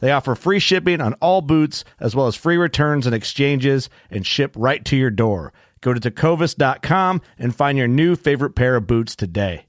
They 0.00 0.12
offer 0.12 0.34
free 0.34 0.58
shipping 0.60 1.00
on 1.00 1.14
all 1.14 1.40
boots, 1.42 1.84
as 1.98 2.14
well 2.14 2.26
as 2.26 2.36
free 2.36 2.56
returns 2.56 3.06
and 3.06 3.14
exchanges, 3.14 3.90
and 4.10 4.26
ship 4.26 4.52
right 4.56 4.84
to 4.84 4.96
your 4.96 5.10
door. 5.10 5.52
Go 5.80 5.92
to 5.94 6.00
tecovas.com 6.00 7.20
and 7.38 7.54
find 7.54 7.76
your 7.78 7.88
new 7.88 8.16
favorite 8.16 8.54
pair 8.56 8.76
of 8.76 8.86
boots 8.86 9.14
today. 9.16 9.66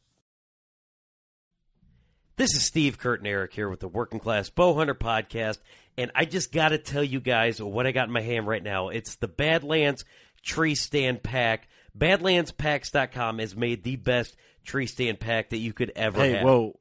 This 2.37 2.53
is 2.55 2.63
Steve 2.63 2.97
Kurt 2.97 3.19
and 3.19 3.27
Eric 3.27 3.53
here 3.53 3.69
with 3.69 3.81
the 3.81 3.87
Working 3.87 4.19
Class 4.19 4.49
Bowhunter 4.49 4.93
podcast, 4.97 5.57
and 5.97 6.09
I 6.15 6.23
just 6.25 6.53
got 6.53 6.69
to 6.69 6.77
tell 6.77 7.03
you 7.03 7.19
guys 7.19 7.61
what 7.61 7.85
I 7.85 7.91
got 7.91 8.07
in 8.07 8.13
my 8.13 8.21
hand 8.21 8.47
right 8.47 8.63
now. 8.63 8.89
It's 8.89 9.15
the 9.15 9.27
Badlands 9.27 10.05
Tree 10.43 10.75
Stand 10.75 11.21
Pack. 11.21 11.67
BadlandsPacks.com 11.97 13.39
has 13.39 13.55
made 13.57 13.83
the 13.83 13.97
best 13.97 14.37
tree 14.63 14.85
stand 14.85 15.19
pack 15.19 15.49
that 15.49 15.57
you 15.57 15.73
could 15.73 15.91
ever 15.95 16.21
Hey, 16.21 16.33
have. 16.33 16.43
whoa. 16.43 16.75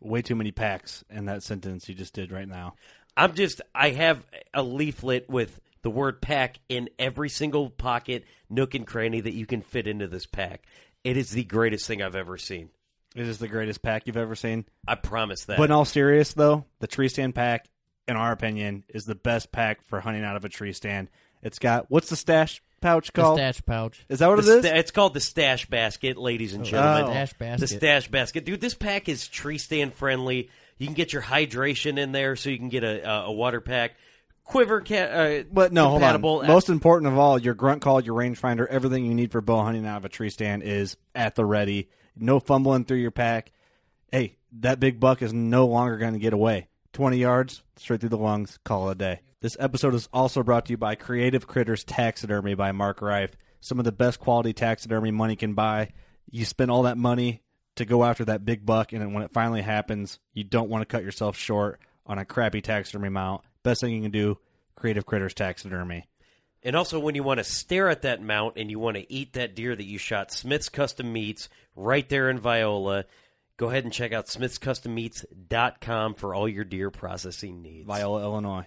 Way 0.00 0.22
too 0.22 0.34
many 0.34 0.50
packs 0.50 1.04
in 1.10 1.26
that 1.26 1.42
sentence 1.42 1.88
you 1.88 1.94
just 1.94 2.14
did 2.14 2.32
right 2.32 2.48
now. 2.48 2.74
I'm 3.16 3.34
just 3.34 3.60
I 3.74 3.90
have 3.90 4.24
a 4.54 4.62
leaflet 4.62 5.28
with 5.28 5.60
the 5.82 5.90
word 5.90 6.20
pack 6.20 6.58
in 6.68 6.88
every 6.98 7.28
single 7.28 7.70
pocket, 7.70 8.24
nook 8.48 8.74
and 8.74 8.86
cranny 8.86 9.20
that 9.20 9.34
you 9.34 9.46
can 9.46 9.62
fit 9.62 9.86
into 9.86 10.08
this 10.08 10.26
pack. 10.26 10.64
It 11.04 11.16
is 11.16 11.30
the 11.30 11.44
greatest 11.44 11.86
thing 11.86 12.02
I've 12.02 12.16
ever 12.16 12.36
seen. 12.36 12.70
It 13.14 13.26
is 13.26 13.38
the 13.38 13.48
greatest 13.48 13.82
pack 13.82 14.06
you've 14.06 14.16
ever 14.16 14.36
seen. 14.36 14.66
I 14.86 14.94
promise 14.94 15.44
that. 15.46 15.56
But 15.56 15.64
in 15.64 15.72
all 15.72 15.84
serious 15.84 16.32
though, 16.32 16.64
the 16.78 16.86
tree 16.86 17.08
stand 17.08 17.34
pack, 17.34 17.68
in 18.06 18.16
our 18.16 18.32
opinion, 18.32 18.84
is 18.88 19.04
the 19.04 19.14
best 19.14 19.50
pack 19.52 19.82
for 19.82 20.00
hunting 20.00 20.24
out 20.24 20.36
of 20.36 20.44
a 20.44 20.48
tree 20.48 20.72
stand. 20.72 21.08
It's 21.42 21.58
got 21.58 21.86
what's 21.90 22.10
the 22.10 22.16
stash 22.16 22.62
pouch 22.80 23.12
The 23.12 23.22
called? 23.22 23.38
stash 23.38 23.62
pouch. 23.64 24.04
Is 24.08 24.18
that 24.20 24.28
what 24.28 24.44
The 24.44 24.52
it 24.52 24.56
is? 24.58 24.64
sta- 24.66 24.76
it's 24.78 24.90
called 24.90 25.14
the 25.14 25.20
stash 25.20 25.66
basket, 25.66 26.16
ladies 26.16 26.54
and 26.54 26.64
gentlemen. 26.64 27.04
Oh. 27.04 27.10
Stash 27.12 27.32
basket. 27.34 27.60
The 27.60 27.66
stash 27.76 28.08
basket, 28.08 28.44
dude. 28.44 28.60
This 28.60 28.74
pack 28.74 29.08
is 29.08 29.28
tree 29.28 29.58
stand 29.58 29.94
friendly. 29.94 30.50
You 30.78 30.86
can 30.86 30.94
get 30.94 31.12
your 31.12 31.22
hydration 31.22 31.98
in 31.98 32.12
there, 32.12 32.36
so 32.36 32.50
you 32.50 32.58
can 32.58 32.68
get 32.70 32.82
a 32.84 33.08
a, 33.08 33.24
a 33.26 33.32
water 33.32 33.60
pack, 33.60 33.92
quiver 34.44 34.80
ca- 34.80 34.96
uh, 34.96 35.42
But 35.52 35.72
no, 35.72 35.88
hold 35.88 36.00
compatible. 36.00 36.38
on. 36.40 36.46
Most 36.46 36.68
important 36.70 37.12
of 37.12 37.18
all, 37.18 37.38
your 37.38 37.54
grunt 37.54 37.82
call, 37.82 38.00
your 38.02 38.14
rangefinder, 38.16 38.66
everything 38.66 39.04
you 39.04 39.14
need 39.14 39.30
for 39.32 39.40
bow 39.40 39.62
hunting 39.62 39.86
out 39.86 39.98
of 39.98 40.04
a 40.04 40.08
tree 40.08 40.30
stand 40.30 40.62
is 40.62 40.96
at 41.14 41.34
the 41.34 41.44
ready. 41.44 41.88
No 42.16 42.40
fumbling 42.40 42.84
through 42.86 42.98
your 42.98 43.10
pack. 43.10 43.52
Hey, 44.10 44.36
that 44.60 44.80
big 44.80 44.98
buck 44.98 45.22
is 45.22 45.32
no 45.32 45.66
longer 45.66 45.96
going 45.98 46.14
to 46.14 46.18
get 46.18 46.32
away. 46.32 46.68
20 46.94 47.18
yards, 47.18 47.62
straight 47.76 48.00
through 48.00 48.08
the 48.08 48.18
lungs, 48.18 48.58
call 48.64 48.88
it 48.88 48.92
a 48.92 48.94
day. 48.96 49.20
This 49.42 49.56
episode 49.58 49.94
is 49.94 50.06
also 50.12 50.42
brought 50.42 50.66
to 50.66 50.74
you 50.74 50.76
by 50.76 50.96
Creative 50.96 51.46
Critters 51.46 51.82
Taxidermy 51.82 52.54
by 52.54 52.72
Mark 52.72 53.00
Reif. 53.00 53.30
Some 53.60 53.78
of 53.78 53.86
the 53.86 53.92
best 53.92 54.20
quality 54.20 54.52
taxidermy 54.52 55.12
money 55.12 55.34
can 55.34 55.54
buy. 55.54 55.94
You 56.30 56.44
spend 56.44 56.70
all 56.70 56.82
that 56.82 56.98
money 56.98 57.42
to 57.76 57.86
go 57.86 58.04
after 58.04 58.26
that 58.26 58.44
big 58.44 58.66
buck, 58.66 58.92
and 58.92 59.00
then 59.00 59.14
when 59.14 59.22
it 59.22 59.32
finally 59.32 59.62
happens, 59.62 60.18
you 60.34 60.44
don't 60.44 60.68
want 60.68 60.82
to 60.82 60.86
cut 60.86 61.04
yourself 61.04 61.38
short 61.38 61.80
on 62.04 62.18
a 62.18 62.26
crappy 62.26 62.60
taxidermy 62.60 63.08
mount. 63.08 63.40
Best 63.62 63.80
thing 63.80 63.94
you 63.94 64.02
can 64.02 64.10
do, 64.10 64.36
Creative 64.76 65.06
Critters 65.06 65.32
Taxidermy. 65.32 66.06
And 66.62 66.76
also, 66.76 67.00
when 67.00 67.14
you 67.14 67.22
want 67.22 67.38
to 67.38 67.44
stare 67.44 67.88
at 67.88 68.02
that 68.02 68.20
mount 68.20 68.58
and 68.58 68.70
you 68.70 68.78
want 68.78 68.98
to 68.98 69.10
eat 69.10 69.32
that 69.32 69.54
deer 69.56 69.74
that 69.74 69.86
you 69.86 69.96
shot, 69.96 70.32
Smith's 70.32 70.68
Custom 70.68 71.10
Meats, 71.14 71.48
right 71.74 72.06
there 72.10 72.28
in 72.28 72.38
Viola. 72.38 73.06
Go 73.56 73.70
ahead 73.70 73.84
and 73.84 73.92
check 73.92 74.12
out 74.12 74.26
smithscustommeats.com 74.26 76.14
for 76.16 76.34
all 76.34 76.46
your 76.46 76.64
deer 76.64 76.90
processing 76.90 77.62
needs. 77.62 77.86
Viola, 77.86 78.22
Illinois. 78.22 78.66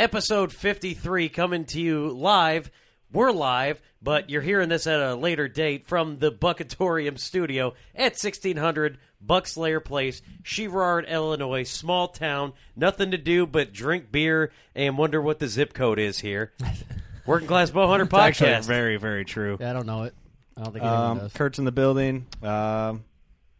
Episode 0.00 0.50
53 0.50 1.28
coming 1.28 1.66
to 1.66 1.78
you 1.78 2.08
live. 2.08 2.70
We're 3.12 3.32
live, 3.32 3.82
but 4.00 4.30
you're 4.30 4.40
hearing 4.40 4.70
this 4.70 4.86
at 4.86 4.98
a 4.98 5.14
later 5.14 5.46
date 5.46 5.86
from 5.86 6.18
the 6.20 6.32
Buckatorium 6.32 7.18
studio 7.18 7.74
at 7.94 8.12
1600 8.12 8.96
Buckslayer 9.22 9.84
Place, 9.84 10.22
Chevrard, 10.42 11.06
Illinois. 11.06 11.64
Small 11.64 12.08
town, 12.08 12.54
nothing 12.74 13.10
to 13.10 13.18
do 13.18 13.46
but 13.46 13.74
drink 13.74 14.10
beer 14.10 14.50
and 14.74 14.96
wonder 14.96 15.20
what 15.20 15.38
the 15.38 15.48
zip 15.48 15.74
code 15.74 15.98
is 15.98 16.18
here. 16.20 16.54
Working 17.26 17.48
Class 17.48 17.70
Bowhunter 17.70 18.06
It's 18.06 18.14
actually 18.14 18.48
Podcast. 18.52 18.64
very, 18.68 18.96
very 18.96 19.26
true. 19.26 19.58
Yeah, 19.60 19.68
I 19.68 19.72
don't 19.74 19.84
know 19.86 20.04
it. 20.04 20.14
I 20.56 20.62
don't 20.62 20.72
think 20.72 20.82
anyone 20.82 21.04
Um, 21.10 21.18
does. 21.18 21.32
Kurt's 21.34 21.58
in 21.58 21.66
the 21.66 21.72
building, 21.72 22.24
um, 22.42 23.04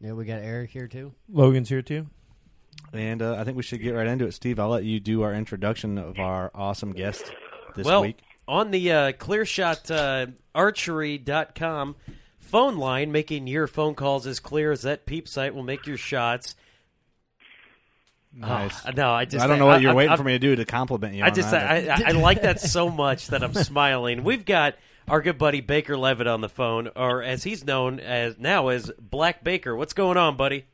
Yeah, 0.01 0.13
we 0.13 0.25
got 0.25 0.41
Eric 0.41 0.71
here 0.71 0.89
too. 0.89 1.13
Logan's 1.31 1.69
here 1.69 1.83
too. 1.83 2.07
And 2.93 3.23
uh, 3.23 3.37
I 3.37 3.45
think 3.45 3.57
we 3.57 3.63
should 3.63 3.83
get 3.83 3.93
right 3.93 4.07
into 4.07 4.27
it. 4.27 4.33
Steve, 4.33 4.59
I'll 4.59 4.69
let 4.69 4.85
you 4.85 4.99
do 4.99 5.23
our 5.23 5.33
introduction 5.33 5.97
of 5.97 6.19
our 6.19 6.51
awesome 6.55 6.93
guest 6.93 7.33
this 7.77 7.87
well, 7.87 8.03
week. 8.03 8.19
on 8.49 8.73
the 8.73 8.91
uh, 8.91 9.13
ClearShot 9.13 9.91
uh, 9.91 10.27
phone 12.39 12.77
line, 12.79 13.13
making 13.13 13.47
your 13.47 13.69
phone 13.69 13.95
calls 13.95 14.27
as 14.27 14.41
clear 14.41 14.73
as 14.73 14.83
that 14.83 15.07
peep 15.07 15.29
sight 15.29 15.55
will 15.55 15.63
make 15.63 15.87
your 15.87 15.97
shots. 15.97 16.57
Nice. 18.33 18.81
Oh, 18.87 18.91
no, 18.97 19.11
I 19.11 19.25
just 19.25 19.45
I 19.45 19.49
don't 19.49 19.59
know 19.59 19.67
what 19.67 19.81
you're 19.81 19.93
I- 19.93 19.95
waiting 19.95 20.13
I- 20.13 20.17
for 20.17 20.25
me 20.25 20.33
to 20.33 20.39
do 20.39 20.57
to 20.57 20.65
compliment 20.65 21.15
you. 21.15 21.25
I 21.25 21.31
just—I 21.31 21.89
I, 21.89 22.03
I 22.07 22.11
like 22.13 22.43
that 22.43 22.61
so 22.61 22.89
much 22.89 23.29
that 23.29 23.43
I'm 23.43 23.55
smiling. 23.55 24.23
We've 24.25 24.45
got 24.45 24.77
our 25.09 25.21
good 25.21 25.39
buddy 25.39 25.61
Baker 25.61 25.97
Leavitt 25.97 26.29
on 26.29 26.41
the 26.41 26.49
phone, 26.49 26.91
or 26.95 27.23
as 27.23 27.43
he's 27.43 27.65
known 27.65 27.99
as 27.99 28.39
now 28.39 28.69
as 28.69 28.91
Black 29.01 29.43
Baker. 29.43 29.75
What's 29.75 29.95
going 29.95 30.17
on, 30.17 30.37
buddy? 30.37 30.65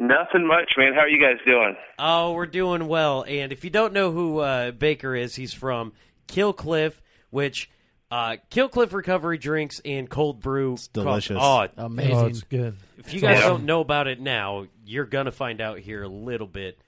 Nothing 0.00 0.46
much, 0.46 0.72
man. 0.78 0.94
How 0.94 1.00
are 1.00 1.08
you 1.08 1.20
guys 1.20 1.36
doing? 1.44 1.76
Oh, 1.98 2.32
we're 2.32 2.46
doing 2.46 2.88
well. 2.88 3.22
And 3.28 3.52
if 3.52 3.64
you 3.64 3.70
don't 3.70 3.92
know 3.92 4.10
who 4.10 4.38
uh, 4.38 4.70
Baker 4.70 5.14
is, 5.14 5.34
he's 5.34 5.52
from 5.52 5.92
Kill 6.26 6.54
Cliff, 6.54 7.02
which 7.28 7.68
uh, 8.10 8.36
Kill 8.48 8.70
Cliff 8.70 8.94
Recovery 8.94 9.36
Drinks 9.36 9.78
and 9.84 10.08
Cold 10.08 10.40
Brew. 10.40 10.72
It's 10.72 10.88
delicious. 10.88 11.36
Oh, 11.38 11.68
Amazing. 11.76 12.16
Oh, 12.16 12.26
it's 12.28 12.42
good. 12.44 12.76
If 12.96 13.12
you 13.12 13.20
guys 13.20 13.40
Yeah. 13.40 13.48
don't 13.48 13.64
know 13.66 13.82
about 13.82 14.06
it 14.06 14.18
now, 14.20 14.68
you're 14.86 15.04
gonna 15.04 15.32
find 15.32 15.60
out 15.60 15.78
here 15.80 16.02
a 16.02 16.08
little 16.08 16.46
bit. 16.46 16.78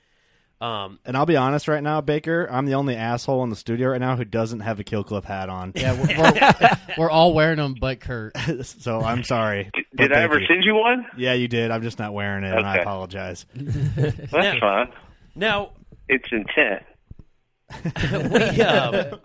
Um, 0.62 1.00
and 1.04 1.16
I'll 1.16 1.26
be 1.26 1.36
honest 1.36 1.66
right 1.66 1.82
now, 1.82 2.00
Baker. 2.00 2.46
I'm 2.50 2.66
the 2.66 2.74
only 2.74 2.94
asshole 2.94 3.42
in 3.42 3.50
the 3.50 3.56
studio 3.56 3.88
right 3.88 4.00
now 4.00 4.14
who 4.16 4.24
doesn't 4.24 4.60
have 4.60 4.78
a 4.78 4.84
Kill 4.84 5.02
Cliff 5.02 5.24
hat 5.24 5.48
on. 5.48 5.72
Yeah, 5.74 5.92
we're, 5.94 6.16
we're, 6.60 6.70
we're 6.98 7.10
all 7.10 7.34
wearing 7.34 7.56
them, 7.56 7.74
but 7.80 7.98
Kurt. 8.00 8.36
so 8.62 9.00
I'm 9.00 9.24
sorry. 9.24 9.70
Did 9.74 10.10
But 10.10 10.12
I 10.16 10.22
ever 10.22 10.38
you. 10.38 10.46
send 10.46 10.62
you 10.64 10.74
one? 10.76 11.04
Yeah, 11.16 11.32
you 11.32 11.48
did. 11.48 11.70
I'm 11.72 11.82
just 11.82 11.98
not 11.98 12.14
wearing 12.14 12.44
it, 12.44 12.54
and 12.56 12.64
I 12.66 12.74
Okay. 12.74 12.82
apologize. 12.82 13.44
That's 13.54 14.58
fine. 14.60 14.92
now 15.34 15.70
It's 16.08 16.28
intent. 16.30 16.82
we 18.32 18.60
um, 18.62 19.18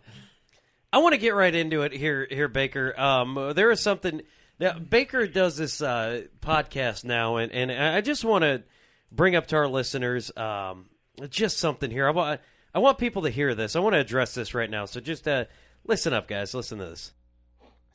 I 0.93 0.97
want 0.99 1.13
to 1.13 1.17
get 1.19 1.35
right 1.35 1.53
into 1.53 1.81
it 1.83 1.91
here 1.93 2.25
here 2.29 2.47
Baker. 2.47 2.99
Um, 2.99 3.53
there 3.55 3.71
is 3.71 3.79
something 3.81 4.21
now 4.59 4.77
Baker 4.79 5.27
does 5.27 5.57
this 5.57 5.81
uh, 5.81 6.23
podcast 6.41 7.03
now 7.03 7.37
and 7.37 7.51
and 7.51 7.71
I 7.71 8.01
just 8.01 8.23
want 8.25 8.43
to 8.43 8.63
bring 9.11 9.35
up 9.35 9.47
to 9.47 9.55
our 9.57 9.67
listeners 9.67 10.31
um, 10.37 10.85
just 11.29 11.57
something 11.57 11.89
here. 11.91 12.07
I 12.07 12.11
want 12.11 12.41
I 12.73 12.79
want 12.79 12.97
people 12.97 13.23
to 13.23 13.29
hear 13.29 13.55
this. 13.55 13.75
I 13.75 13.79
want 13.79 13.93
to 13.93 13.99
address 13.99 14.35
this 14.35 14.53
right 14.53 14.69
now. 14.69 14.85
So 14.85 14.99
just 14.99 15.27
uh, 15.27 15.45
listen 15.85 16.13
up 16.13 16.27
guys. 16.27 16.53
Listen 16.53 16.77
to 16.79 16.85
this. 16.85 17.13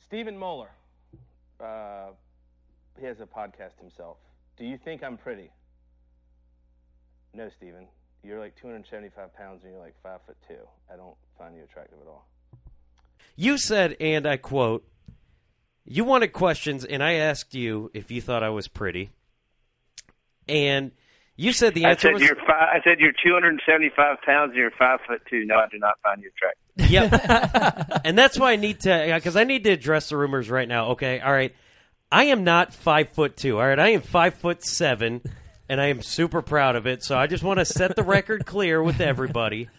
Stephen 0.05 0.37
Moeller. 0.37 0.71
Uh, 1.61 2.11
he 2.99 3.07
has 3.07 3.21
a 3.21 3.27
podcast 3.27 3.79
himself. 3.81 4.17
Do 4.57 4.65
you 4.65 4.77
think 4.77 5.03
I'm 5.03 5.17
pretty? 5.17 5.51
No, 7.35 7.49
Stephen. 7.57 7.87
You're 8.25 8.39
like 8.39 8.55
275 8.57 9.35
pounds 9.35 9.63
and 9.65 9.73
you're 9.73 9.81
like 9.81 9.95
five 10.03 10.21
foot 10.27 10.37
two. 10.47 10.55
I 10.93 10.97
don't 10.97 11.17
find 11.39 11.57
you 11.57 11.65
attractive 11.65 11.99
at 12.01 12.07
all. 12.07 12.27
You 13.37 13.59
said 13.59 13.97
and 14.01 14.27
I 14.27 14.37
quote 14.37 14.87
you 15.85 16.05
wanted 16.05 16.29
questions 16.29 16.85
and 16.85 17.03
I 17.03 17.15
asked 17.15 17.55
you 17.55 17.91
if 17.95 18.11
you 18.11 18.21
thought 18.21 18.43
I 18.43 18.51
was 18.51 18.69
pretty. 18.69 19.11
And 20.49 20.93
you 21.37 21.53
said 21.53 21.75
the 21.75 21.87
I 21.87 21.91
answer 21.91 22.09
said 22.09 22.15
was 22.15 22.23
you're 22.23 22.37
five, 22.37 22.69
I 22.73 22.81
said 22.85 23.01
you're 23.01 23.13
275 23.13 24.19
pounds 24.25 24.51
and 24.51 24.57
you're 24.57 24.71
five 24.73 25.01
foot 25.07 25.23
two. 25.29 25.45
No, 25.47 25.57
I 25.57 25.67
do 25.71 25.79
not 25.79 25.95
find 26.03 26.23
you 26.23 26.31
attractive. 26.37 26.63
Yep. 26.91 28.01
and 28.05 28.19
that's 28.19 28.39
why 28.39 28.53
I 28.53 28.57
need 28.57 28.81
to 28.81 29.13
uh, 29.13 29.19
because 29.19 29.37
I 29.37 29.45
need 29.45 29.65
to 29.65 29.71
address 29.71 30.09
the 30.11 30.17
rumors 30.17 30.51
right 30.51 30.69
now. 30.69 30.91
Okay, 30.91 31.21
all 31.21 31.33
right. 31.33 31.55
I 32.11 32.25
am 32.25 32.45
not 32.45 32.75
five 32.75 33.09
foot 33.11 33.37
two. 33.37 33.59
All 33.59 33.67
right, 33.67 33.79
I 33.79 33.89
am 33.91 34.03
five 34.03 34.35
foot 34.35 34.63
seven, 34.63 35.23
and 35.69 35.81
I 35.81 35.87
am 35.87 36.03
super 36.03 36.43
proud 36.43 36.77
of 36.77 36.87
it. 36.87 37.03
So 37.03 37.17
I 37.17 37.27
just 37.27 37.43
want 37.43 37.59
to 37.59 37.65
set 37.65 37.97
the 37.97 38.03
record 38.03 38.45
clear 38.45 38.83
with 38.83 39.01
everybody. 39.01 39.71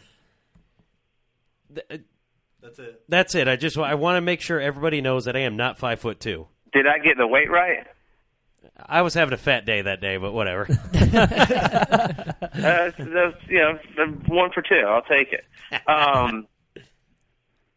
Uh, 1.78 1.98
that's 2.62 2.80
it. 2.80 3.02
That's 3.10 3.36
it. 3.36 3.48
I 3.48 3.56
just 3.56 3.78
I 3.78 3.94
want 3.96 4.18
to 4.18 4.22
make 4.22 4.42
sure 4.42 4.60
everybody 4.60 5.02
knows 5.02 5.26
that 5.26 5.36
I 5.36 5.42
am 5.42 5.56
not 5.58 5.78
five 5.78 6.00
foot 6.00 6.20
two. 6.20 6.48
Did 6.72 6.88
I 6.88 6.98
get 6.98 7.18
the 7.18 7.28
weight 7.28 7.52
right? 7.52 7.86
I 8.78 9.02
was 9.02 9.14
having 9.14 9.34
a 9.34 9.38
fat 9.38 9.66
day 9.66 9.82
that 9.82 10.02
day, 10.02 10.18
but 10.18 10.34
whatever. 10.34 10.68
Uh, 12.54 12.92
you 13.50 13.58
know, 13.58 13.78
one 14.28 14.52
for 14.52 14.62
two. 14.62 14.86
I'll 14.88 15.02
take 15.02 15.34
it. 15.34 15.44
Um, 15.90 16.48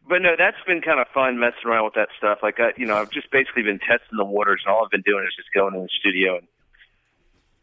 but 0.07 0.21
no, 0.21 0.35
that's 0.37 0.57
been 0.65 0.81
kind 0.81 0.99
of 0.99 1.07
fun 1.13 1.39
messing 1.39 1.65
around 1.65 1.85
with 1.85 1.95
that 1.95 2.09
stuff. 2.17 2.39
Like, 2.43 2.59
I, 2.59 2.71
you 2.77 2.85
know, 2.85 2.95
I've 2.95 3.11
just 3.11 3.29
basically 3.31 3.63
been 3.63 3.79
testing 3.79 4.17
the 4.17 4.23
waters, 4.23 4.61
and 4.65 4.73
all 4.73 4.85
I've 4.85 4.91
been 4.91 5.01
doing 5.01 5.25
is 5.25 5.35
just 5.35 5.49
going 5.53 5.75
in 5.75 5.81
the 5.81 5.89
studio 5.99 6.37
and 6.37 6.47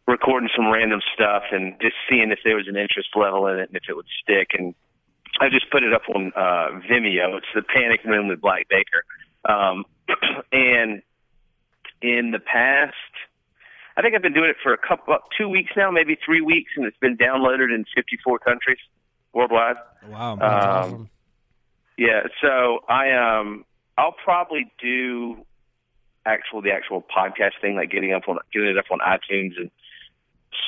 recording 0.07 0.51
some 0.55 0.71
random 0.71 1.01
stuff 1.15 1.45
and 1.53 1.75
just 1.81 1.95
seeing 2.09 2.31
if 2.31 2.41
there 2.45 2.57
was 2.57 2.69
an 2.69 2.77
interest 2.77 3.09
level 3.15 3.47
in 3.47 3.59
it 3.59 3.69
and 3.69 3.77
if 3.77 3.85
it 3.89 3.97
would 3.97 4.09
stick. 4.23 4.49
And 4.59 4.75
I 5.41 5.49
just 5.49 5.71
put 5.71 5.83
it 5.83 5.95
up 5.95 6.03
on 6.15 6.33
uh, 6.37 6.81
Vimeo. 6.91 7.39
It's 7.39 7.47
the 7.55 7.63
Panic 7.63 8.05
Room 8.05 8.29
with 8.29 8.41
Black 8.41 8.67
Baker. 8.69 9.05
Um, 9.49 9.85
and 10.53 11.03
in 12.03 12.31
the 12.33 12.39
past, 12.41 12.95
I 13.97 14.03
think 14.03 14.15
I've 14.15 14.23
been 14.23 14.33
doing 14.35 14.51
it 14.51 14.57
for 14.63 14.73
a 14.73 14.79
couple, 14.79 15.17
two 15.39 15.49
weeks 15.49 15.73
now, 15.77 15.91
maybe 15.91 16.17
three 16.25 16.41
weeks, 16.41 16.73
and 16.77 16.85
it's 16.87 16.97
been 16.99 17.17
downloaded 17.17 17.75
in 17.75 17.85
54 17.95 18.39
countries 18.41 18.79
worldwide. 19.33 19.77
Wow, 20.09 20.33
Um, 20.33 20.41
awesome. 20.43 21.11
Yeah, 21.97 22.23
so 22.43 22.81
I 22.89 23.13
um 23.13 23.65
I'll 23.97 24.17
probably 24.25 24.67
do 24.83 25.45
actual 26.27 26.61
the 26.61 26.73
actual 26.73 27.03
podcast 27.03 27.53
thing, 27.61 27.77
like 27.77 27.91
getting 27.91 28.13
up 28.13 28.29
on 28.29 28.39
getting 28.53 28.69
it 28.71 28.79
up 28.79 28.87
on 28.91 28.99
iTunes 28.99 29.53
and 29.57 29.71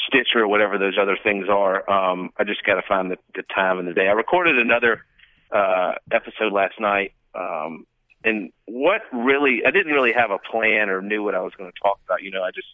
Stitcher 0.07 0.41
or 0.41 0.49
whatever 0.49 0.79
those 0.79 0.97
other 1.01 1.17
things 1.23 1.47
are. 1.49 1.89
Um, 1.91 2.31
I 2.37 2.45
just 2.45 2.65
got 2.65 2.75
to 2.75 2.83
find 2.87 3.11
the, 3.11 3.17
the 3.35 3.43
time 3.55 3.79
and 3.79 3.89
the 3.89 3.93
day. 3.93 4.09
I 4.09 4.13
recorded 4.13 4.59
another 4.59 5.05
uh, 5.51 5.95
episode 6.13 6.53
last 6.53 6.79
night, 6.81 7.13
um, 7.35 7.87
and 8.27 8.51
what 8.67 9.03
really 9.13 9.63
I 9.67 9.71
didn't 9.71 9.93
really 9.93 10.13
have 10.13 10.31
a 10.31 10.39
plan 10.39 10.91
or 10.91 11.01
knew 11.01 11.23
what 11.23 11.35
I 11.35 11.41
was 11.41 11.53
going 11.57 11.71
to 11.71 11.79
talk 11.81 11.99
about. 12.05 12.23
You 12.23 12.33
know, 12.33 12.43
I 12.43 12.51
just 12.51 12.67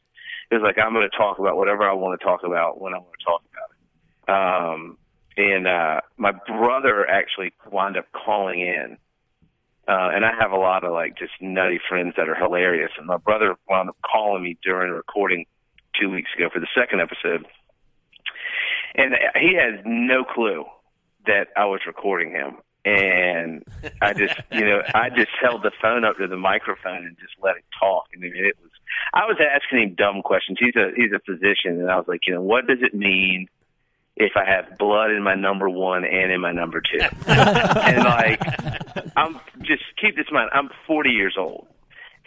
it 0.51 0.55
was 0.55 0.63
like 0.65 0.83
I'm 0.83 0.95
going 0.95 1.09
to 1.09 1.17
talk 1.17 1.39
about 1.39 1.57
whatever 1.57 1.85
I 1.89 1.93
want 1.93 2.19
to 2.19 2.25
talk 2.25 2.41
about 2.43 2.81
when 2.81 2.95
I 2.95 2.99
want 2.99 3.13
to 3.19 3.25
talk 3.25 3.43
about 3.53 3.69
it. 3.71 4.73
Um, 4.73 4.99
and 5.37 5.69
uh, 5.69 6.01
my 6.17 6.33
brother 6.33 7.09
actually 7.09 7.53
wound 7.71 7.97
up 7.97 8.07
calling 8.13 8.61
in. 8.61 8.97
Uh, 9.89 10.11
and 10.15 10.25
I 10.25 10.33
have 10.39 10.53
a 10.53 10.57
lot 10.57 10.85
of 10.85 10.93
like 10.93 11.19
just 11.19 11.33
nutty 11.41 11.81
friends 11.89 12.15
that 12.17 12.29
are 12.29 12.35
hilarious. 12.35 12.93
And 12.97 13.07
my 13.07 13.17
brother 13.19 13.57
wound 13.69 13.91
up 13.91 13.97
calling 14.03 14.43
me 14.43 14.57
during 14.63 14.93
recording 14.93 15.45
two 16.01 16.09
weeks 16.09 16.31
ago 16.37 16.49
for 16.53 16.61
the 16.61 16.69
second 16.75 17.01
episode. 17.01 17.47
And 18.95 19.15
he 19.35 19.55
has 19.57 19.83
no 19.85 20.25
clue 20.25 20.65
that 21.27 21.49
I 21.57 21.67
was 21.67 21.81
recording 21.87 22.31
him. 22.31 22.59
And 22.85 23.65
I 24.01 24.13
just, 24.13 24.35
you 24.51 24.65
know, 24.65 24.83
I 24.95 25.09
just 25.11 25.31
held 25.41 25.63
the 25.63 25.71
phone 25.81 26.05
up 26.05 26.17
to 26.19 26.27
the 26.27 26.37
microphone 26.37 27.07
and 27.07 27.17
just 27.21 27.35
let 27.41 27.57
it 27.57 27.65
talk. 27.79 28.07
And 28.13 28.25
I 28.25 28.29
mean, 28.29 28.45
it 28.45 28.57
was, 28.61 28.71
I 29.15 29.27
was 29.27 29.37
asking 29.41 29.83
him 29.83 29.95
dumb 29.95 30.23
questions. 30.23 30.59
He's 30.61 30.75
a, 30.75 30.91
he's 30.97 31.13
a 31.13 31.21
physician. 31.21 31.81
And 31.81 31.91
I 31.91 31.97
was 31.97 32.07
like, 32.09 32.27
you 32.27 32.35
know, 32.35 32.43
what 32.43 32.67
does 32.67 32.79
it 32.83 32.93
mean 32.93 33.47
if 34.17 34.33
I 34.37 34.45
have 34.45 34.79
blood 34.79 35.11
in 35.11 35.23
my 35.23 35.35
number 35.35 35.69
one 35.69 36.05
and 36.05 36.33
in 36.33 36.41
my 36.41 36.53
number 36.53 36.81
two? 36.81 37.01
and 37.27 38.05
like, 38.05 38.43
I'm 39.17 39.39
just 39.63 39.85
keep 40.01 40.17
this 40.17 40.27
in 40.29 40.35
mind. 40.35 40.51
I'm 40.53 40.71
40 40.87 41.11
years 41.11 41.37
old, 41.39 41.69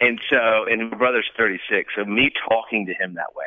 and 0.00 0.20
so 0.30 0.64
and 0.70 0.90
my 0.90 0.96
brother's 0.96 1.28
36. 1.36 1.92
So 1.96 2.04
me 2.04 2.30
talking 2.48 2.86
to 2.86 2.94
him 2.94 3.14
that 3.14 3.34
way, 3.34 3.46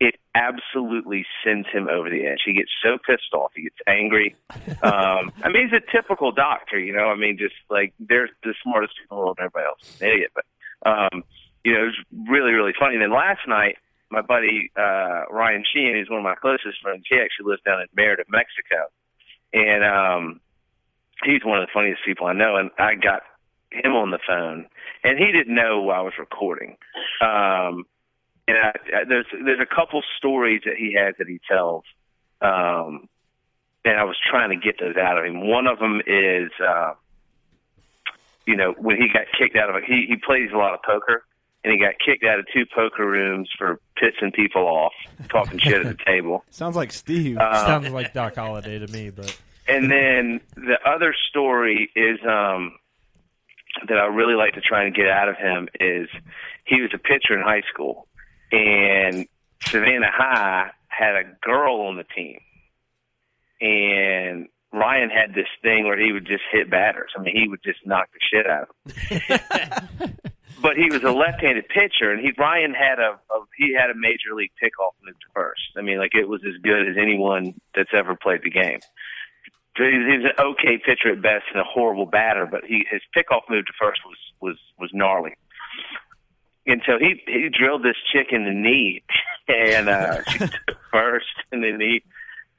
it 0.00 0.16
absolutely 0.34 1.26
sends 1.44 1.68
him 1.68 1.88
over 1.88 2.10
the 2.10 2.26
edge. 2.26 2.40
He 2.44 2.54
gets 2.54 2.70
so 2.82 2.98
pissed 3.06 3.32
off. 3.34 3.52
He 3.54 3.62
gets 3.62 3.76
angry. 3.86 4.34
Um, 4.82 5.30
I 5.44 5.48
mean, 5.52 5.68
he's 5.68 5.78
a 5.78 5.92
typical 5.92 6.32
doctor, 6.32 6.78
you 6.78 6.92
know. 6.92 7.10
I 7.10 7.16
mean, 7.16 7.38
just 7.38 7.54
like 7.68 7.92
they're 8.00 8.30
the 8.42 8.54
smartest 8.62 8.94
people 9.00 9.16
in 9.16 9.20
the 9.20 9.24
world, 9.24 9.36
and 9.38 9.44
everybody 9.44 9.66
else 9.66 9.94
is 9.94 10.00
an 10.00 10.08
idiot. 10.08 10.32
But 10.34 10.44
um, 10.90 11.24
you 11.62 11.74
know, 11.74 11.82
it 11.82 11.86
was 11.86 12.00
really 12.28 12.52
really 12.52 12.72
funny. 12.78 12.94
And 12.94 13.02
then 13.02 13.12
last 13.12 13.46
night. 13.46 13.76
My 14.12 14.22
buddy 14.22 14.72
uh 14.76 15.22
Ryan 15.30 15.62
Sheehan, 15.72 15.94
who's 15.94 16.10
one 16.10 16.18
of 16.18 16.24
my 16.24 16.34
closest 16.34 16.82
friends, 16.82 17.04
he 17.08 17.14
actually 17.14 17.46
lives 17.46 17.62
down 17.64 17.80
in 17.80 17.86
Merida, 17.94 18.24
Mexico. 18.28 18.90
And 19.52 19.84
um 19.84 20.40
he's 21.22 21.44
one 21.44 21.60
of 21.60 21.68
the 21.68 21.72
funniest 21.72 22.04
people 22.04 22.26
I 22.26 22.32
know, 22.32 22.56
and 22.56 22.70
I 22.76 22.96
got 22.96 23.22
him 23.70 23.92
on 23.92 24.10
the 24.10 24.18
phone, 24.26 24.66
and 25.04 25.16
he 25.16 25.30
didn't 25.30 25.54
know 25.54 25.90
I 25.90 26.00
was 26.00 26.14
recording. 26.18 26.76
Um, 27.20 27.84
and 28.50 28.58
I, 28.58 28.68
I, 28.68 29.04
there's 29.08 29.26
there's 29.44 29.60
a 29.60 29.74
couple 29.74 30.02
stories 30.18 30.62
that 30.64 30.76
he 30.76 30.94
has 30.98 31.14
that 31.18 31.28
he 31.28 31.40
tells, 31.48 31.84
um, 32.40 33.08
and 33.84 33.98
I 33.98 34.04
was 34.04 34.16
trying 34.28 34.50
to 34.50 34.56
get 34.56 34.78
those 34.80 34.96
out 34.96 35.18
of 35.18 35.24
him. 35.24 35.46
One 35.46 35.66
of 35.66 35.78
them 35.78 36.00
is, 36.06 36.50
uh, 36.60 36.94
you 38.46 38.56
know, 38.56 38.74
when 38.78 38.96
he 38.96 39.08
got 39.08 39.26
kicked 39.38 39.56
out 39.56 39.70
of 39.70 39.76
it, 39.76 39.84
he 39.86 40.06
he 40.08 40.16
plays 40.16 40.50
a 40.52 40.56
lot 40.56 40.74
of 40.74 40.80
poker, 40.82 41.24
and 41.64 41.72
he 41.72 41.78
got 41.78 41.94
kicked 42.04 42.24
out 42.24 42.38
of 42.38 42.46
two 42.52 42.64
poker 42.74 43.06
rooms 43.08 43.48
for 43.56 43.80
pissing 44.00 44.34
people 44.34 44.62
off, 44.62 44.92
talking 45.28 45.58
shit 45.58 45.86
at 45.86 45.98
the 45.98 46.04
table. 46.06 46.44
Sounds 46.50 46.76
like 46.76 46.92
Steve. 46.92 47.38
Uh, 47.38 47.66
Sounds 47.66 47.90
like 47.90 48.12
Doc 48.12 48.34
Holliday 48.34 48.78
to 48.78 48.86
me, 48.88 49.10
but 49.10 49.36
and 49.68 49.90
then 49.90 50.40
the 50.56 50.78
other 50.84 51.14
story 51.28 51.90
is 51.94 52.18
um 52.26 52.76
that 53.86 53.98
I 53.98 54.06
really 54.06 54.34
like 54.34 54.54
to 54.54 54.60
try 54.60 54.84
and 54.84 54.94
get 54.94 55.08
out 55.08 55.28
of 55.28 55.36
him 55.36 55.68
is 55.78 56.08
he 56.64 56.80
was 56.80 56.90
a 56.92 56.98
pitcher 56.98 57.38
in 57.38 57.40
high 57.42 57.62
school 57.72 58.08
and 58.52 59.26
Savannah 59.62 60.10
High 60.12 60.70
had 60.88 61.16
a 61.16 61.24
girl 61.42 61.82
on 61.82 61.96
the 61.96 62.04
team 62.04 62.40
and 63.60 64.48
Ryan 64.72 65.10
had 65.10 65.34
this 65.34 65.48
thing 65.62 65.84
where 65.84 65.98
he 65.98 66.12
would 66.12 66.26
just 66.26 66.42
hit 66.52 66.70
batters. 66.70 67.10
I 67.16 67.20
mean, 67.20 67.36
he 67.36 67.48
would 67.48 67.62
just 67.62 67.80
knock 67.84 68.08
the 68.12 68.20
shit 68.20 68.46
out 68.46 68.68
of 68.68 69.98
them. 69.98 70.16
but 70.62 70.76
he 70.76 70.90
was 70.90 71.02
a 71.02 71.10
left-handed 71.10 71.68
pitcher, 71.68 72.12
and 72.12 72.20
he 72.20 72.32
Ryan 72.38 72.72
had 72.72 72.98
a, 72.98 73.18
a 73.34 73.44
he 73.56 73.74
had 73.74 73.90
a 73.90 73.94
major 73.94 74.34
league 74.34 74.52
pickoff 74.62 74.92
move 75.04 75.14
to 75.14 75.26
first. 75.34 75.60
I 75.76 75.82
mean, 75.82 75.98
like 75.98 76.14
it 76.14 76.28
was 76.28 76.40
as 76.46 76.60
good 76.62 76.88
as 76.88 76.96
anyone 76.96 77.54
that's 77.74 77.90
ever 77.92 78.16
played 78.16 78.42
the 78.44 78.50
game. 78.50 78.78
He 79.76 79.84
was 79.84 80.32
an 80.36 80.44
okay 80.44 80.78
pitcher 80.84 81.12
at 81.12 81.22
best 81.22 81.44
and 81.52 81.60
a 81.60 81.64
horrible 81.64 82.06
batter, 82.06 82.46
but 82.46 82.64
he 82.64 82.86
his 82.90 83.00
pickoff 83.16 83.42
move 83.48 83.66
to 83.66 83.72
first 83.80 84.00
was 84.06 84.18
was 84.40 84.58
was 84.78 84.90
gnarly. 84.92 85.34
And 86.66 86.82
so 86.86 86.98
he 86.98 87.22
he 87.26 87.48
drilled 87.48 87.82
this 87.82 87.96
chick 88.12 88.28
in 88.30 88.44
the 88.44 88.52
knee, 88.52 89.02
and 89.48 89.88
uh, 89.88 90.22
she 90.28 90.38
took 90.38 90.78
first, 90.92 91.26
and 91.52 91.64
then 91.64 91.80
he 91.80 92.02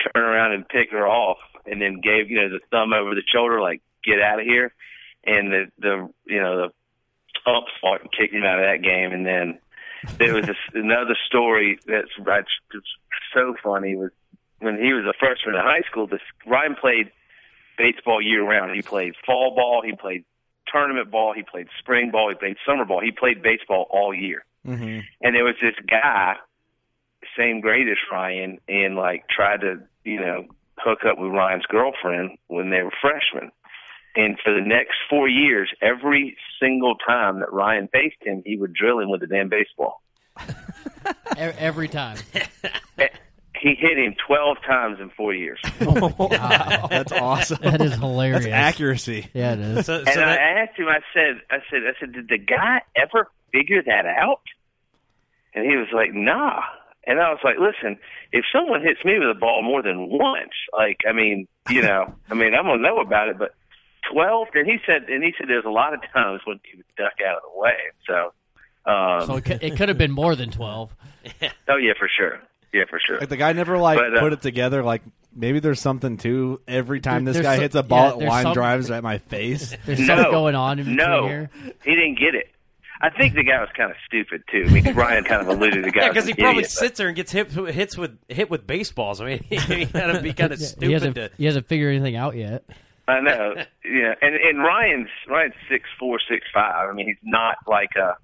turned 0.02 0.26
around 0.26 0.54
and 0.54 0.68
picked 0.68 0.92
her 0.92 1.08
off, 1.08 1.38
and 1.66 1.82
then 1.82 2.02
gave 2.02 2.30
you 2.30 2.42
know 2.42 2.50
the 2.50 2.60
thumb 2.72 2.94
over 2.94 3.16
the 3.16 3.24
shoulder, 3.32 3.62
like 3.62 3.82
get 4.04 4.22
out 4.22 4.40
of 4.40 4.46
here. 4.46 4.74
And 5.24 5.52
the 5.52 5.66
the 5.78 6.10
you 6.26 6.42
know 6.42 6.58
the 6.58 7.52
umps 7.52 7.72
fought 7.80 8.02
and 8.02 8.12
kicked 8.12 8.34
him 8.34 8.44
out 8.44 8.60
of 8.60 8.66
that 8.66 8.84
game, 8.84 9.12
and 9.12 9.26
then 9.26 9.60
there 10.18 10.34
was 10.34 10.46
this, 10.46 10.58
another 10.74 11.16
story 11.28 11.80
that's 11.86 12.10
that's 12.26 12.50
it's 12.74 12.88
so 13.34 13.56
funny 13.64 13.96
was 13.96 14.12
when 14.60 14.78
he 14.78 14.94
was 14.94 15.06
a 15.06 15.14
freshman 15.20 15.56
in 15.56 15.62
high 15.62 15.82
school. 15.90 16.08
This 16.08 16.22
Ryan 16.46 16.76
played 16.76 17.12
baseball 17.78 18.22
year 18.22 18.44
round. 18.44 18.76
He 18.76 18.82
played 18.82 19.14
fall 19.26 19.56
ball. 19.56 19.82
He 19.86 19.94
played 19.94 20.26
tournament 20.72 21.12
ball. 21.12 21.34
He 21.34 21.44
played 21.44 21.68
spring 21.80 22.12
ball. 22.12 22.30
He 22.30 22.36
played 22.36 22.58
summer 22.66 22.86
ball. 22.86 23.02
He 23.02 23.12
played 23.12 23.42
baseball 23.42 23.88
all 23.90 24.14
year. 24.14 24.46
Mm-hmm. 24.66 25.00
And 25.22 25.36
there 25.36 25.44
was 25.44 25.56
this 25.62 25.76
guy, 25.90 26.36
same 27.38 27.62
grade 27.62 27.88
as 27.88 27.98
Ryan, 28.12 28.60
and 28.68 28.96
like 28.96 29.28
tried 29.30 29.62
to, 29.62 29.82
you 30.04 30.20
know, 30.20 30.46
hook 30.78 31.00
up 31.06 31.18
with 31.18 31.32
Ryan's 31.32 31.66
girlfriend 31.66 32.38
when 32.48 32.70
they 32.70 32.82
were 32.82 32.94
freshmen. 33.02 33.52
And 34.16 34.38
for 34.44 34.54
the 34.54 34.62
next 34.62 34.96
four 35.10 35.30
years, 35.30 35.72
every 35.82 36.38
single 36.60 36.96
time 36.96 37.40
that 37.40 37.54
Ryan 37.54 37.88
faced 37.88 38.18
him, 38.22 38.44
he 38.46 38.58
would 38.58 38.74
drill 38.74 39.00
him 39.00 39.10
with 39.10 39.24
a 39.24 39.28
damn 39.28 39.50
baseball. 39.50 40.02
Every 41.38 41.88
time. 41.88 42.18
He 43.62 43.76
hit 43.76 43.98
him 43.98 44.16
12 44.28 44.58
times 44.66 44.98
in 45.00 45.12
four 45.12 45.34
years. 45.34 45.60
Wow. 45.82 46.88
That's 46.90 47.12
awesome. 47.12 47.60
That 47.62 47.80
is 47.82 47.94
hilarious. 47.94 48.44
That's 48.46 48.54
accuracy. 48.54 49.28
Yeah, 49.34 49.54
it 49.54 49.60
is. 49.60 49.86
So, 49.86 50.00
and 50.00 50.10
so 50.10 50.20
I 50.22 50.36
asked 50.64 50.78
him, 50.78 50.88
I 50.88 51.00
said, 51.14 51.42
I 51.52 51.58
said, 51.70 51.82
I 51.84 52.00
said, 52.00 52.14
did 52.14 52.28
the 52.28 52.38
guy 52.40 52.82
ever 52.96 53.30
figure 53.52 53.82
that 53.84 54.06
out? 54.06 54.42
And 55.54 55.66
he 55.70 55.76
was 55.78 55.88
like, 55.94 56.14
nah. 56.14 56.62
And 57.06 57.20
I 57.20 57.30
was 57.30 57.40
like, 57.44 57.56
listen, 57.60 57.98
if 58.32 58.46
someone 58.54 58.82
hits 58.82 59.04
me 59.06 59.20
with 59.20 59.30
a 59.30 59.40
ball 59.40 59.62
more 59.64 59.82
than 59.84 60.08
once, 60.10 60.54
like, 60.74 61.00
I 61.08 61.14
mean, 61.14 61.48
you 61.70 61.82
know, 61.82 62.14
I 62.30 62.34
mean, 62.34 62.54
I'm 62.56 62.66
gonna 62.66 62.82
know 62.82 63.00
about 63.00 63.30
it, 63.30 63.38
but 63.38 63.54
twelve. 64.12 64.48
And 64.54 64.66
he 64.68 64.78
said, 64.86 65.10
and 65.10 65.24
he 65.24 65.34
said, 65.38 65.48
there's 65.50 65.66
a 65.66 65.70
lot 65.72 65.94
of 65.94 66.02
times 66.14 66.42
when 66.46 66.60
he 66.70 66.78
would 66.78 66.86
duck 66.98 67.14
out 67.28 67.38
of 67.38 67.44
the 67.54 67.60
way. 67.60 67.78
So, 68.08 68.34
um, 68.92 69.28
So 69.28 69.36
it 69.38 69.46
could, 69.46 69.64
it 69.64 69.78
could 69.78 69.90
have 69.90 69.98
been 69.98 70.12
more 70.12 70.36
than 70.36 70.52
12. 70.52 70.96
oh 71.70 71.76
yeah, 71.78 71.94
for 71.98 72.10
sure, 72.16 72.40
yeah, 72.74 72.84
for 72.90 73.00
sure. 73.06 73.20
Like 73.20 73.30
the 73.30 73.38
guy 73.38 73.54
never 73.54 73.78
like 73.78 73.98
But, 74.00 74.18
uh, 74.18 74.20
put 74.22 74.34
it 74.34 74.42
together. 74.42 74.84
Like 74.84 75.02
maybe 75.36 75.60
there's 75.60 75.82
something 75.82 76.18
too. 76.18 76.62
every 76.68 77.00
time 77.02 77.26
There- 77.26 77.34
this 77.34 77.42
guy 77.44 77.56
some- 77.56 77.62
hits 77.64 77.76
a 77.76 77.84
ball, 77.84 78.18
yeah, 78.20 78.26
it 78.26 78.30
line 78.30 78.44
some- 78.44 78.54
drives 78.54 78.92
at 78.92 79.04
my 79.04 79.18
face. 79.20 79.76
There's 79.86 80.00
no, 80.00 80.06
something 80.08 80.32
going 80.32 80.56
on 80.56 80.80
in 80.80 80.86
between 80.86 80.98
no, 80.98 81.28
here. 81.28 81.50
he 81.84 81.92
didn't 81.96 82.20
get 82.20 82.36
it. 82.36 82.48
I 83.04 83.10
think 83.10 83.34
the 83.34 83.44
guy 83.44 83.60
was 83.60 83.70
kind 83.76 83.90
of 83.90 83.98
stupid 84.06 84.44
too. 84.52 84.66
I 84.68 84.72
mean, 84.72 84.94
Ryan 84.94 85.24
kind 85.24 85.42
of 85.42 85.48
alluded 85.48 85.74
to 85.74 85.82
the 85.82 85.92
guy. 85.92 86.02
yeah, 86.04 86.10
because 86.10 86.26
he 86.26 86.32
an 86.34 86.38
probably 86.38 86.60
idiot, 86.64 86.72
but- 86.76 86.86
sits 86.86 86.98
there 87.00 87.08
and 87.08 87.16
gets 87.16 87.32
hit 87.32 87.52
hits 87.52 87.98
with 87.98 88.16
hit 88.28 88.50
with 88.50 88.68
baseballs. 88.68 89.20
I 89.22 89.26
mean, 89.26 89.44
he 89.50 89.86
got 89.86 90.12
to 90.12 90.22
be 90.22 90.34
kind 90.34 90.54
of 90.54 90.60
Yeah, 90.62 90.68
stupid 90.68 90.88
he 90.88 90.94
hasn't 90.94 91.16
to. 91.16 91.32
he 91.38 91.46
hasn't 91.46 91.68
figured 91.68 91.96
anything 91.96 92.16
out 92.16 92.36
yet. 92.36 92.64
I 93.08 93.20
know. 93.20 93.56
Yeah, 93.84 94.14
and 94.22 94.36
and 94.36 94.60
Ryan's 94.60 95.10
Ryan's 95.28 95.56
six 95.68 95.90
four, 96.00 96.20
six 96.30 96.46
five. 96.54 96.90
I 96.90 96.94
mean, 96.94 97.08
he's 97.08 97.18
not 97.24 97.56
like 97.68 97.90
a 97.96 98.18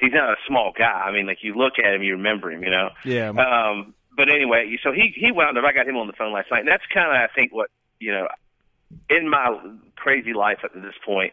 he's 0.00 0.12
not 0.12 0.30
a 0.30 0.36
small 0.46 0.72
guy. 0.76 1.04
I 1.06 1.12
mean, 1.12 1.26
like 1.26 1.38
you 1.42 1.54
look 1.54 1.74
at 1.78 1.94
him, 1.94 2.02
you 2.02 2.12
remember 2.12 2.50
him. 2.50 2.62
You 2.62 2.70
know. 2.70 2.90
Yeah. 3.04 3.30
Um. 3.30 3.94
But 4.16 4.32
anyway, 4.32 4.78
so 4.82 4.92
he 4.92 5.12
he 5.14 5.30
wound 5.32 5.58
up. 5.58 5.64
I 5.64 5.72
got 5.72 5.86
him 5.86 5.96
on 5.96 6.06
the 6.06 6.14
phone 6.14 6.32
last 6.32 6.50
night, 6.50 6.60
and 6.60 6.68
that's 6.68 6.84
kind 6.92 7.08
of 7.08 7.14
I 7.14 7.32
think 7.34 7.52
what 7.52 7.70
you 8.00 8.12
know 8.12 8.28
in 9.10 9.28
my 9.28 9.58
crazy 9.96 10.32
life 10.32 10.58
up 10.64 10.72
to 10.72 10.80
this 10.80 10.96
point. 11.04 11.32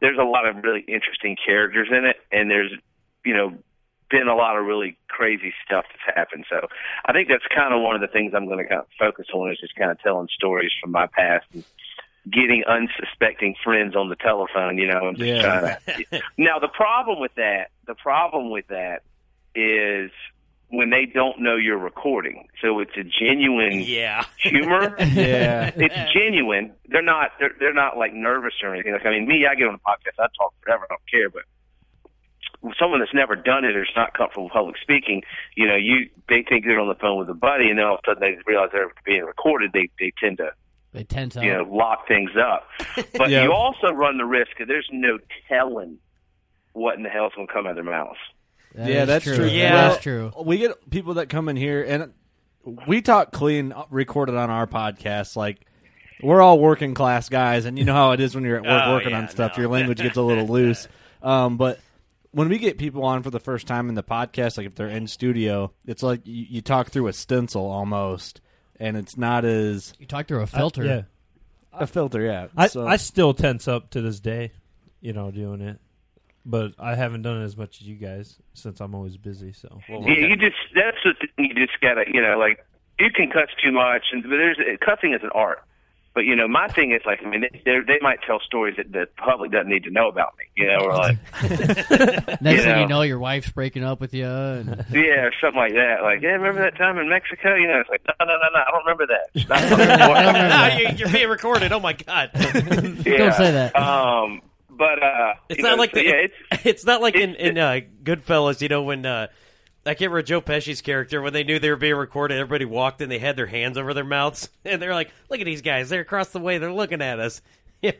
There's 0.00 0.18
a 0.18 0.24
lot 0.24 0.48
of 0.48 0.64
really 0.64 0.80
interesting 0.80 1.36
characters 1.44 1.88
in 1.90 2.04
it, 2.04 2.16
and 2.30 2.50
there's 2.50 2.72
you 3.24 3.34
know 3.34 3.56
been 4.10 4.28
a 4.28 4.36
lot 4.36 4.58
of 4.58 4.66
really 4.66 4.96
crazy 5.08 5.54
stuff 5.64 5.86
that's 5.88 6.16
happened. 6.16 6.44
So 6.48 6.68
I 7.06 7.12
think 7.12 7.28
that's 7.28 7.46
kind 7.54 7.72
of 7.72 7.80
one 7.80 7.94
of 7.94 8.02
the 8.02 8.08
things 8.08 8.32
I'm 8.36 8.46
going 8.46 8.58
to 8.58 8.68
kind 8.68 8.80
of 8.82 8.86
focus 8.98 9.26
on 9.32 9.50
is 9.50 9.58
just 9.58 9.74
kind 9.74 9.90
of 9.90 9.98
telling 10.00 10.28
stories 10.36 10.70
from 10.80 10.92
my 10.92 11.06
past 11.06 11.46
and 11.54 11.64
getting 12.30 12.62
unsuspecting 12.68 13.54
friends 13.64 13.96
on 13.96 14.08
the 14.08 14.16
telephone, 14.16 14.78
you 14.78 14.86
know, 14.86 15.08
and 15.08 15.16
just 15.18 15.28
Yeah. 15.28 15.42
trying 15.42 15.76
to. 16.10 16.22
now 16.38 16.58
the 16.58 16.68
problem 16.68 17.20
with 17.20 17.34
that, 17.36 17.70
the 17.86 17.94
problem 17.94 18.50
with 18.50 18.66
that 18.68 19.02
is 19.54 20.10
when 20.68 20.88
they 20.90 21.04
don't 21.04 21.40
know 21.40 21.56
you're 21.56 21.76
recording. 21.76 22.48
So 22.62 22.78
it's 22.78 22.96
a 22.96 23.02
genuine 23.04 23.80
Yeah. 23.80 24.24
humor. 24.38 24.94
Yeah. 24.98 25.70
it's 25.74 26.12
genuine. 26.12 26.72
They're 26.88 27.02
not. 27.02 27.32
They're 27.38 27.52
they're 27.58 27.74
not 27.74 27.98
like 27.98 28.14
nervous 28.14 28.54
or 28.62 28.72
anything. 28.74 28.92
Like 28.92 29.04
I 29.04 29.10
mean, 29.10 29.26
me, 29.26 29.46
I 29.46 29.54
get 29.54 29.66
on 29.68 29.74
a 29.74 29.78
podcast, 29.78 30.18
I 30.18 30.26
talk 30.38 30.54
forever, 30.62 30.84
I 30.88 30.94
don't 30.94 31.10
care. 31.10 31.28
But 31.28 31.42
someone 32.78 33.00
that's 33.00 33.12
never 33.14 33.34
done 33.34 33.64
it 33.64 33.74
or 33.76 33.82
is 33.82 33.88
not 33.96 34.14
comfortable 34.14 34.44
with 34.44 34.52
public 34.52 34.76
speaking, 34.80 35.22
you 35.56 35.66
know, 35.66 35.76
you 35.76 36.08
they 36.28 36.42
think 36.48 36.64
they're 36.64 36.78
on 36.80 36.88
the 36.88 36.94
phone 36.94 37.18
with 37.18 37.28
a 37.28 37.34
buddy, 37.34 37.68
and 37.68 37.78
then 37.78 37.84
all 37.86 37.94
of 37.96 38.00
a 38.06 38.10
sudden 38.10 38.20
they 38.20 38.38
realize 38.46 38.70
they're 38.72 38.92
being 39.04 39.24
recorded. 39.24 39.72
They 39.72 39.88
they 39.98 40.12
tend 40.22 40.38
to 40.38 40.52
They 40.92 41.04
tend 41.04 41.32
to. 41.32 41.44
you 41.44 41.52
know 41.54 41.62
lock 41.62 42.06
things 42.06 42.30
up. 42.36 42.68
But 43.16 43.30
Yeah. 43.30 43.44
you 43.44 43.52
also 43.52 43.88
run 43.88 44.18
the 44.18 44.24
risk 44.26 44.50
that 44.58 44.68
there's 44.68 44.88
no 44.92 45.18
telling 45.48 45.98
what 46.72 46.96
in 46.96 47.02
the 47.02 47.08
hell's 47.08 47.32
going 47.34 47.46
to 47.46 47.52
come 47.52 47.66
out 47.66 47.70
of 47.70 47.76
their 47.76 47.84
mouths. 47.84 48.18
That 48.74 48.88
yeah, 48.88 49.04
that's 49.04 49.24
true. 49.24 49.36
true. 49.36 49.46
Yeah. 49.46 49.72
Well, 49.74 49.90
That's 49.90 50.02
true. 50.02 50.32
We 50.44 50.58
get 50.58 50.90
people 50.90 51.14
that 51.14 51.28
come 51.28 51.48
in 51.48 51.56
here 51.56 51.82
and 51.82 52.12
we 52.86 53.02
talk 53.02 53.32
clean, 53.32 53.74
recorded 53.90 54.34
on 54.36 54.48
our 54.50 54.66
podcast. 54.66 55.36
Like 55.36 55.66
we're 56.22 56.40
all 56.40 56.58
working 56.58 56.94
class 56.94 57.28
guys, 57.28 57.64
and 57.66 57.78
you 57.78 57.84
know 57.84 57.92
how 57.94 58.12
it 58.12 58.20
is 58.20 58.34
when 58.34 58.44
you're 58.44 58.56
at 58.56 58.62
work 58.62 58.82
Oh, 58.86 58.92
working 58.94 59.10
yeah, 59.10 59.18
on 59.22 59.28
stuff. 59.28 59.52
no. 59.56 59.62
Your 59.62 59.70
language 59.70 59.98
gets 60.00 60.16
a 60.16 60.22
little 60.22 60.46
loose. 60.48 60.88
Um, 61.22 61.56
but 61.56 61.80
when 62.30 62.48
we 62.48 62.58
get 62.58 62.78
people 62.78 63.04
on 63.04 63.22
for 63.22 63.30
the 63.30 63.40
first 63.40 63.66
time 63.66 63.88
in 63.90 63.94
the 63.94 64.02
podcast, 64.02 64.56
like 64.56 64.66
if 64.66 64.74
they're 64.74 64.88
in 64.88 65.06
studio, 65.06 65.72
it's 65.86 66.02
like 66.02 66.26
you, 66.26 66.46
you 66.48 66.60
talk 66.62 66.88
through 66.90 67.08
a 67.08 67.12
stencil 67.12 67.66
almost, 67.66 68.40
and 68.82 68.96
it's 68.96 69.16
not 69.16 69.44
as 69.44 69.94
You 69.98 70.06
talk 70.06 70.26
through 70.26 70.40
a 70.40 70.42
uh, 70.44 70.46
filter. 70.46 70.84
yeah. 70.84 71.02
a 71.72 71.86
filter. 71.86 72.20
Yeah, 72.22 72.48
I 72.56 72.66
So- 72.66 72.86
I 72.86 72.96
still 72.96 73.32
tense 73.34 73.66
up 73.68 73.90
to 73.90 74.00
this 74.02 74.20
day, 74.20 74.52
you 75.00 75.12
know, 75.12 75.30
doing 75.30 75.60
it. 75.60 75.78
But 76.44 76.72
I 76.78 76.96
haven't 76.96 77.22
done 77.22 77.40
it 77.40 77.44
as 77.44 77.56
much 77.56 77.80
as 77.80 77.86
you 77.86 77.94
guys 77.94 78.36
since 78.54 78.80
I'm 78.80 78.94
always 78.96 79.16
busy. 79.16 79.52
So 79.52 79.80
Yeah, 79.88 80.26
you 80.26 80.36
just 80.36 80.56
that's 80.74 80.96
the 81.04 81.14
thing. 81.14 81.46
You 81.46 81.54
just 81.54 81.80
gotta, 81.80 82.04
you 82.12 82.20
know, 82.20 82.36
like 82.36 82.58
you 82.98 83.10
can 83.14 83.30
cuss 83.30 83.48
too 83.62 83.70
much, 83.70 84.02
and 84.12 84.22
but 84.24 84.30
there's 84.30 84.58
cussing 84.84 85.14
is 85.14 85.22
an 85.22 85.30
art. 85.34 85.62
But 86.14 86.26
you 86.26 86.36
know, 86.36 86.46
my 86.46 86.68
thing 86.68 86.92
is 86.92 87.00
like, 87.06 87.20
I 87.24 87.28
mean, 87.30 87.40
they 87.64 87.78
they 87.86 87.98
might 88.02 88.18
tell 88.26 88.38
stories 88.40 88.76
that 88.76 88.92
the 88.92 89.08
public 89.16 89.50
doesn't 89.50 89.68
need 89.70 89.84
to 89.84 89.90
know 89.90 90.08
about 90.08 90.34
me. 90.36 90.44
You 90.56 90.66
know, 90.66 90.78
or 90.84 90.92
like, 90.94 91.16
Next 91.42 91.50
You 91.50 92.36
thing 92.58 92.66
know. 92.66 92.80
you 92.82 92.86
know, 92.86 93.00
your 93.02 93.18
wife's 93.18 93.50
breaking 93.50 93.82
up 93.82 93.98
with 94.00 94.12
you. 94.12 94.26
And 94.26 94.84
yeah, 94.92 95.22
or 95.24 95.32
something 95.40 95.58
like 95.58 95.72
that. 95.72 96.02
Like, 96.02 96.20
yeah, 96.20 96.30
remember 96.32 96.60
that 96.62 96.76
time 96.76 96.98
in 96.98 97.08
Mexico? 97.08 97.54
You 97.54 97.66
know, 97.68 97.80
it's 97.80 97.88
like, 97.88 98.02
no, 98.06 98.26
no, 98.26 98.34
no, 98.34 98.48
no, 98.52 98.60
I 98.60 98.70
don't 98.70 98.84
remember 98.84 99.06
that. 99.06 99.30
It's 99.34 99.48
not 99.48 99.58
I 99.58 99.68
don't 99.70 99.78
remember 100.26 100.48
that. 100.48 100.80
you, 100.92 100.96
you're 100.98 101.08
being 101.08 101.28
recorded. 101.30 101.72
Oh 101.72 101.80
my 101.80 101.94
god! 101.94 102.30
yeah. 102.34 102.42
Don't 103.16 103.32
say 103.34 103.50
that. 103.52 103.74
Um, 103.76 104.42
but 104.68 105.02
uh, 105.02 105.34
It's 105.48 105.62
not 105.62 105.70
know, 105.72 105.76
like 105.76 105.90
so, 105.94 106.00
the, 106.00 106.04
yeah, 106.04 106.12
it's 106.50 106.66
it's 106.66 106.84
not 106.84 107.00
like 107.00 107.14
in 107.14 107.34
in 107.36 107.56
uh, 107.56 107.80
Goodfellas, 108.02 108.60
you 108.60 108.68
know, 108.68 108.82
when 108.82 109.06
uh, 109.06 109.28
I 109.84 109.94
can't 109.94 110.10
remember 110.10 110.22
Joe 110.22 110.40
Pesci's 110.40 110.80
character 110.80 111.20
when 111.20 111.32
they 111.32 111.44
knew 111.44 111.58
they 111.58 111.70
were 111.70 111.76
being 111.76 111.96
recorded. 111.96 112.38
Everybody 112.38 112.64
walked 112.64 113.00
in, 113.00 113.08
they 113.08 113.18
had 113.18 113.36
their 113.36 113.46
hands 113.46 113.76
over 113.76 113.92
their 113.94 114.04
mouths, 114.04 114.48
and 114.64 114.80
they're 114.80 114.94
like, 114.94 115.10
"Look 115.28 115.40
at 115.40 115.46
these 115.46 115.62
guys! 115.62 115.88
They're 115.88 116.00
across 116.02 116.28
the 116.28 116.40
way. 116.40 116.58
They're 116.58 116.72
looking 116.72 117.02
at 117.02 117.18
us." 117.18 117.42
Yeah. 117.82 117.90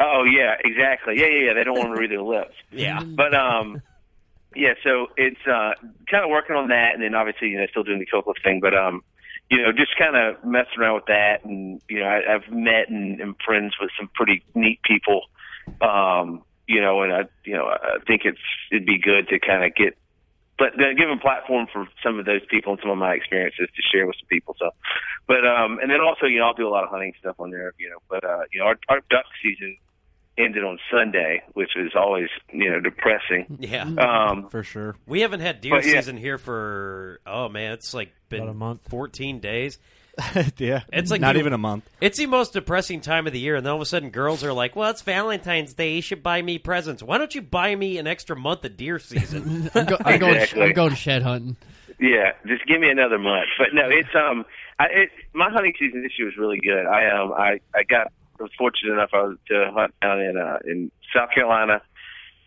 Oh 0.00 0.24
yeah, 0.24 0.56
exactly. 0.64 1.14
Yeah, 1.16 1.26
yeah, 1.26 1.46
yeah. 1.46 1.54
They 1.54 1.62
don't 1.62 1.78
want 1.78 1.94
to 1.94 2.00
read 2.00 2.10
their 2.10 2.22
lips. 2.22 2.54
Yeah. 2.72 3.00
But 3.04 3.36
um, 3.36 3.80
yeah. 4.52 4.74
So 4.82 5.06
it's 5.16 5.38
uh, 5.46 5.74
kind 6.10 6.24
of 6.24 6.30
working 6.30 6.56
on 6.56 6.70
that, 6.70 6.94
and 6.94 7.02
then 7.02 7.14
obviously 7.14 7.50
you 7.50 7.58
know 7.58 7.66
still 7.70 7.84
doing 7.84 8.00
the 8.00 8.06
Coca 8.06 8.32
thing. 8.42 8.58
But 8.58 8.74
um, 8.76 9.04
you 9.50 9.62
know, 9.62 9.72
just 9.72 9.96
kind 9.96 10.16
of 10.16 10.44
messing 10.44 10.78
around 10.78 10.96
with 10.96 11.06
that, 11.06 11.44
and 11.44 11.80
you 11.88 12.00
know, 12.00 12.06
I, 12.06 12.34
I've 12.34 12.50
met 12.52 12.88
and, 12.88 13.20
and 13.20 13.34
friends 13.44 13.74
with 13.80 13.90
some 13.98 14.10
pretty 14.14 14.42
neat 14.54 14.80
people. 14.82 15.22
Um, 15.80 16.42
you 16.66 16.80
know, 16.80 17.02
and 17.02 17.12
I, 17.12 17.24
you 17.44 17.54
know, 17.54 17.66
I 17.66 17.98
think 18.06 18.22
it's 18.24 18.38
it'd 18.70 18.86
be 18.86 18.98
good 18.98 19.28
to 19.28 19.38
kind 19.38 19.64
of 19.64 19.74
get, 19.74 19.96
but 20.58 20.70
then 20.76 20.96
give 20.96 21.08
a 21.08 21.16
platform 21.16 21.66
for 21.72 21.86
some 22.02 22.18
of 22.18 22.26
those 22.26 22.40
people 22.50 22.72
and 22.72 22.80
some 22.82 22.90
of 22.90 22.98
my 22.98 23.14
experiences 23.14 23.68
to 23.74 23.82
share 23.92 24.06
with 24.06 24.16
some 24.20 24.26
people. 24.28 24.56
So, 24.58 24.70
but 25.26 25.46
um, 25.46 25.78
and 25.80 25.90
then 25.90 26.00
also, 26.00 26.26
you 26.26 26.38
know, 26.40 26.46
I'll 26.46 26.54
do 26.54 26.66
a 26.66 26.70
lot 26.70 26.84
of 26.84 26.90
hunting 26.90 27.12
stuff 27.20 27.36
on 27.38 27.50
there. 27.50 27.72
You 27.78 27.90
know, 27.90 27.98
but 28.08 28.24
uh, 28.24 28.40
you 28.52 28.60
know, 28.60 28.66
our, 28.66 28.78
our 28.88 29.00
duck 29.10 29.24
season 29.42 29.76
ended 30.36 30.62
on 30.62 30.78
Sunday, 30.90 31.42
which 31.54 31.70
was 31.76 31.92
always 31.96 32.28
you 32.52 32.70
know 32.70 32.80
depressing. 32.80 33.58
Yeah. 33.60 33.82
Um, 33.84 34.48
for 34.48 34.62
sure. 34.62 34.96
We 35.06 35.20
haven't 35.22 35.40
had 35.40 35.60
deer 35.60 35.76
But, 35.76 35.84
yeah. 35.84 35.92
season 36.00 36.16
here 36.16 36.38
for 36.38 37.20
oh 37.26 37.48
man, 37.48 37.72
it's 37.72 37.94
like 37.94 38.12
been 38.28 38.42
About 38.42 38.50
a 38.50 38.54
month. 38.54 38.80
fourteen 38.88 39.40
days. 39.40 39.78
yeah, 40.58 40.82
It's 40.92 41.10
like 41.10 41.20
not 41.20 41.34
you- 41.34 41.40
even 41.40 41.52
a 41.52 41.58
month. 41.58 41.88
It's 42.00 42.18
the 42.18 42.26
most 42.26 42.52
depressing 42.52 43.00
time 43.00 43.26
of 43.26 43.32
the 43.32 43.38
year, 43.38 43.56
and 43.56 43.64
then 43.64 43.70
all 43.70 43.76
of 43.76 43.82
a 43.82 43.86
sudden, 43.86 44.10
girls 44.10 44.42
are 44.44 44.52
like, 44.52 44.74
"Well, 44.76 44.90
it's 44.90 45.02
Valentine's 45.02 45.74
Day. 45.74 45.94
You 45.96 46.02
should 46.02 46.22
buy 46.22 46.42
me 46.42 46.58
presents. 46.58 47.02
Why 47.02 47.18
don't 47.18 47.34
you 47.34 47.42
buy 47.42 47.74
me 47.74 47.98
an 47.98 48.06
extra 48.06 48.36
month 48.36 48.64
of 48.64 48.76
deer 48.76 48.98
season?" 48.98 49.70
I'm, 49.74 49.86
go- 49.86 49.96
I'm 50.04 50.18
going. 50.20 50.34
Exactly. 50.36 50.62
I'm 50.62 50.72
going 50.72 50.94
shed 50.94 51.22
hunting. 51.22 51.56
Yeah, 52.00 52.32
just 52.46 52.64
give 52.66 52.80
me 52.80 52.88
another 52.90 53.18
month. 53.18 53.48
But 53.58 53.68
no, 53.74 53.88
it's 53.90 54.08
um, 54.14 54.44
I 54.78 54.84
it, 54.86 55.10
my 55.34 55.50
hunting 55.50 55.72
season 55.78 56.02
this 56.02 56.12
year 56.18 56.26
was 56.26 56.36
really 56.36 56.60
good. 56.60 56.86
I 56.86 57.10
um, 57.10 57.32
I 57.32 57.60
I 57.74 57.82
got 57.82 58.12
I 58.38 58.42
was 58.44 58.52
fortunate 58.56 58.92
enough 58.92 59.10
I 59.12 59.22
was 59.22 59.36
to 59.48 59.70
hunt 59.74 59.94
down 60.00 60.20
in 60.20 60.36
uh 60.36 60.58
in 60.64 60.90
South 61.14 61.30
Carolina, 61.34 61.82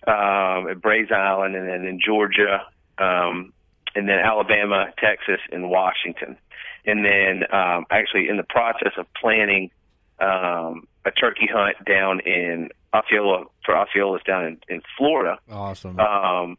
um, 0.08 0.70
at 0.70 0.82
Brays 0.82 1.10
Island, 1.12 1.56
and 1.56 1.68
then 1.68 1.86
in 1.86 2.00
Georgia, 2.00 2.62
um, 2.98 3.52
and 3.96 4.08
then 4.08 4.20
Alabama, 4.20 4.86
Texas, 4.98 5.40
and 5.52 5.70
Washington, 5.70 6.38
and 6.86 7.06
then 7.06 7.44
um, 7.54 7.86
actually 7.90 8.30
in 8.30 8.38
the 8.38 8.44
process 8.44 8.94
of 8.98 9.06
planning 9.20 9.72
um 10.20 10.88
a 11.06 11.12
turkey 11.12 11.50
hunt 11.52 11.76
down 11.86 12.20
in 12.22 12.70
Osceola 12.94 13.46
for 13.66 13.74
Osceolas 13.74 14.24
down 14.24 14.46
in, 14.46 14.60
in 14.70 14.82
Florida. 14.98 15.40
Awesome. 15.50 16.00
Um, 16.00 16.58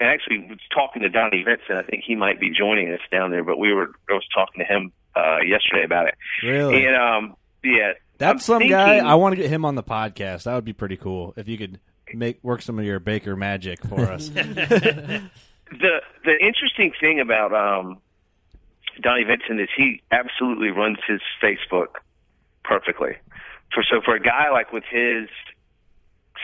and 0.00 0.08
actually 0.10 0.46
was 0.50 0.58
talking 0.74 1.02
to 1.02 1.08
Donnie 1.08 1.42
Vincent. 1.44 1.78
I 1.78 1.82
think 1.82 2.04
he 2.06 2.14
might 2.14 2.38
be 2.40 2.50
joining 2.50 2.92
us 2.92 3.00
down 3.10 3.30
there, 3.30 3.44
but 3.44 3.58
we 3.58 3.72
were 3.72 3.92
I 4.10 4.12
was 4.12 4.26
talking 4.34 4.64
to 4.64 4.70
him 4.70 4.92
uh, 5.16 5.38
yesterday 5.40 5.84
about 5.84 6.08
it. 6.08 6.14
Really? 6.42 6.84
And 6.86 6.96
um, 6.96 7.36
yeah, 7.62 7.92
That's 8.18 8.32
I'm 8.32 8.38
some 8.40 8.58
thinking- 8.58 8.76
guy. 8.76 8.98
I 8.98 9.14
want 9.14 9.34
to 9.34 9.40
get 9.40 9.50
him 9.50 9.64
on 9.64 9.76
the 9.76 9.82
podcast. 9.82 10.42
That 10.44 10.54
would 10.54 10.64
be 10.64 10.72
pretty 10.72 10.96
cool 10.96 11.32
if 11.36 11.48
you 11.48 11.56
could 11.56 11.80
make 12.12 12.42
work 12.42 12.60
some 12.60 12.78
of 12.78 12.84
your 12.84 13.00
Baker 13.00 13.36
magic 13.36 13.82
for 13.86 14.00
us. 14.00 14.28
the 14.28 15.20
the 15.70 16.32
interesting 16.40 16.92
thing 17.00 17.20
about 17.20 17.54
um, 17.54 17.98
Donnie 19.00 19.24
Vincent 19.24 19.60
is 19.60 19.68
he 19.76 20.02
absolutely 20.10 20.70
runs 20.70 20.98
his 21.06 21.20
Facebook 21.42 21.96
perfectly. 22.64 23.16
For 23.72 23.82
so 23.82 24.00
for 24.04 24.14
a 24.14 24.20
guy 24.20 24.50
like 24.50 24.72
with 24.72 24.84
his, 24.90 25.28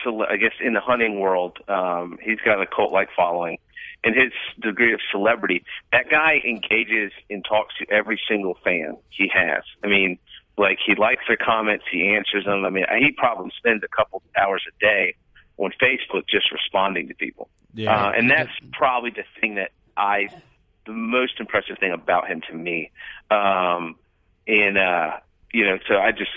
I 0.05 0.37
guess 0.37 0.53
in 0.59 0.73
the 0.73 0.81
hunting 0.81 1.19
world, 1.19 1.57
um, 1.67 2.17
he's 2.21 2.39
got 2.43 2.61
a 2.61 2.65
cult 2.65 2.91
like 2.91 3.09
following, 3.15 3.57
and 4.03 4.15
his 4.15 4.31
degree 4.59 4.93
of 4.93 4.99
celebrity. 5.11 5.63
That 5.91 6.09
guy 6.09 6.41
engages 6.45 7.11
and 7.29 7.45
talks 7.45 7.75
to 7.77 7.89
every 7.91 8.19
single 8.27 8.57
fan 8.63 8.97
he 9.09 9.31
has. 9.33 9.63
I 9.83 9.87
mean, 9.87 10.17
like 10.57 10.79
he 10.85 10.95
likes 10.95 11.23
their 11.27 11.37
comments, 11.37 11.85
he 11.91 12.15
answers 12.15 12.45
them. 12.45 12.65
I 12.65 12.69
mean, 12.69 12.85
he 12.99 13.11
probably 13.11 13.51
spends 13.57 13.83
a 13.83 13.87
couple 13.87 14.21
hours 14.37 14.63
a 14.67 14.83
day 14.83 15.15
on 15.57 15.71
Facebook 15.81 16.23
just 16.27 16.51
responding 16.51 17.07
to 17.07 17.15
people. 17.15 17.49
Yeah. 17.73 17.95
Uh, 17.95 18.11
and 18.11 18.29
that's 18.29 18.51
probably 18.73 19.11
the 19.11 19.23
thing 19.39 19.55
that 19.55 19.71
I, 19.95 20.29
the 20.85 20.93
most 20.93 21.39
impressive 21.39 21.77
thing 21.79 21.91
about 21.91 22.27
him 22.27 22.41
to 22.49 22.53
me. 22.55 22.91
Um, 23.29 23.95
and, 24.47 24.77
uh, 24.77 25.17
you 25.53 25.65
know, 25.65 25.77
so 25.87 25.95
I 25.95 26.11
just, 26.11 26.31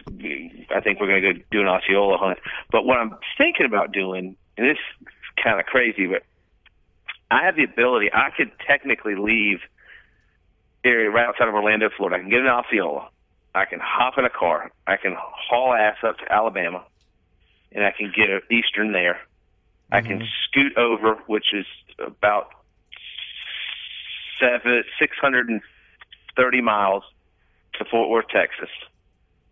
I 0.74 0.80
think 0.80 1.00
we're 1.00 1.06
going 1.06 1.22
to 1.22 1.34
go 1.34 1.40
do 1.50 1.60
an 1.60 1.68
Osceola 1.68 2.18
hunt. 2.18 2.38
But 2.70 2.84
what 2.84 2.98
I'm 2.98 3.16
thinking 3.38 3.66
about 3.66 3.92
doing, 3.92 4.36
and 4.56 4.68
this 4.68 4.76
is 4.76 5.08
kind 5.42 5.58
of 5.58 5.66
crazy, 5.66 6.06
but 6.06 6.22
I 7.30 7.44
have 7.44 7.56
the 7.56 7.64
ability, 7.64 8.10
I 8.12 8.30
could 8.36 8.52
technically 8.66 9.14
leave 9.14 9.60
area 10.84 11.10
right 11.10 11.26
outside 11.26 11.48
of 11.48 11.54
Orlando, 11.54 11.88
Florida. 11.96 12.16
I 12.16 12.20
can 12.20 12.30
get 12.30 12.40
in 12.40 12.46
Osceola. 12.46 13.08
I 13.54 13.64
can 13.64 13.78
hop 13.82 14.18
in 14.18 14.24
a 14.24 14.30
car. 14.30 14.70
I 14.86 14.96
can 14.96 15.16
haul 15.16 15.72
ass 15.72 15.96
up 16.02 16.18
to 16.18 16.32
Alabama, 16.32 16.84
and 17.72 17.84
I 17.84 17.92
can 17.96 18.12
get 18.14 18.28
an 18.28 18.40
Eastern 18.50 18.92
there. 18.92 19.20
I 19.92 20.00
can 20.00 20.26
scoot 20.44 20.76
over, 20.76 21.14
which 21.26 21.52
is 21.52 21.66
about 22.00 22.48
seven 24.44 24.84
six 24.98 25.16
hundred 25.20 25.48
and 25.48 25.60
thirty 26.36 26.60
miles 26.60 27.02
to 27.78 27.84
Fort 27.84 28.08
Worth, 28.10 28.28
Texas. 28.28 28.68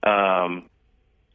Um, 0.03 0.69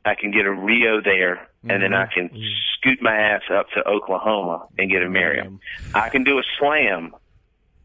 I 0.06 0.16
can 0.16 0.32
get 0.32 0.46
a 0.46 0.52
Rio 0.52 1.02
there, 1.02 1.48
and 1.68 1.82
then 1.84 1.94
I 1.94 2.06
can 2.08 2.30
scoot 2.76 3.02
my 3.02 3.16
ass 3.16 3.42
up 3.54 3.68
to 3.76 3.86
Oklahoma 3.88 4.68
and 4.78 4.90
get 4.90 5.02
a 5.04 5.10
Merriam. 5.10 5.60
I 5.94 6.10
can 6.10 6.24
do 6.24 6.38
a 6.40 6.44
slam 6.60 7.14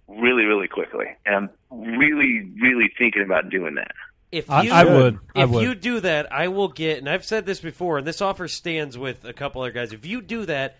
really, 0.09 0.45
really 0.45 0.69
quickly, 0.69 1.07
and 1.26 1.35
I'm 1.35 1.50
really, 1.99 2.49
really 2.61 2.93
thinking 2.99 3.23
about 3.23 3.49
doing 3.50 3.75
that. 3.76 3.93
If 4.31 4.50
I- 4.50 4.62
you, 4.62 4.73
I 4.73 4.85
would. 4.85 5.19
I 5.35 5.43
If 5.45 5.50
would. 5.50 5.62
you 5.62 5.75
do 5.75 6.00
that, 6.00 6.33
I 6.33 6.49
will 6.49 6.69
get. 6.69 6.99
And 6.99 7.09
I've 7.09 7.25
said 7.25 7.45
this 7.45 7.61
before, 7.61 7.99
and 7.99 8.07
this 8.07 8.23
offer 8.23 8.49
stands 8.49 8.97
with 8.97 9.25
a 9.25 9.33
couple 9.33 9.62
other 9.62 9.73
guys. 9.73 9.93
If 9.93 10.07
you 10.07 10.21
do 10.23 10.47
that, 10.47 10.76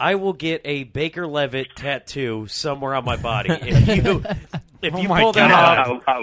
I 0.00 0.16
will 0.16 0.32
get 0.32 0.62
a 0.64 0.84
Baker 0.84 1.26
Leavitt 1.26 1.76
tattoo 1.76 2.46
somewhere 2.48 2.94
on 2.94 3.04
my 3.04 3.16
body. 3.16 3.50
If 3.52 4.04
you, 4.04 4.24
if 4.82 4.94
Oh 4.94 4.98
you 5.00 5.08
my 5.08 5.22
pull 5.22 5.32
that 5.32 5.48
God. 5.50 5.78
off, 5.96 6.02
I, 6.06 6.12
I, 6.12 6.22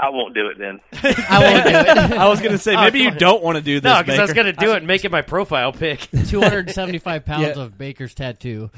I 0.00 0.10
won't 0.10 0.32
do 0.34 0.46
it 0.46 0.58
then. 0.58 0.78
I 1.28 1.38
won't 1.42 1.64
do 1.64 1.70
it. 1.70 2.12
I 2.18 2.28
was 2.28 2.38
going 2.40 2.52
to 2.52 2.58
say 2.58 2.74
oh, 2.76 2.80
maybe 2.82 3.00
you 3.00 3.10
don't 3.10 3.42
want 3.42 3.56
to 3.56 3.62
do 3.62 3.80
this. 3.80 3.92
no, 3.92 4.00
because 4.02 4.18
I 4.18 4.22
was 4.22 4.32
going 4.32 4.46
to 4.46 4.52
do 4.52 4.72
it 4.72 4.78
and 4.78 4.86
make 4.86 5.04
it 5.04 5.10
my 5.10 5.22
profile 5.22 5.72
pic. 5.72 6.08
275 6.28 7.24
pounds 7.24 7.56
Yeah. 7.56 7.62
of 7.62 7.76
Baker's 7.76 8.14
tattoo. 8.14 8.70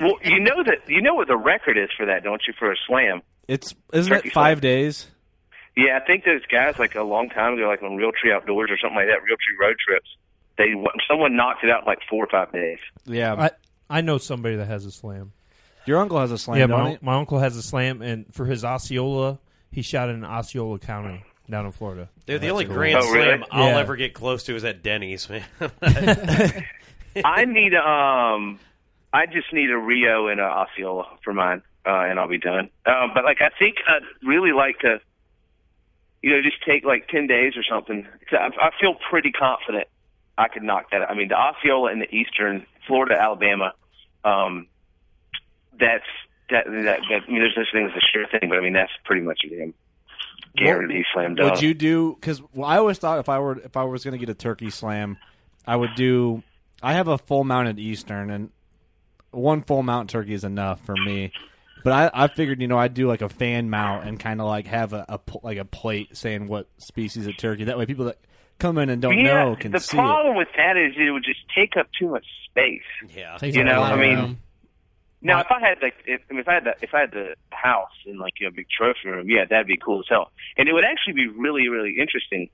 Well, 0.00 0.14
you 0.22 0.40
know 0.40 0.62
that 0.64 0.88
you 0.88 1.00
know 1.00 1.14
what 1.14 1.26
the 1.28 1.36
record 1.38 1.78
is 1.78 1.88
for 1.96 2.04
that, 2.06 2.22
don't 2.22 2.42
you? 2.46 2.52
For 2.58 2.70
a 2.70 2.76
slam. 2.86 3.22
It's 3.48 3.74
isn't 3.94 4.12
Turkey 4.12 4.28
it 4.28 4.32
five 4.34 4.58
slam. 4.58 4.60
days? 4.72 5.06
Yeah, 5.76 5.98
I 6.02 6.04
think 6.06 6.24
those 6.24 6.44
guys 6.52 6.78
like 6.78 6.94
a 6.96 7.02
long 7.02 7.30
time 7.30 7.54
ago, 7.54 7.68
like 7.68 7.82
on 7.82 7.92
Realtree 7.92 8.34
Outdoors 8.34 8.68
or 8.70 8.76
something 8.78 8.96
like 8.96 9.06
that, 9.06 9.20
Realtree 9.20 9.58
Road 9.58 9.76
Trips. 9.82 10.08
They 10.58 10.74
someone 11.08 11.36
knocked 11.36 11.64
it 11.64 11.70
out 11.70 11.82
in 11.82 11.86
like 11.86 12.00
four 12.10 12.24
or 12.24 12.28
five 12.28 12.52
days. 12.52 12.80
Yeah, 13.06 13.34
I 13.34 13.50
I 13.90 14.00
know 14.02 14.18
somebody 14.18 14.56
that 14.56 14.66
has 14.68 14.84
a 14.84 14.90
slam. 14.90 15.32
your 15.86 15.98
uncle 15.98 16.18
has 16.20 16.30
a 16.32 16.38
slam. 16.38 16.58
yeah, 16.58 16.66
don't 16.66 16.78
my, 16.84 16.98
my 17.00 17.14
uncle 17.18 17.38
has 17.38 17.56
a 17.56 17.62
slam, 17.62 18.02
and 18.02 18.26
for 18.34 18.44
his 18.46 18.64
Osceola, 18.64 19.38
he 19.70 19.82
shot 19.82 20.08
in 20.10 20.24
Osceola 20.24 20.78
County 20.78 21.24
down 21.50 21.64
in 21.66 21.72
Florida. 21.72 22.08
Dude, 22.26 22.40
the 22.42 22.48
only 22.50 22.66
cool. 22.66 22.74
grand 22.74 22.98
Oh, 22.98 23.10
really? 23.12 23.24
slam 23.38 23.44
I'll 23.50 23.68
Yeah. 23.70 23.78
ever 23.78 23.96
get 23.96 24.12
close 24.14 24.42
to 24.44 24.54
is 24.56 24.64
at 24.64 24.82
Denny's, 24.82 25.28
man. 25.30 25.44
I 27.24 27.44
need 27.46 27.74
um, 27.74 28.60
I 29.12 29.26
just 29.26 29.52
need 29.52 29.70
a 29.70 29.78
Rio 29.78 30.28
and 30.28 30.40
a 30.40 30.44
Osceola 30.44 31.06
for 31.24 31.32
mine, 31.32 31.62
uh, 31.86 31.90
and 31.90 32.20
I'll 32.20 32.28
be 32.28 32.38
done. 32.38 32.70
Um, 32.86 33.10
but 33.14 33.24
like, 33.24 33.38
I 33.40 33.48
think 33.58 33.76
I'd 33.88 34.02
really 34.26 34.52
like 34.52 34.80
to, 34.80 35.00
you 36.22 36.30
know, 36.30 36.42
just 36.42 36.62
take 36.64 36.84
like 36.84 37.08
ten 37.08 37.26
days 37.26 37.54
or 37.56 37.64
something. 37.68 38.06
I, 38.32 38.50
I 38.60 38.70
feel 38.80 38.94
pretty 39.10 39.32
confident 39.32 39.88
I 40.36 40.48
could 40.48 40.62
knock 40.62 40.90
that. 40.92 41.02
out. 41.02 41.10
I 41.10 41.14
mean, 41.14 41.28
the 41.28 41.36
Osceola 41.36 41.90
and 41.90 42.00
the 42.02 42.14
Eastern 42.14 42.66
Florida, 42.88 43.14
Alabama, 43.20 43.72
um, 44.24 44.66
that's 45.78 46.04
that, 46.50 46.64
that, 46.66 47.00
that 47.08 47.22
I 47.26 47.30
mean, 47.30 47.38
there's 47.38 47.54
this 47.54 47.68
thing 47.72 47.86
as 47.86 47.92
a 47.92 48.00
sure 48.12 48.26
thing, 48.26 48.48
but 48.48 48.58
I 48.58 48.60
mean, 48.60 48.72
that's 48.72 48.90
pretty 49.04 49.22
much 49.22 49.42
a 49.44 49.48
damn 49.50 49.74
guarantee 50.56 51.04
slam 51.12 51.36
dunk. 51.36 51.52
Would 51.52 51.62
you 51.62 51.74
do? 51.74 52.16
Because 52.18 52.42
well, 52.52 52.68
I 52.68 52.78
always 52.78 52.98
thought 52.98 53.20
if 53.20 53.28
I 53.28 53.38
were 53.38 53.58
if 53.58 53.76
I 53.76 53.84
was 53.84 54.02
going 54.02 54.12
to 54.12 54.18
get 54.18 54.28
a 54.28 54.34
turkey 54.34 54.70
slam, 54.70 55.18
I 55.66 55.76
would 55.76 55.94
do. 55.94 56.42
I 56.82 56.94
have 56.94 57.08
a 57.08 57.18
full 57.18 57.44
mounted 57.44 57.78
Eastern, 57.78 58.30
and 58.30 58.50
one 59.30 59.62
full 59.62 59.82
mount 59.82 60.10
turkey 60.10 60.34
is 60.34 60.44
enough 60.44 60.84
for 60.84 60.94
me. 60.96 61.32
But 61.84 61.92
I, 61.92 62.24
I 62.24 62.28
figured, 62.28 62.60
you 62.60 62.66
know, 62.66 62.78
I'd 62.78 62.94
do 62.94 63.06
like 63.06 63.22
a 63.22 63.28
fan 63.28 63.70
mount 63.70 64.06
and 64.06 64.18
kind 64.18 64.40
of 64.40 64.46
like 64.46 64.66
have 64.66 64.92
a, 64.92 65.04
a 65.08 65.20
like 65.42 65.58
a 65.58 65.64
plate 65.64 66.16
saying 66.16 66.48
what 66.48 66.66
species 66.78 67.26
of 67.26 67.36
turkey. 67.36 67.64
That 67.64 67.78
way, 67.78 67.86
people 67.86 68.06
that 68.06 68.18
come 68.58 68.78
in 68.78 68.90
and 68.90 69.00
don't 69.00 69.18
yeah, 69.18 69.44
know 69.44 69.56
can 69.56 69.72
the 69.72 69.80
see 69.80 69.96
problem 69.96 70.36
with 70.36 70.48
that 70.56 70.76
is 70.76 70.94
it 70.96 71.10
would 71.10 71.24
just 71.24 71.40
take 71.54 71.76
up 71.76 71.88
too 71.98 72.08
much 72.08 72.24
space. 72.50 72.82
yeah. 73.16 73.38
You 73.42 73.64
know, 73.64 73.82
I 73.82 73.96
mean, 73.96 74.16
room. 74.16 74.38
Now, 75.20 75.40
if 75.40 75.48
I 75.50 75.60
had 75.60 75.78
like, 75.82 75.94
if, 76.06 76.20
I 76.30 76.38
if 76.38 76.48
I 76.48 76.54
had 76.54 76.64
the, 76.64 76.74
if 76.80 76.94
I 76.94 77.00
had 77.00 77.10
the 77.10 77.34
house 77.50 77.90
and 78.06 78.18
like 78.18 78.34
you 78.38 78.46
a 78.46 78.50
big 78.52 78.66
trophy 78.70 79.08
room, 79.08 79.28
yeah, 79.28 79.44
that'd 79.48 79.66
be 79.66 79.76
cool 79.76 80.00
as 80.00 80.06
hell. 80.08 80.30
And 80.56 80.68
it 80.68 80.72
would 80.72 80.84
actually 80.84 81.14
be 81.14 81.26
really, 81.26 81.68
really 81.68 81.96
interesting 81.98 82.50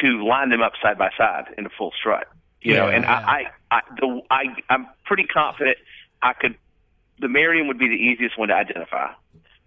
to 0.00 0.24
line 0.24 0.50
them 0.50 0.62
up 0.62 0.72
side 0.80 0.98
by 0.98 1.10
side 1.18 1.46
in 1.58 1.66
a 1.66 1.70
full 1.76 1.92
strut. 1.98 2.28
You 2.60 2.74
know, 2.74 2.88
and 2.88 3.02
yeah. 3.02 3.12
I, 3.12 3.50
I, 3.72 3.76
I, 3.76 3.80
the, 3.98 4.20
I, 4.30 4.42
I'm 4.70 4.86
pretty 5.04 5.24
confident 5.24 5.78
I 6.22 6.32
could. 6.32 6.56
The 7.18 7.26
Merriam 7.26 7.66
would 7.66 7.78
be 7.78 7.88
the 7.88 7.94
easiest 7.94 8.38
one 8.38 8.48
to 8.48 8.54
identify. 8.54 9.06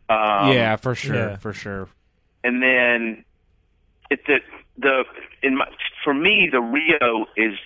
Um, 0.07 0.53
yeah, 0.53 0.77
for 0.77 0.95
sure, 0.95 1.15
yeah. 1.15 1.35
for 1.35 1.51
sure. 1.51 1.89
and 2.41 2.61
then 2.61 3.24
it 4.09 4.25
the 4.25 4.39
the 4.77 5.03
in 5.41 5.57
my 5.57 5.67
for 6.03 6.13
me 6.13 6.49
the 6.51 6.61
Rio 6.61 7.25
is 7.35 7.57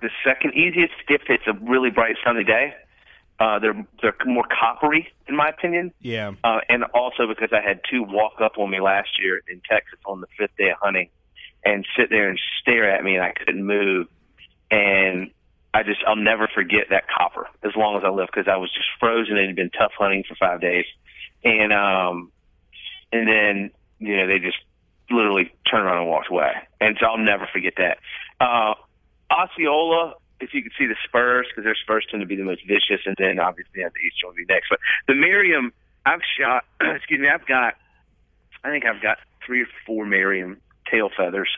the 0.00 0.10
second 0.24 0.54
easiest 0.54 0.94
if 1.08 1.22
it's 1.28 1.46
a 1.46 1.52
really 1.52 1.90
bright 1.90 2.16
sunny 2.24 2.44
day. 2.44 2.74
Uh, 3.40 3.58
they're 3.60 3.86
they're 4.02 4.16
more 4.26 4.44
coppery 4.48 5.08
in 5.28 5.36
my 5.36 5.48
opinion, 5.48 5.92
Yeah, 6.00 6.32
uh, 6.42 6.58
and 6.68 6.82
also 6.92 7.28
because 7.28 7.50
I 7.52 7.60
had 7.60 7.80
two 7.88 8.02
walk 8.02 8.40
up 8.40 8.58
on 8.58 8.68
me 8.70 8.80
last 8.80 9.10
year 9.20 9.40
in 9.48 9.60
Texas 9.68 10.00
on 10.06 10.20
the 10.20 10.26
fifth 10.36 10.56
day 10.56 10.70
of 10.70 10.78
hunting, 10.80 11.08
and 11.64 11.86
sit 11.96 12.10
there 12.10 12.28
and 12.28 12.40
stare 12.60 12.90
at 12.90 13.04
me, 13.04 13.14
and 13.14 13.22
I 13.22 13.32
couldn't 13.32 13.64
move, 13.64 14.08
and 14.72 15.30
I 15.72 15.84
just 15.84 16.00
I'll 16.04 16.16
never 16.16 16.48
forget 16.52 16.86
that 16.90 17.04
copper 17.08 17.46
as 17.62 17.76
long 17.76 17.96
as 17.96 18.02
I 18.04 18.08
live 18.08 18.26
because 18.26 18.48
I 18.48 18.56
was 18.56 18.72
just 18.72 18.88
frozen 18.98 19.36
and 19.36 19.44
it 19.44 19.46
had 19.48 19.56
been 19.56 19.70
tough 19.70 19.92
hunting 19.96 20.24
for 20.28 20.34
five 20.34 20.60
days, 20.60 20.86
and 21.44 21.72
um, 21.72 22.32
and 23.12 23.28
then 23.28 23.70
you 24.00 24.16
know 24.16 24.26
they 24.26 24.40
just 24.40 24.58
literally 25.10 25.52
turned 25.70 25.84
around 25.84 25.98
and 25.98 26.08
walked 26.08 26.30
away, 26.30 26.52
and 26.80 26.96
so 27.00 27.06
I'll 27.06 27.18
never 27.18 27.48
forget 27.52 27.74
that. 27.78 27.98
Uh, 28.40 28.74
Osceola, 29.30 30.14
if 30.40 30.54
you 30.54 30.62
could 30.62 30.72
see 30.78 30.86
the 30.86 30.96
spurs, 31.04 31.46
because 31.50 31.64
their 31.64 31.74
spurs 31.74 32.06
tend 32.10 32.20
to 32.20 32.26
be 32.26 32.36
the 32.36 32.44
most 32.44 32.62
vicious, 32.66 33.04
and 33.06 33.14
then 33.18 33.38
obviously 33.38 33.80
yeah, 33.80 33.88
the 33.88 34.00
Eastern 34.00 34.28
will 34.28 34.34
be 34.36 34.44
next. 34.48 34.68
But 34.70 34.78
the 35.06 35.14
Merriam, 35.14 35.72
I've 36.06 36.20
shot. 36.38 36.64
excuse 36.96 37.20
me, 37.20 37.28
I've 37.28 37.46
got. 37.46 37.74
I 38.64 38.70
think 38.70 38.84
I've 38.84 39.00
got 39.02 39.18
three 39.46 39.62
or 39.62 39.66
four 39.86 40.04
Merriam 40.04 40.60
tail 40.90 41.10
feathers. 41.16 41.48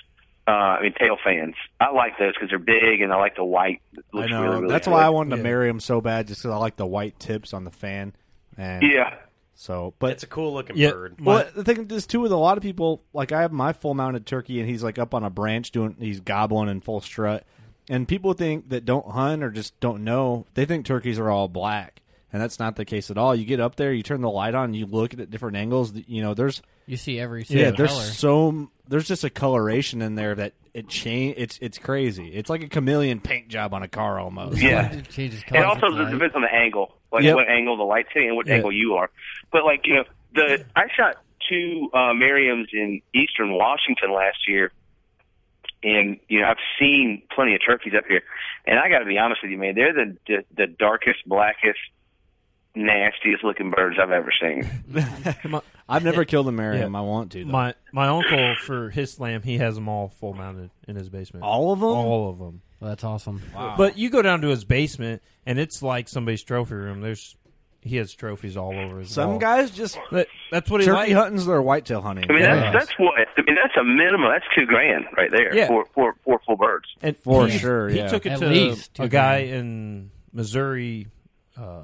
Uh, 0.47 0.51
I 0.79 0.83
mean 0.83 0.95
tail 0.99 1.17
fans. 1.23 1.55
I 1.79 1.93
like 1.93 2.19
those 2.19 2.33
because 2.35 2.49
they're 2.51 2.59
big 2.59 3.01
and 3.03 3.13
I 3.13 3.17
like 3.17 3.37
the 3.37 3.45
white. 3.45 3.81
It 3.93 4.05
I 4.13 4.27
know. 4.27 4.43
really, 4.43 4.57
really 4.63 4.73
That's 4.73 4.87
good. 4.87 4.93
why 4.93 5.05
I 5.05 5.11
wanted 5.11 5.37
to 5.37 5.43
marry 5.43 5.69
him 5.69 5.81
so 5.81 6.01
bad, 6.01 6.27
just 6.27 6.43
because 6.43 6.55
I 6.55 6.59
like 6.59 6.77
the 6.77 6.87
white 6.87 7.19
tips 7.21 7.53
on 7.55 7.65
the 7.65 7.71
fan. 7.71 8.15
And 8.57 8.83
Yeah. 8.83 9.15
So, 9.61 9.93
but 9.99 10.13
It's 10.13 10.23
a 10.23 10.27
cool 10.27 10.55
looking 10.55 10.79
Yeah, 10.79 10.93
bird. 10.93 11.17
Well, 11.21 11.47
the 11.55 11.65
thing 11.65 11.91
is 11.91 12.07
too 12.07 12.21
with 12.21 12.33
a 12.33 12.37
lot 12.37 12.57
of 12.57 12.63
people, 12.63 13.03
like 13.13 13.31
I 13.31 13.43
have 13.43 13.53
my 13.53 13.75
full 13.75 13.93
mounted 13.93 14.25
turkey, 14.25 14.59
and 14.59 14.67
he's 14.67 14.83
like 14.83 14.99
up 14.99 15.13
on 15.13 15.23
a 15.23 15.29
branch 15.29 15.71
doing, 15.71 15.97
he's 15.99 16.21
gobbling 16.21 16.71
in 16.71 16.81
full 16.81 17.03
strut, 17.03 17.45
and 17.87 18.09
people 18.09 18.33
think 18.33 18.71
that 18.71 18.87
don't 18.87 19.07
hunt 19.07 19.45
or 19.45 19.51
just 19.51 19.79
don't 19.79 20.03
know, 20.03 20.47
they 20.55 20.65
think 20.65 20.87
turkeys 20.87 21.19
are 21.19 21.29
all 21.29 21.47
black, 21.47 22.01
and 22.33 22.41
that's 22.41 22.59
not 22.59 22.77
the 22.77 22.87
case 22.87 23.11
at 23.11 23.19
all. 23.19 23.35
You 23.35 23.45
get 23.45 23.61
up 23.61 23.77
there, 23.77 23.93
you 23.93 24.03
turn 24.03 24.23
the 24.23 24.31
light 24.31 24.55
on, 24.55 24.73
you 24.73 24.87
look 24.87 25.13
at 25.13 25.21
it 25.21 25.31
different 25.31 25.59
angles. 25.59 25.93
You 25.93 26.23
know, 26.23 26.33
there's 26.33 26.63
You 26.87 26.97
see 26.97 27.21
every 27.21 27.45
yeah, 27.47 27.71
there's 27.71 27.91
color. 27.91 28.05
so 28.05 28.71
there's 28.89 29.09
just 29.09 29.25
a 29.25 29.31
coloration 29.31 30.01
in 30.01 30.15
there 30.15 30.37
that 30.37 30.55
it 30.73 30.89
change. 30.89 31.35
It's 31.37 31.59
it's 31.61 31.77
crazy. 31.77 32.29
It's 32.29 32.49
like 32.49 32.63
a 32.63 32.69
chameleon 32.69 33.21
paint 33.21 33.49
job 33.49 33.75
on 33.75 33.83
a 33.83 33.89
car 33.89 34.19
almost. 34.21 34.63
Yeah. 34.63 34.91
It 34.91 35.11
changes 35.11 35.43
Colors 35.43 35.65
It 35.65 35.85
also 35.85 36.11
depends 36.11 36.35
on 36.35 36.41
the 36.41 36.55
angle, 36.55 36.95
like 37.13 37.25
Yep. 37.25 37.35
what 37.35 37.49
angle 37.49 37.77
the 37.77 37.85
light's 37.85 38.09
hitting 38.13 38.29
and 38.29 38.37
what 38.37 38.47
Yeah. 38.47 38.55
angle 38.57 38.73
you 38.73 38.95
are. 38.97 39.11
But 39.51 39.65
like 39.65 39.87
you 39.87 39.95
know, 39.97 40.05
the 40.35 40.65
I 40.77 40.89
shot 40.97 41.17
two 41.49 41.91
uh, 41.93 42.13
Merriams 42.13 42.67
in 42.73 43.01
Eastern 43.15 43.53
Washington 43.53 44.13
last 44.13 44.47
year, 44.49 44.73
and 45.83 46.19
you 46.29 46.41
know 46.41 46.47
I've 46.47 46.59
seen 46.79 47.23
plenty 47.35 47.55
of 47.55 47.61
turkeys 47.67 47.95
up 47.97 48.05
here, 48.07 48.23
and 48.67 48.79
I 48.79 48.89
got 48.89 49.01
to 49.01 49.05
be 49.05 49.19
honest 49.19 49.43
with 49.43 49.51
you, 49.51 49.59
man, 49.59 49.75
they're 49.75 49.93
the, 49.93 50.17
the 50.27 50.45
the 50.57 50.67
darkest, 50.67 51.21
blackest, 51.27 51.81
nastiest 52.75 53.43
looking 53.45 53.71
birds 53.71 53.97
I've 54.01 54.11
ever 54.11 54.31
seen. 54.41 54.69
I've 55.89 56.05
never 56.05 56.25
killed 56.25 56.49
a 56.49 56.53
Merriam. 56.53 56.95
I 56.95 57.01
want 57.01 57.33
to. 57.33 57.45
Though. 57.45 57.51
My 57.51 57.75
my 57.93 58.09
uncle 58.09 58.55
for 58.65 58.91
his 58.91 59.13
slam, 59.13 59.43
he 59.43 59.59
has 59.59 59.75
them 59.75 59.89
all 59.89 60.09
full 60.09 60.35
mounted 60.35 60.71
in 60.87 60.97
his 60.97 61.09
basement. 61.09 61.45
All 61.45 61.73
of 61.73 61.81
them? 61.81 61.89
All 61.89 62.31
of 62.31 62.39
them. 62.39 62.63
Well, 62.81 62.91
that's 62.91 63.05
awesome. 63.05 63.43
Wow. 63.55 63.75
But 63.77 63.99
you 63.99 64.09
go 64.09 64.23
down 64.23 64.41
to 64.43 64.49
his 64.49 64.65
basement, 64.65 65.23
and 65.45 65.59
it's 65.59 65.83
like 65.83 66.09
somebody's 66.09 66.43
trophy 66.43 66.75
room. 66.75 67.01
There's 67.01 67.37
he 67.83 67.97
has 67.97 68.13
trophies 68.15 68.57
all 68.57 68.79
over 68.79 69.01
his. 69.01 69.11
Some 69.11 69.31
wall. 69.31 69.39
guys 69.39 69.71
just 69.71 69.99
That- 70.11 70.29
that's 70.51 70.71
what 70.71 70.81
he 70.83 70.87
turkey 70.87 70.99
likes. 70.99 71.13
hunting's 71.15 71.47
their 71.47 71.63
whitetail 71.63 72.03
hunting. 72.03 72.27
I 72.29 72.33
mean, 72.35 72.43
that's 72.43 72.61
Yeah. 72.63 72.73
that's 72.73 72.99
what 72.99 73.15
I 73.19 73.41
mean. 73.43 73.57
That's 73.57 73.77
a 73.79 73.85
minimum. 73.85 74.31
That's 74.31 74.45
two 74.55 74.67
grand 74.67 75.07
right 75.17 75.31
there 75.31 75.55
Yeah. 75.57 75.67
for 75.67 75.87
for 75.95 76.15
for 76.25 76.41
full 76.47 76.57
birds. 76.57 76.87
And 77.03 77.17
For 77.17 77.49
he- 77.49 77.59
sure, 77.59 77.89
he 77.89 77.97
yeah. 77.99 78.09
took 78.09 78.27
it 78.27 78.33
At 78.33 78.39
to 78.41 78.47
least 78.49 78.95
two 78.95 79.03
a 79.05 79.09
guy 79.09 79.39
in 79.39 80.11
Missouri. 80.33 81.09
Uh, 81.57 81.83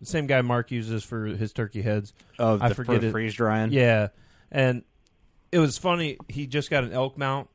the 0.00 0.06
same 0.06 0.26
guy 0.26 0.42
Mark 0.42 0.70
uses 0.70 1.04
for 1.04 1.26
his 1.26 1.52
turkey 1.52 1.82
heads. 1.82 2.12
Oh, 2.38 2.58
I 2.60 2.68
the- 2.70 2.74
forget 2.74 3.00
for 3.00 3.06
it. 3.06 3.10
freeze 3.12 3.34
drying? 3.34 3.72
Yeah, 3.72 4.08
and 4.50 4.82
it 5.52 5.58
was 5.58 5.78
funny. 5.78 6.18
He 6.28 6.46
just 6.46 6.70
got 6.70 6.84
an 6.84 6.92
elk 6.92 7.16
mount 7.16 7.48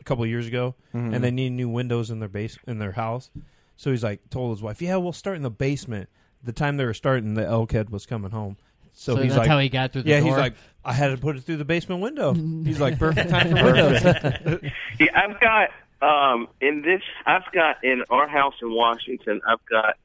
a 0.00 0.04
couple 0.04 0.24
of 0.24 0.30
years 0.30 0.46
ago, 0.46 0.74
Mhm. 0.94 1.14
and 1.14 1.24
they 1.24 1.30
need 1.30 1.50
new 1.50 1.68
windows 1.68 2.10
in 2.10 2.18
their 2.18 2.28
base 2.28 2.58
in 2.66 2.78
their 2.78 2.92
house. 2.92 3.30
So 3.76 3.90
he's 3.90 4.02
like, 4.04 4.28
told 4.30 4.56
his 4.56 4.62
wife, 4.62 4.82
"Yeah, 4.82 4.96
we'll 4.96 5.12
start 5.12 5.36
in 5.36 5.42
the 5.42 5.50
basement." 5.50 6.08
The 6.44 6.52
time 6.52 6.76
they 6.76 6.84
were 6.84 6.94
starting, 6.94 7.34
the 7.34 7.46
elk 7.46 7.72
head 7.72 7.90
was 7.90 8.04
coming 8.06 8.32
home. 8.32 8.56
So, 8.94 9.14
So 9.14 9.22
he's 9.22 9.30
that's 9.32 9.38
like, 9.38 9.48
how 9.48 9.58
he 9.58 9.68
got 9.68 9.92
through 9.92 10.02
the 10.02 10.10
yeah, 10.10 10.20
he's 10.20 10.36
like, 10.36 10.54
I 10.84 10.92
had 10.92 11.08
to 11.12 11.16
put 11.16 11.36
it 11.36 11.42
through 11.44 11.56
the 11.56 11.64
basement 11.64 12.02
window. 12.02 12.34
he's 12.64 12.78
like, 12.80 12.98
perfect 12.98 13.30
time 13.30 13.48
for 13.56 13.64
windows. 13.64 14.02
Yeah, 15.00 15.06
I've 15.14 15.40
got 15.40 15.68
um 16.02 16.48
in 16.60 16.82
this. 16.82 17.00
I've 17.24 17.50
got 17.52 17.82
in 17.84 18.02
our 18.10 18.28
house 18.28 18.54
in 18.60 18.70
Washington. 18.72 19.40
I've 19.48 19.64
got 19.70 19.96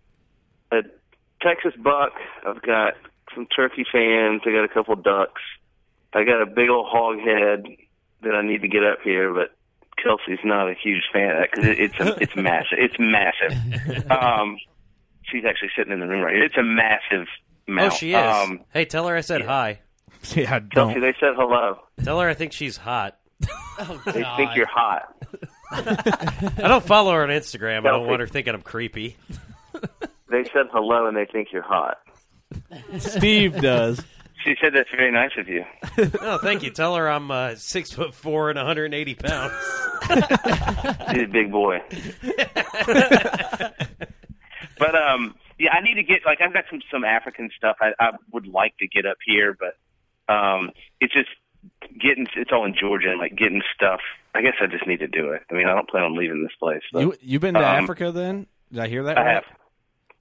a 0.72 0.84
Texas 1.42 1.74
buck. 1.82 2.14
I've 2.46 2.62
got 2.62 2.94
some 3.36 3.46
turkey 3.48 3.86
fans. 3.92 4.42
I 4.46 4.52
got 4.52 4.64
a 4.64 4.68
couple 4.74 4.96
ducks. 4.96 5.42
I 6.14 6.24
got 6.24 6.42
a 6.42 6.46
big 6.46 6.70
old 6.70 6.88
hog 6.90 7.20
head 7.20 7.66
that 8.24 8.34
I 8.34 8.42
need 8.42 8.62
to 8.62 8.68
get 8.68 8.84
up 8.84 9.00
here, 9.04 9.34
but 9.34 9.52
Kelsey's 10.02 10.44
not 10.44 10.70
a 10.70 10.74
huge 10.74 11.04
fan 11.12 11.32
of 11.32 11.38
that 11.38 11.52
because 11.52 11.66
it, 11.70 11.80
it's 11.80 12.00
a, 12.00 12.16
it's 12.22 12.36
massive. 12.36 12.78
It's 12.80 12.96
massive. 13.00 14.08
Um, 14.12 14.58
she's 15.24 15.44
actually 15.46 15.70
sitting 15.76 15.92
in 15.94 16.00
the 16.00 16.08
room 16.08 16.24
right 16.24 16.34
here. 16.34 16.44
It's 16.46 16.58
a 16.58 16.64
massive. 16.64 17.28
Oh, 17.70 17.90
she 17.90 18.14
is. 18.14 18.18
Um, 18.26 18.62
hey, 18.74 18.86
tell 18.86 19.08
her 19.08 19.16
I 19.16 19.22
said 19.22 19.42
hi. 19.42 19.82
Yeah, 20.36 20.60
Kelsey, 20.72 21.00
they 21.00 21.14
said 21.20 21.34
hello. 21.36 21.80
Tell 22.04 22.20
her 22.20 22.28
I 22.30 22.34
think 22.34 22.52
she's 22.54 22.78
hot. 22.78 23.18
oh, 23.80 24.02
They 24.06 24.24
think 24.36 24.56
you're 24.56 24.66
hot. 24.68 25.14
I 25.72 26.68
don't 26.68 26.84
follow 26.84 27.14
her 27.14 27.24
on 27.24 27.30
Instagram. 27.30 27.80
I 27.86 27.92
don't 27.92 28.08
want 28.08 28.22
her 28.22 28.28
thinking 28.28 28.54
I'm 28.56 28.62
creepy. 28.62 29.16
They 30.30 30.44
said 30.46 30.68
hello 30.72 31.08
and 31.08 31.16
they 31.16 31.26
think 31.26 31.50
you're 31.52 31.62
hot. 31.62 31.98
Steve 32.98 33.60
does. 33.62 34.02
She 34.44 34.56
said 34.62 34.74
that's 34.74 34.90
very 34.96 35.12
nice 35.12 35.32
of 35.38 35.48
you. 35.50 35.66
oh, 36.22 36.38
thank 36.38 36.64
you. 36.64 36.70
Tell 36.70 36.96
her 36.96 37.10
I'm 37.10 37.32
uh, 37.32 37.56
six 37.56 37.92
foot 37.92 38.14
four 38.14 38.50
and 38.50 38.58
180 38.58 39.16
pounds. 39.16 39.54
He's 41.12 41.24
a 41.24 41.30
big 41.32 41.52
boy. 41.52 41.80
but 44.78 44.96
um, 44.96 45.36
yeah, 45.60 45.72
I 45.72 45.82
need 45.82 45.96
to 45.96 46.04
get 46.04 46.20
like 46.26 46.40
I've 46.42 46.54
got 46.54 46.66
some 46.70 46.82
some 46.92 47.04
African 47.04 47.50
stuff 47.58 47.78
I, 47.82 47.92
I 48.00 48.12
would 48.32 48.48
like 48.48 48.78
to 48.78 48.88
get 48.88 49.06
up 49.06 49.18
here, 49.26 49.58
but 49.60 49.76
um, 50.34 50.72
it's 51.02 51.14
just 51.14 51.30
getting 52.00 52.28
it's 52.36 52.52
all 52.52 52.66
in 52.66 52.76
Georgia 52.80 53.10
and 53.10 53.20
like 53.20 53.36
getting 53.36 53.62
stuff. 53.76 54.00
I 54.36 54.42
guess 54.42 54.54
I 54.62 54.68
just 54.68 54.86
need 54.86 55.00
to 55.00 55.08
do 55.08 55.32
it. 55.32 55.42
I 55.50 55.56
mean, 55.56 55.68
I 55.68 55.74
don't 55.74 55.90
plan 55.90 56.04
on 56.04 56.16
leaving 56.18 56.44
this 56.44 56.56
place. 56.60 56.84
But, 56.94 57.02
You 57.02 57.16
you've 57.22 57.42
been 57.42 57.56
to 57.56 57.60
um, 57.60 57.84
Africa 57.84 58.12
then? 58.12 58.46
Did 58.72 58.82
I 58.82 58.88
hear 58.88 59.04
that? 59.04 59.18
I 59.18 59.22
right? 59.26 59.34
have. 59.36 59.44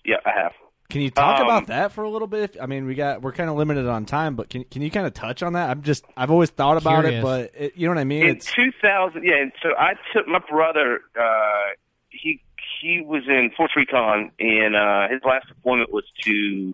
Yeah, 0.07 0.17
I 0.25 0.31
have. 0.41 0.53
Can 0.89 1.01
you 1.01 1.11
talk 1.11 1.41
Um, 1.41 1.47
about 1.47 1.67
that 1.67 1.91
for 1.91 2.05
a 2.05 2.09
little 2.09 2.29
bit? 2.29 2.57
I 2.63 2.67
mean, 2.67 2.87
we 2.87 2.95
got 2.95 3.21
we're 3.21 3.33
kind 3.33 3.51
of 3.51 3.57
limited 3.57 3.89
on 3.89 4.05
time, 4.07 4.37
but 4.37 4.49
can 4.49 4.63
can 4.65 4.83
you 4.83 4.91
kind 4.91 5.05
of 5.07 5.15
touch 5.15 5.43
on 5.43 5.55
that? 5.55 5.69
I'm 5.69 5.83
just 5.83 6.05
I've 6.17 6.31
always 6.31 6.51
thought 6.51 6.77
about 6.77 7.03
Curious. 7.03 7.19
it, 7.19 7.23
but 7.23 7.51
it, 7.61 7.73
you 7.77 7.89
know 7.89 7.95
what 7.95 8.01
I 8.01 8.05
mean. 8.05 8.23
in 8.23 8.37
It's 8.37 8.47
2000 8.53 9.25
yeah 9.25 9.35
and 9.43 9.53
so 9.63 9.71
i 9.77 9.95
took 10.15 10.29
my 10.29 10.39
brother 10.49 11.01
uh 11.21 11.75
he 12.11 12.41
he 12.81 13.01
was 13.05 13.25
in 13.27 13.51
Force 13.57 13.73
Recon 13.75 14.31
and 14.39 14.77
uh 14.77 15.09
his 15.11 15.21
last 15.25 15.49
deployment 15.49 15.93
was 15.93 16.05
to 16.23 16.73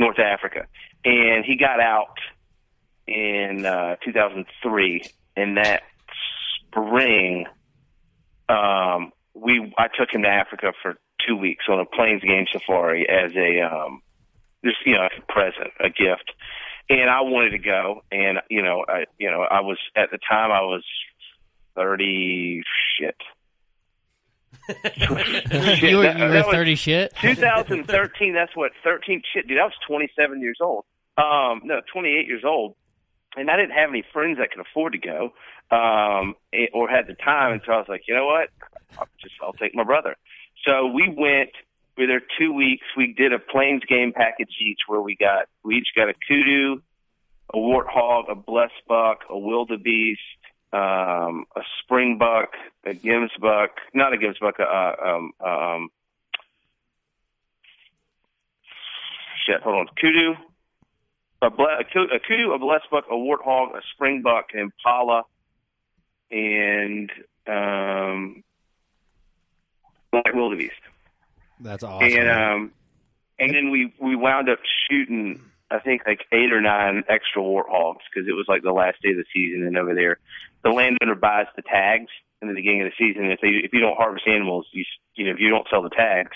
north 0.00 0.18
africa 0.18 0.66
and 1.04 1.44
he 1.44 1.56
got 1.56 1.78
out 1.78 2.18
in 3.06 3.64
uh 3.64 3.94
2003 4.04 5.02
and 5.36 5.56
that 5.58 5.82
spring 6.70 7.46
um 8.48 9.12
we 9.34 9.72
i 9.78 9.86
took 9.96 10.10
him 10.12 10.22
to 10.22 10.28
africa 10.28 10.72
for 10.82 10.96
two 11.26 11.36
weeks 11.36 11.64
on 11.68 11.80
a 11.80 11.84
plains 11.84 12.22
game 12.22 12.46
safari 12.52 13.08
as 13.08 13.32
a 13.36 13.60
um 13.62 14.02
just 14.64 14.76
you 14.84 14.94
know 14.94 15.06
a 15.06 15.32
present 15.32 15.70
a 15.80 15.88
gift 15.88 16.32
and 16.88 17.08
I 17.08 17.22
wanted 17.22 17.50
to 17.50 17.58
go, 17.58 18.02
and 18.12 18.38
you 18.50 18.62
know, 18.62 18.84
I 18.86 19.04
you 19.18 19.30
know, 19.30 19.42
I 19.42 19.60
was 19.60 19.78
at 19.96 20.10
the 20.10 20.18
time 20.18 20.50
I 20.50 20.60
was 20.60 20.84
thirty 21.74 22.62
shit. 22.98 23.16
you 24.68 25.14
were, 25.14 25.20
you 25.74 26.02
that- 26.02 26.18
were 26.18 26.28
that 26.30 26.46
30 26.50 26.74
shit? 26.74 27.12
2013. 27.20 28.32
That's 28.32 28.56
what 28.56 28.72
13 28.82 29.22
shit, 29.32 29.46
dude. 29.46 29.58
I 29.58 29.64
was 29.64 29.74
27 29.86 30.40
years 30.40 30.56
old. 30.60 30.84
Um, 31.18 31.60
no, 31.64 31.80
28 31.92 32.26
years 32.26 32.44
old, 32.46 32.74
and 33.36 33.50
I 33.50 33.56
didn't 33.56 33.72
have 33.72 33.90
any 33.90 34.04
friends 34.12 34.38
that 34.38 34.50
could 34.52 34.60
afford 34.60 34.92
to 34.94 34.98
go, 34.98 35.32
um, 35.70 36.34
eh, 36.52 36.66
or 36.72 36.88
had 36.88 37.06
the 37.06 37.14
time. 37.14 37.52
And 37.52 37.60
so 37.66 37.72
I 37.72 37.76
was 37.76 37.86
like, 37.88 38.02
you 38.08 38.14
know 38.14 38.26
what? 38.26 38.48
I'll 38.98 39.08
just 39.20 39.34
I'll 39.42 39.52
take 39.52 39.74
my 39.74 39.84
brother. 39.84 40.16
So 40.64 40.86
we 40.86 41.08
went. 41.08 41.50
We 41.96 42.04
were 42.04 42.08
there 42.08 42.22
two 42.38 42.52
weeks. 42.52 42.84
We 42.96 43.12
did 43.12 43.32
a 43.32 43.38
plains 43.38 43.82
game 43.88 44.12
package 44.12 44.50
each, 44.60 44.80
where 44.88 45.00
we 45.00 45.14
got 45.14 45.46
we 45.62 45.76
each 45.76 45.88
got 45.94 46.08
a 46.08 46.14
kudu, 46.26 46.80
a 47.52 47.56
warthog, 47.56 48.30
a 48.30 48.34
blessed 48.34 48.82
buck, 48.88 49.20
a 49.30 49.38
wildebeest, 49.38 50.18
um, 50.72 51.44
a 51.54 51.60
springbuck, 51.82 52.48
a 52.84 52.94
gims 52.94 53.30
buck, 53.40 53.70
not 53.94 54.12
a 54.12 54.16
gemsbuck, 54.16 54.58
uh, 54.58 55.08
um, 55.08 55.32
um, 55.40 55.88
shit, 59.46 59.62
hold 59.62 59.76
on, 59.76 59.86
kudu, 60.00 60.34
a, 61.42 61.50
ble- 61.50 61.78
a, 61.78 61.84
ku- 61.84 62.08
kudu, 62.26 62.52
a 62.52 62.58
blesbuck, 62.58 63.04
a 63.08 63.14
warthog, 63.14 63.76
a 63.76 63.82
springbuck, 63.94 64.44
an 64.52 64.60
impala, 64.60 65.22
and 66.32 67.10
um, 67.46 68.42
black 70.22 70.34
wildebeest. 70.34 70.72
that's 71.60 71.82
awesome. 71.82 72.08
And 72.08 72.28
um, 72.30 72.72
and 73.38 73.54
then 73.54 73.70
we 73.70 73.92
we 74.00 74.16
wound 74.16 74.48
up 74.48 74.58
shooting 74.88 75.40
I 75.70 75.78
think 75.80 76.02
like 76.06 76.20
eight 76.32 76.52
or 76.52 76.60
nine 76.60 77.02
extra 77.08 77.42
warthogs 77.42 78.00
because 78.12 78.28
it 78.28 78.32
was 78.32 78.46
like 78.48 78.62
the 78.62 78.72
last 78.72 79.02
day 79.02 79.10
of 79.10 79.16
the 79.16 79.24
season. 79.34 79.66
And 79.66 79.76
over 79.76 79.94
there, 79.94 80.18
the 80.62 80.70
landowner 80.70 81.14
buys 81.16 81.46
the 81.56 81.62
tags 81.62 82.10
in 82.42 82.48
the 82.48 82.54
beginning 82.54 82.82
of 82.82 82.88
the 82.90 82.96
season. 82.98 83.30
If 83.30 83.40
they 83.40 83.48
if 83.48 83.72
you 83.72 83.80
don't 83.80 83.96
harvest 83.96 84.26
animals, 84.28 84.66
you 84.72 84.84
you 85.14 85.24
know 85.26 85.32
if 85.32 85.38
you 85.40 85.48
don't 85.50 85.66
sell 85.70 85.82
the 85.82 85.90
tags, 85.90 86.32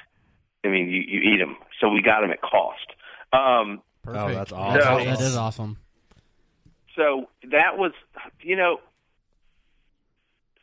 I 0.65 0.69
mean 0.69 0.89
you 0.89 1.03
you 1.07 1.21
eat 1.35 1.39
them. 1.39 1.57
So 1.81 1.89
we 1.91 2.03
got 2.03 2.23
them 2.23 2.31
at 2.31 2.41
cost. 2.41 2.87
Um, 3.33 3.83
oh, 4.07 4.33
that's 4.33 4.51
So- 4.51 4.57
awesome. 4.57 5.05
that 5.05 5.21
is 5.21 5.37
awesome. 5.37 5.77
so 6.97 7.29
that 7.51 7.77
was, 7.79 7.93
you 8.41 8.57
know, 8.57 8.81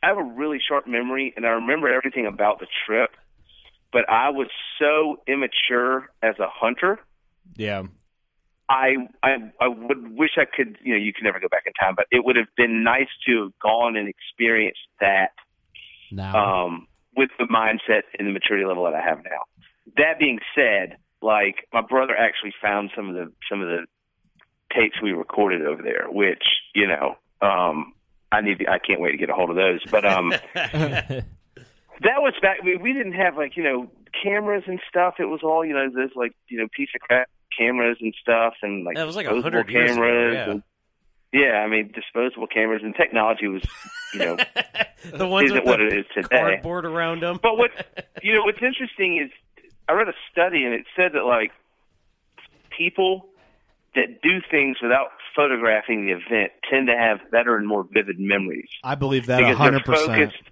I 0.06 0.08
have 0.08 0.18
a 0.18 0.22
really 0.22 0.58
sharp 0.66 0.86
memory, 0.86 1.34
and 1.36 1.44
I 1.44 1.50
remember 1.50 1.92
everything 1.92 2.26
about 2.26 2.60
the 2.60 2.66
trip. 2.86 3.10
But 3.92 4.08
I 4.08 4.30
was 4.30 4.48
so 4.78 5.20
immature 5.26 6.10
as 6.22 6.38
a 6.38 6.48
hunter 6.48 7.00
yeah. 7.54 7.84
I 8.68 8.96
I 9.22 9.36
I 9.60 9.68
would 9.68 10.16
wish 10.16 10.32
I 10.36 10.44
could. 10.44 10.78
You 10.82 10.94
know, 10.94 10.98
you 10.98 11.12
can 11.12 11.24
never 11.24 11.38
go 11.38 11.48
back 11.48 11.62
in 11.66 11.72
time, 11.74 11.94
but 11.96 12.06
it 12.10 12.24
would 12.24 12.36
have 12.36 12.48
been 12.56 12.82
nice 12.82 13.08
to 13.26 13.44
have 13.44 13.58
gone 13.60 13.96
and 13.96 14.08
experienced 14.08 14.80
that 15.00 15.30
Now, 16.10 16.64
um, 16.64 16.88
with 17.16 17.30
the 17.38 17.44
mindset 17.44 18.02
and 18.18 18.26
the 18.26 18.32
maturity 18.32 18.66
level 18.66 18.84
that 18.84 18.94
I 18.94 19.02
have 19.02 19.18
now. 19.18 19.44
That 19.96 20.18
being 20.18 20.40
said, 20.54 20.96
like 21.22 21.68
my 21.72 21.80
brother 21.80 22.16
actually 22.16 22.54
found 22.60 22.90
some 22.96 23.08
of 23.08 23.14
the 23.14 23.32
some 23.48 23.62
of 23.62 23.68
the 23.68 23.86
tapes 24.74 25.00
we 25.00 25.12
recorded 25.12 25.62
over 25.62 25.82
there, 25.82 26.06
which 26.10 26.42
you 26.74 26.88
know, 26.88 27.16
um, 27.40 27.92
I 28.32 28.40
need. 28.40 28.58
To, 28.58 28.70
I 28.70 28.78
can't 28.78 29.00
wait 29.00 29.12
to 29.12 29.16
get 29.16 29.30
a 29.30 29.34
hold 29.34 29.50
of 29.50 29.56
those. 29.56 29.80
But 29.90 30.04
um, 30.04 30.30
that 30.54 31.24
was 32.02 32.34
back. 32.42 32.62
We, 32.62 32.76
we 32.76 32.92
didn't 32.92 33.14
have 33.14 33.36
like 33.36 33.56
you 33.56 33.62
know 33.62 33.90
cameras 34.22 34.64
and 34.66 34.80
stuff. 34.88 35.14
It 35.18 35.26
was 35.26 35.40
all 35.42 35.64
you 35.64 35.74
know 35.74 35.88
those 35.90 36.10
like 36.16 36.32
you 36.48 36.58
know 36.58 36.66
piece 36.74 36.88
of 36.94 37.00
crap 37.00 37.28
cameras 37.56 37.96
and 38.00 38.14
stuff 38.20 38.54
and 38.62 38.84
like 38.84 38.96
That 38.96 39.06
was 39.06 39.16
like 39.16 39.26
a 39.26 39.40
hundred 39.40 39.68
years 39.70 39.92
ago, 39.92 40.02
cameras. 40.02 40.34
yeah. 40.34 40.50
and, 40.50 40.62
yeah, 41.32 41.52
I 41.64 41.68
mean 41.68 41.92
disposable 41.92 42.46
cameras 42.46 42.82
and 42.84 42.94
technology 42.94 43.48
was 43.48 43.62
you 44.12 44.20
know 44.20 44.36
the 45.04 45.26
ones 45.26 45.50
isn't 45.50 45.64
what 45.64 45.80
it 45.80 45.92
is 45.92 46.04
today. 46.14 46.28
cardboard 46.30 46.84
around 46.84 47.22
them. 47.22 47.38
But 47.42 47.56
what 47.56 47.70
you 48.22 48.34
know, 48.34 48.42
what's 48.42 48.62
interesting 48.62 49.18
is 49.22 49.30
I 49.88 49.92
read 49.92 50.08
a 50.08 50.14
study 50.30 50.64
and 50.64 50.74
it 50.74 50.84
said 50.96 51.12
that 51.14 51.24
like 51.24 51.52
people 52.76 53.26
that 53.94 54.20
do 54.22 54.40
things 54.50 54.76
without 54.82 55.08
photographing 55.36 56.06
the 56.06 56.12
event 56.12 56.52
tend 56.68 56.88
to 56.88 56.96
have 56.96 57.18
better 57.30 57.56
and 57.56 57.68
more 57.68 57.84
vivid 57.92 58.18
memories 58.18 58.68
I 58.82 58.94
believe 58.94 59.26
that 59.26 59.38
because 59.38 59.56
hundred 59.56 59.84
they're 59.86 59.94
focused. 59.94 60.42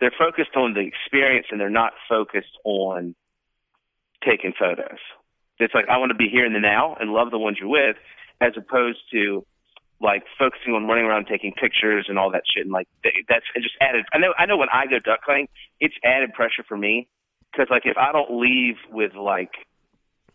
They're 0.00 0.14
focused 0.18 0.54
on 0.54 0.74
the 0.74 0.80
experience 0.80 1.46
and 1.50 1.58
they're 1.58 1.70
not 1.70 1.92
focused 2.08 2.58
on 2.64 3.14
taking 4.22 4.52
photos. 4.58 4.98
It's 5.58 5.74
like 5.74 5.88
I 5.88 5.98
want 5.98 6.10
to 6.10 6.16
be 6.16 6.28
here 6.28 6.44
in 6.44 6.52
the 6.52 6.60
now 6.60 6.96
and 6.98 7.10
love 7.12 7.30
the 7.30 7.38
ones 7.38 7.58
you're 7.60 7.68
with, 7.68 7.96
as 8.40 8.52
opposed 8.56 8.98
to 9.12 9.46
like 10.00 10.24
focusing 10.38 10.74
on 10.74 10.86
running 10.86 11.04
around 11.04 11.26
taking 11.26 11.52
pictures 11.52 12.06
and 12.08 12.18
all 12.18 12.30
that 12.32 12.42
shit. 12.52 12.64
And 12.64 12.72
like 12.72 12.88
th- 13.02 13.24
that's 13.28 13.44
it 13.54 13.62
just 13.62 13.76
added. 13.80 14.04
I 14.12 14.18
know. 14.18 14.34
I 14.36 14.46
know 14.46 14.56
when 14.56 14.68
I 14.72 14.86
go 14.86 14.98
duck 14.98 15.20
hunting, 15.24 15.48
it's 15.80 15.94
added 16.04 16.32
pressure 16.34 16.64
for 16.66 16.76
me 16.76 17.08
because 17.52 17.68
like 17.70 17.86
if 17.86 17.96
I 17.96 18.12
don't 18.12 18.40
leave 18.40 18.76
with 18.90 19.14
like 19.14 19.52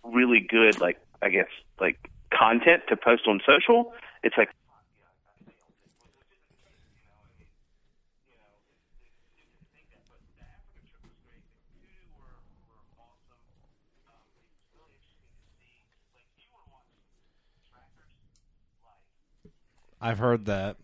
really 0.04 0.40
good 0.40 0.80
like 0.80 0.98
I 1.22 1.30
guess 1.30 1.50
like 1.80 1.98
content 2.38 2.84
to 2.90 2.96
post 2.96 3.28
on 3.28 3.40
social, 3.46 3.94
it's 4.24 4.36
like 4.38 4.50
I've 20.02 20.20
heard 20.20 20.46
that. 20.46 20.78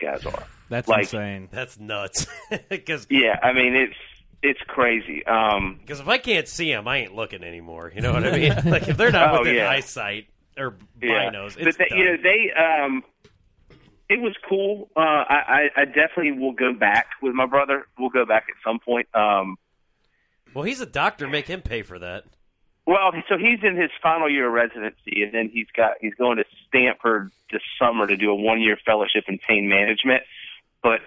Guys 0.00 0.24
are. 0.26 0.44
That's 0.68 0.88
Like- 0.88 1.00
insane. 1.02 1.48
That's 1.50 1.78
nuts. 1.78 2.26
Because 2.68 3.06
Yeah, 3.10 3.38
I 3.42 3.52
mean 3.52 3.74
it's 3.74 3.96
it's 4.42 4.60
crazy. 4.68 5.24
Um, 5.26 5.80
if 5.86 6.08
I 6.08 6.16
can't 6.18 6.48
see 6.48 6.72
them, 6.72 6.88
I 6.88 6.98
ain't 6.98 7.14
looking 7.14 7.44
anymore. 7.44 7.92
You 7.94 8.00
know 8.00 8.12
what 8.14 8.24
I 8.26 8.32
mean? 8.38 8.54
like 8.70 8.88
if 8.88 8.96
they're 8.96 9.10
not 9.12 9.34
Oh, 9.34 9.38
within 9.40 9.56
yeah. 9.56 9.70
eyesight 9.70 10.28
or 10.56 10.76
yeah. 11.02 11.30
binos, 11.30 11.58
But 11.58 11.66
it's 11.68 11.76
they, 11.76 11.88
you 11.90 12.04
know 12.04 12.16
they 12.22 12.50
um, 12.58 13.02
it 14.08 14.20
was 14.20 14.34
cool. 14.48 14.88
Uh, 14.96 15.00
I, 15.00 15.68
I 15.76 15.82
I 15.82 15.84
definitely 15.84 16.32
will 16.32 16.52
go 16.52 16.72
back 16.72 17.06
with 17.22 17.34
my 17.34 17.46
brother. 17.46 17.86
We'll 17.98 18.08
go 18.10 18.24
back 18.24 18.46
at 18.48 18.54
some 18.64 18.78
point. 18.80 19.08
Um, 19.14 19.56
Well, 20.54 20.64
he's 20.64 20.80
a 20.80 20.86
doctor. 20.86 21.28
Make 21.28 21.46
him 21.46 21.60
pay 21.62 21.82
for 21.82 21.98
that. 21.98 22.24
Well, 22.90 23.12
so 23.28 23.38
he's 23.38 23.60
in 23.62 23.76
his 23.76 23.92
final 24.02 24.28
year 24.28 24.48
of 24.48 24.52
residency, 24.52 25.22
and 25.22 25.32
then 25.32 25.48
he's 25.52 25.68
got 25.76 25.92
he's 26.00 26.14
going 26.14 26.38
to 26.38 26.44
Stanford 26.66 27.30
this 27.52 27.62
summer 27.78 28.08
to 28.08 28.16
do 28.16 28.32
a 28.32 28.34
one 28.34 28.60
year 28.60 28.76
fellowship 28.84 29.26
in 29.28 29.38
pain 29.38 29.68
management. 29.68 30.24
But 30.82 30.98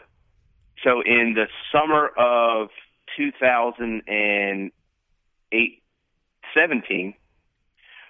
so 0.82 1.02
in 1.02 1.34
the 1.36 1.50
summer 1.74 2.08
of 2.18 2.70
2008, 3.18 5.84
17, 6.54 7.14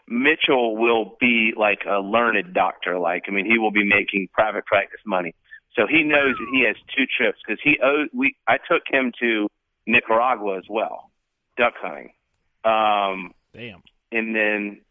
Mitchell 0.08 0.78
will 0.78 1.18
be 1.20 1.56
like 1.58 1.80
a 1.90 1.98
learned 1.98 2.54
doctor. 2.54 3.00
Like, 3.00 3.24
I 3.28 3.32
mean, 3.32 3.48
he 3.48 3.58
will 3.58 3.72
be 3.72 3.84
making 3.84 4.28
private 4.34 4.68
practice 4.68 5.02
money. 5.04 5.34
So 5.76 5.88
he 5.88 6.04
knows 6.04 6.36
that 6.38 6.48
he 6.54 6.62
has 6.68 6.76
two 6.96 7.08
trips 7.08 7.40
because 7.44 7.60
he 7.64 7.80
owed, 7.84 8.10
we, 8.14 8.36
I 8.48 8.58
took 8.58 8.84
him 8.88 9.14
to 9.20 9.48
Nicaragua 9.88 10.60
as 10.60 10.66
well, 10.70 11.10
duck 11.58 11.74
hunting. 11.82 12.14
Um, 12.64 13.34
Damn. 13.56 13.82
and 14.12 14.36
then, 14.36 14.82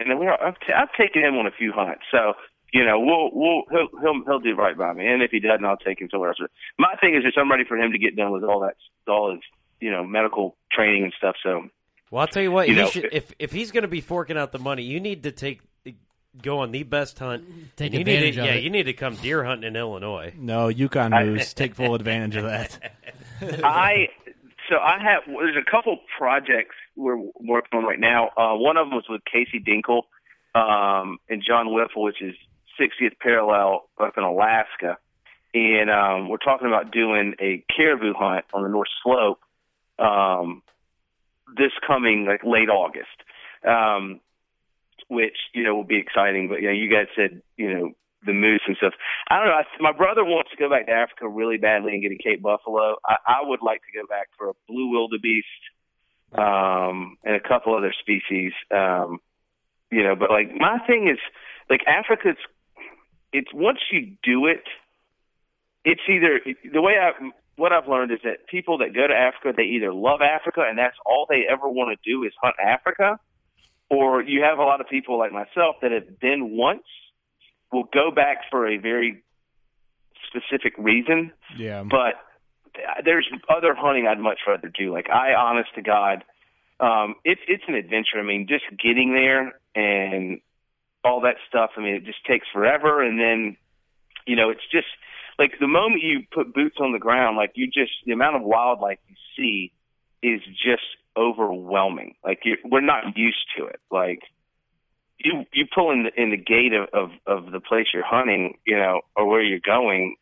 and 0.00 0.10
then 0.10 0.18
we 0.18 0.26
are, 0.26 0.42
I've, 0.42 0.58
t- 0.60 0.72
I've 0.74 0.92
taken 0.98 1.22
him 1.22 1.34
on 1.36 1.46
a 1.46 1.50
few 1.50 1.72
hunts. 1.72 2.02
So, 2.10 2.34
you 2.72 2.84
know, 2.84 2.98
we'll, 3.00 3.30
we'll, 3.32 3.62
he'll, 3.70 4.00
he'll, 4.00 4.24
he'll 4.24 4.40
do 4.40 4.54
right 4.54 4.76
by 4.76 4.92
me. 4.92 5.06
And 5.06 5.22
if 5.22 5.30
he 5.30 5.40
doesn't, 5.40 5.64
I'll 5.64 5.76
take 5.76 6.00
him 6.00 6.08
somewhere 6.10 6.30
else. 6.30 6.38
My 6.78 6.94
thing 7.00 7.14
is 7.14 7.22
just 7.22 7.38
I'm 7.38 7.50
ready 7.50 7.64
for 7.64 7.76
him 7.76 7.92
to 7.92 7.98
get 7.98 8.16
done 8.16 8.32
with 8.32 8.44
all 8.44 8.60
that, 8.60 8.74
all 9.10 9.32
his, 9.32 9.40
you 9.80 9.90
know, 9.90 10.04
medical 10.04 10.56
training 10.72 11.04
and 11.04 11.12
stuff. 11.16 11.36
So, 11.42 11.68
Well, 12.10 12.20
I'll 12.22 12.26
tell 12.26 12.42
you 12.42 12.50
what. 12.52 12.68
You 12.68 12.74
he 12.74 12.80
know, 12.80 12.90
should, 12.90 13.08
if 13.12 13.32
if 13.38 13.52
he's 13.52 13.70
going 13.70 13.82
to 13.82 13.88
be 13.88 14.00
forking 14.00 14.36
out 14.36 14.52
the 14.52 14.58
money, 14.58 14.82
you 14.82 15.00
need 15.00 15.22
to 15.24 15.32
take 15.32 15.60
go 16.42 16.58
on 16.58 16.70
the 16.70 16.82
best 16.82 17.18
hunt. 17.18 17.44
Take 17.76 17.92
you 17.94 18.00
advantage 18.00 18.24
need 18.24 18.32
to, 18.34 18.40
of 18.40 18.46
yeah, 18.46 18.52
it. 18.54 18.62
you 18.64 18.70
need 18.70 18.82
to 18.84 18.92
come 18.92 19.14
deer 19.16 19.42
hunting 19.44 19.68
in 19.68 19.76
Illinois. 19.76 20.34
No, 20.36 20.68
Yukon 20.68 21.12
I- 21.14 21.24
Moose. 21.24 21.54
Take 21.54 21.74
full 21.74 21.94
advantage 21.94 22.36
of 22.36 22.44
that. 22.44 22.78
I 23.64 24.08
so 24.68 24.76
I 24.76 24.98
have 25.02 25.22
there's 25.26 25.56
a 25.56 25.70
couple 25.70 25.98
projects 26.18 26.74
we're 26.96 27.16
working 27.16 27.78
on 27.78 27.84
right 27.84 28.00
now. 28.00 28.30
Uh, 28.36 28.54
one 28.56 28.76
of 28.76 28.86
them 28.88 28.94
was 28.94 29.04
with 29.08 29.22
Casey 29.24 29.60
Dinkle 29.60 30.02
um, 30.54 31.18
and 31.28 31.42
John 31.46 31.72
Whipple, 31.72 32.02
which 32.02 32.22
is 32.22 32.34
60th 32.80 33.18
parallel 33.20 33.88
up 33.98 34.14
in 34.16 34.22
Alaska, 34.22 34.98
and 35.54 35.90
um, 35.90 36.28
we're 36.28 36.36
talking 36.38 36.66
about 36.66 36.90
doing 36.90 37.34
a 37.40 37.64
caribou 37.74 38.12
hunt 38.14 38.44
on 38.52 38.62
the 38.62 38.68
North 38.68 38.88
Slope 39.02 39.40
um, 39.98 40.62
this 41.56 41.72
coming 41.86 42.26
like 42.26 42.42
late 42.44 42.68
August. 42.68 43.08
Um, 43.66 44.20
which 45.08 45.36
you 45.54 45.62
know 45.62 45.74
will 45.74 45.84
be 45.84 45.98
exciting. 45.98 46.48
But 46.48 46.60
you 46.60 46.68
know, 46.68 46.74
you 46.74 46.90
guys 46.90 47.06
said 47.14 47.42
you 47.56 47.72
know 47.72 47.92
the 48.26 48.32
moose 48.32 48.62
and 48.66 48.76
stuff. 48.76 48.92
I 49.30 49.38
don't 49.38 49.48
know. 49.48 49.54
I, 49.54 49.64
my 49.80 49.92
brother 49.92 50.24
wants 50.24 50.50
to 50.50 50.56
go 50.56 50.68
back 50.68 50.86
to 50.86 50.92
Africa 50.92 51.28
really 51.28 51.56
badly 51.56 51.92
and 51.92 52.02
get 52.02 52.12
a 52.12 52.18
Cape 52.18 52.42
buffalo. 52.42 52.96
I, 53.04 53.16
I 53.26 53.38
would 53.42 53.62
like 53.62 53.80
to 53.80 53.98
go 53.98 54.06
back 54.06 54.28
for 54.36 54.50
a 54.50 54.54
blue 54.68 54.90
wildebeest 54.90 55.46
um, 56.34 57.16
and 57.24 57.34
a 57.36 57.40
couple 57.40 57.76
other 57.76 57.94
species. 57.98 58.52
Um, 58.74 59.20
you 59.90 60.02
know, 60.02 60.16
but 60.16 60.30
like 60.30 60.50
my 60.54 60.78
thing 60.86 61.08
is 61.08 61.18
like 61.70 61.80
Africa's. 61.86 62.36
It's 63.32 63.52
once 63.52 63.78
you 63.92 64.16
do 64.22 64.46
it, 64.46 64.64
it's 65.84 66.00
either 66.08 66.40
the 66.72 66.82
way 66.82 66.94
I 67.00 67.12
what 67.56 67.72
I've 67.72 67.88
learned 67.88 68.12
is 68.12 68.18
that 68.24 68.46
people 68.48 68.78
that 68.78 68.94
go 68.94 69.06
to 69.06 69.14
Africa 69.14 69.52
they 69.56 69.64
either 69.76 69.92
love 69.92 70.20
Africa 70.20 70.64
and 70.68 70.78
that's 70.78 70.96
all 71.06 71.26
they 71.28 71.44
ever 71.48 71.68
want 71.68 71.96
to 71.96 72.10
do 72.10 72.24
is 72.24 72.32
hunt 72.42 72.56
Africa, 72.62 73.18
or 73.90 74.22
you 74.22 74.42
have 74.42 74.58
a 74.58 74.62
lot 74.62 74.80
of 74.80 74.88
people 74.88 75.18
like 75.18 75.32
myself 75.32 75.76
that 75.82 75.92
have 75.92 76.18
been 76.20 76.56
once 76.56 76.84
will 77.72 77.88
go 77.92 78.10
back 78.10 78.38
for 78.50 78.66
a 78.66 78.76
very 78.78 79.22
specific 80.26 80.74
reason, 80.78 81.32
Yeah. 81.56 81.82
but 81.82 82.14
there's 83.04 83.28
other 83.48 83.74
hunting 83.74 84.06
I'd 84.06 84.18
much 84.18 84.40
rather 84.46 84.68
do. 84.68 84.92
Like 84.92 85.08
I, 85.10 85.34
honest 85.34 85.74
to 85.76 85.82
God, 85.82 86.24
um, 86.80 87.14
it's 87.24 87.40
it's 87.48 87.62
an 87.68 87.74
adventure. 87.74 88.18
I 88.18 88.22
mean, 88.22 88.46
just 88.48 88.64
getting 88.82 89.14
there 89.14 89.58
and 89.74 90.40
all 91.02 91.20
that 91.22 91.36
stuff. 91.48 91.70
I 91.76 91.80
mean, 91.80 91.94
it 91.94 92.04
just 92.04 92.24
takes 92.26 92.46
forever, 92.52 93.02
and 93.02 93.18
then 93.18 93.56
you 94.26 94.36
know, 94.36 94.50
it's 94.50 94.66
just 94.70 94.88
like 95.38 95.52
the 95.60 95.68
moment 95.68 96.02
you 96.02 96.24
put 96.32 96.52
boots 96.52 96.76
on 96.80 96.92
the 96.92 96.98
ground, 96.98 97.36
like 97.36 97.52
you 97.54 97.66
just 97.66 97.92
the 98.04 98.12
amount 98.12 98.36
of 98.36 98.42
wildlife 98.42 98.98
you 99.08 99.16
see 99.36 99.72
is 100.22 100.40
just 100.62 100.82
overwhelming. 101.16 102.14
Like 102.24 102.40
you, 102.44 102.56
we're 102.64 102.80
not 102.80 103.16
used 103.16 103.46
to 103.56 103.64
it. 103.66 103.80
Like 103.90 104.20
you 105.18 105.44
you 105.52 105.66
pull 105.74 105.90
in 105.92 106.04
the 106.04 106.22
in 106.22 106.30
the 106.30 106.36
gate 106.36 106.72
of, 106.72 106.88
of 106.92 107.10
of 107.26 107.52
the 107.52 107.60
place 107.60 107.86
you're 107.92 108.04
hunting, 108.04 108.58
you 108.66 108.76
know, 108.76 109.00
or 109.14 109.26
where 109.26 109.42
you're 109.42 109.60
going, 109.64 110.16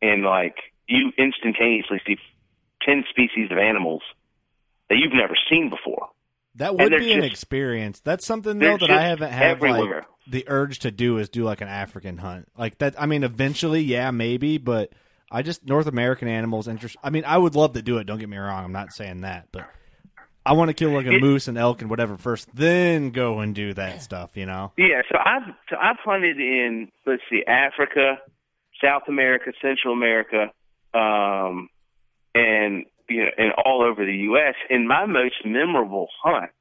and 0.00 0.22
like 0.22 0.56
you 0.86 1.12
instantaneously 1.18 2.00
see 2.06 2.16
ten 2.82 3.04
species 3.10 3.50
of 3.50 3.58
animals 3.58 4.02
that 4.88 4.96
you've 4.96 5.14
never 5.14 5.34
seen 5.50 5.70
before. 5.70 6.08
That 6.56 6.74
would 6.74 6.90
be 6.90 7.12
an 7.12 7.22
experience. 7.22 8.00
That's 8.00 8.24
something 8.24 8.58
though 8.58 8.78
that 8.78 8.90
I 8.90 9.02
haven't 9.02 9.30
had 9.30 9.60
like, 9.60 9.72
everywhere. 9.72 10.06
the 10.26 10.44
urge 10.48 10.78
to 10.80 10.90
do 10.90 11.18
is 11.18 11.28
do 11.28 11.44
like 11.44 11.60
an 11.60 11.68
African 11.68 12.16
hunt. 12.16 12.48
Like 12.56 12.78
that. 12.78 13.00
I 13.00 13.06
mean, 13.06 13.24
eventually, 13.24 13.82
yeah, 13.82 14.10
maybe, 14.10 14.56
but 14.56 14.90
I 15.30 15.42
just 15.42 15.66
North 15.66 15.86
American 15.86 16.28
animals 16.28 16.66
interest. 16.66 16.96
I 17.02 17.10
mean, 17.10 17.24
I 17.26 17.36
would 17.36 17.54
love 17.56 17.74
to 17.74 17.82
do 17.82 17.98
it. 17.98 18.04
Don't 18.04 18.18
get 18.18 18.28
me 18.28 18.38
wrong. 18.38 18.64
I'm 18.64 18.72
not 18.72 18.92
saying 18.92 19.20
that, 19.20 19.48
but 19.52 19.68
I 20.46 20.52
want 20.52 20.68
to 20.68 20.74
kill 20.74 20.90
like 20.90 21.06
a 21.06 21.14
It- 21.16 21.20
moose 21.20 21.48
and 21.48 21.58
elk 21.58 21.80
and 21.82 21.90
whatever 21.90 22.16
first, 22.16 22.54
then 22.54 23.10
go 23.10 23.40
and 23.40 23.54
do 23.54 23.74
that 23.74 24.00
stuff. 24.02 24.36
You 24.36 24.46
know. 24.46 24.72
Yeah, 24.76 25.02
so 25.10 25.18
I've 25.18 25.54
so 25.68 25.76
I've 25.80 25.98
hunted 25.98 26.38
in 26.38 26.90
let's 27.04 27.22
see, 27.28 27.44
Africa, 27.46 28.18
South 28.82 29.02
America, 29.08 29.52
Central 29.60 29.92
America, 29.92 30.52
um, 30.94 31.68
and 32.34 32.84
you 33.08 33.24
know, 33.24 33.30
and 33.36 33.52
all 33.64 33.82
over 33.82 34.04
the 34.04 34.16
U.S. 34.30 34.54
And 34.70 34.86
my 34.88 35.06
most 35.06 35.44
memorable 35.44 36.08
hunts 36.22 36.54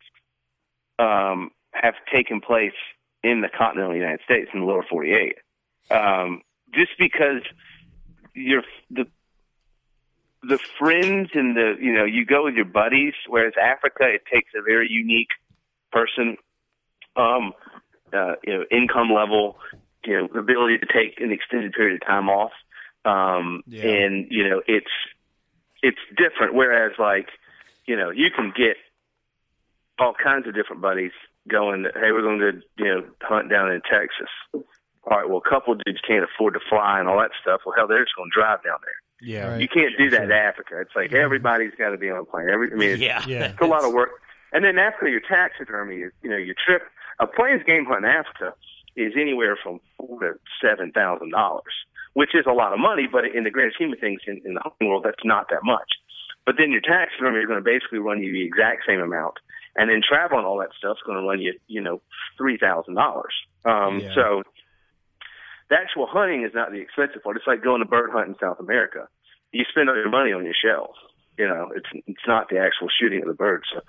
um, 0.99 1.51
have 1.73 1.95
taken 2.11 2.41
place 2.41 2.73
in 3.23 3.41
the 3.41 3.49
continental 3.49 3.95
United 3.95 4.21
States 4.23 4.49
in 4.53 4.61
the 4.61 4.65
lower 4.65 4.85
48. 4.89 5.35
Um, 5.91 6.41
just 6.73 6.91
because 6.97 7.41
you're 8.33 8.63
the 8.89 9.05
the 10.47 10.59
friends 10.79 11.29
and 11.33 11.55
the 11.55 11.75
you 11.79 11.93
know 11.93 12.05
you 12.05 12.25
go 12.25 12.43
with 12.45 12.55
your 12.55 12.65
buddies, 12.65 13.13
whereas 13.27 13.53
Africa 13.61 14.03
it 14.03 14.23
takes 14.31 14.51
a 14.55 14.61
very 14.61 14.87
unique 14.89 15.29
person 15.91 16.37
um, 17.15 17.53
uh, 18.13 18.33
you 18.43 18.53
know, 18.53 18.65
income 18.71 19.09
level, 19.13 19.57
you 20.05 20.13
know, 20.13 20.39
ability 20.39 20.77
to 20.77 20.85
take 20.85 21.19
an 21.19 21.31
extended 21.31 21.73
period 21.73 22.01
of 22.01 22.07
time 22.07 22.29
off. 22.29 22.51
Um, 23.03 23.63
Yeah. 23.67 23.83
and, 23.83 24.27
you 24.29 24.47
know, 24.47 24.61
it's, 24.67 24.91
it's 25.81 25.99
different. 26.17 26.55
Whereas 26.55 26.93
like, 26.97 27.29
you 27.85 27.95
know, 27.95 28.09
you 28.09 28.31
can 28.35 28.51
get 28.55 28.77
all 29.99 30.13
kinds 30.13 30.47
of 30.47 30.55
different 30.55 30.81
buddies 30.81 31.11
going, 31.47 31.85
Hey, 31.93 32.11
we're 32.11 32.21
going 32.21 32.39
to, 32.39 32.61
you 32.77 32.85
know, 32.85 33.03
hunt 33.21 33.49
down 33.49 33.71
in 33.71 33.81
Texas. 33.81 34.29
All 34.53 34.63
right. 35.17 35.29
Well, 35.29 35.41
a 35.45 35.49
couple 35.49 35.73
of 35.73 35.83
dudes 35.85 35.99
can't 36.07 36.25
afford 36.25 36.55
to 36.55 36.59
fly 36.67 36.99
and 36.99 37.07
all 37.07 37.19
that 37.19 37.31
stuff. 37.41 37.61
Well, 37.65 37.75
hell, 37.77 37.87
they're 37.87 38.03
just 38.03 38.15
going 38.15 38.29
to 38.33 38.39
drive 38.39 38.63
down 38.63 38.79
there. 38.83 38.99
Yeah. 39.21 39.57
You 39.57 39.67
can't 39.67 39.97
do 39.97 40.09
that 40.11 40.23
in 40.23 40.31
Africa. 40.31 40.79
It's 40.81 40.95
like 40.95 41.13
everybody's 41.13 41.73
got 41.77 41.89
to 41.91 41.97
be 41.97 42.09
on 42.09 42.17
a 42.19 42.25
plane. 42.25 42.49
Every, 42.49 42.71
I 42.71 42.75
mean, 42.75 42.89
it's, 42.91 43.01
Yeah. 43.01 43.23
Yeah. 43.27 43.45
it's 43.51 43.61
a 43.61 43.65
lot 43.65 43.83
of 43.85 43.93
work. 43.93 44.09
And 44.53 44.63
then 44.63 44.77
after 44.77 45.07
your 45.07 45.21
taxidermy, 45.21 45.97
you 45.97 46.11
you 46.21 46.29
know, 46.29 46.37
your 46.37 46.55
trip, 46.65 46.83
a 47.19 47.27
plains 47.27 47.63
game 47.65 47.85
hunt 47.85 48.05
in 48.05 48.11
Africa 48.11 48.53
is 48.95 49.13
anywhere 49.19 49.57
from 49.61 49.79
four 49.97 50.19
to 50.21 50.33
seven 50.61 50.91
thousand 50.91 51.31
dollars, 51.31 51.73
which 52.13 52.33
is 52.33 52.45
a 52.47 52.53
lot 52.53 52.71
of 52.73 52.79
money. 52.79 53.07
But 53.11 53.25
in 53.25 53.43
the 53.43 53.51
grand 53.51 53.73
scheme 53.75 53.91
of 53.91 53.99
things, 53.99 54.21
in, 54.27 54.41
in 54.45 54.53
the 54.53 54.61
hunting 54.61 54.87
world, 54.87 55.03
that's 55.05 55.23
not 55.25 55.47
that 55.49 55.63
much. 55.63 55.91
But 56.45 56.55
then 56.57 56.71
your 56.71 56.81
taxidermy 56.81 57.39
is 57.39 57.47
going 57.47 57.59
to 57.59 57.63
basically 57.65 57.99
run 57.99 58.21
you 58.21 58.31
the 58.31 58.45
exact 58.45 58.83
same 58.87 58.99
amount, 59.01 59.35
and 59.75 59.89
then 59.89 60.01
travel 60.07 60.37
and 60.37 60.45
all 60.47 60.59
that 60.59 60.69
stuff 60.77 60.97
is 60.97 61.03
going 61.05 61.19
to 61.19 61.27
run 61.27 61.41
you, 61.41 61.53
you 61.67 61.81
know, 61.81 62.01
three 62.37 62.57
thousand 62.57 62.93
dollars. 62.95 63.33
Um, 63.65 63.99
Yeah. 63.99 64.13
So 64.13 64.43
the 65.69 65.75
actual 65.75 66.07
hunting 66.07 66.43
is 66.43 66.51
not 66.53 66.71
the 66.71 66.79
expensive 66.79 67.23
part. 67.23 67.37
It's 67.37 67.47
like 67.47 67.63
going 67.63 67.81
to 67.81 67.87
bird 67.87 68.11
hunt 68.11 68.29
in 68.29 68.35
South 68.39 68.59
America. 68.59 69.07
You 69.51 69.63
spend 69.69 69.89
all 69.89 69.95
your 69.95 70.09
money 70.09 70.31
on 70.31 70.43
your 70.43 70.53
shells. 70.53 70.95
You 71.37 71.47
know, 71.47 71.71
it's 71.75 71.87
it's 72.07 72.27
not 72.27 72.49
the 72.49 72.59
actual 72.59 72.87
shooting 72.99 73.21
of 73.21 73.27
the 73.27 73.33
birds. 73.33 73.65
So 73.73 73.81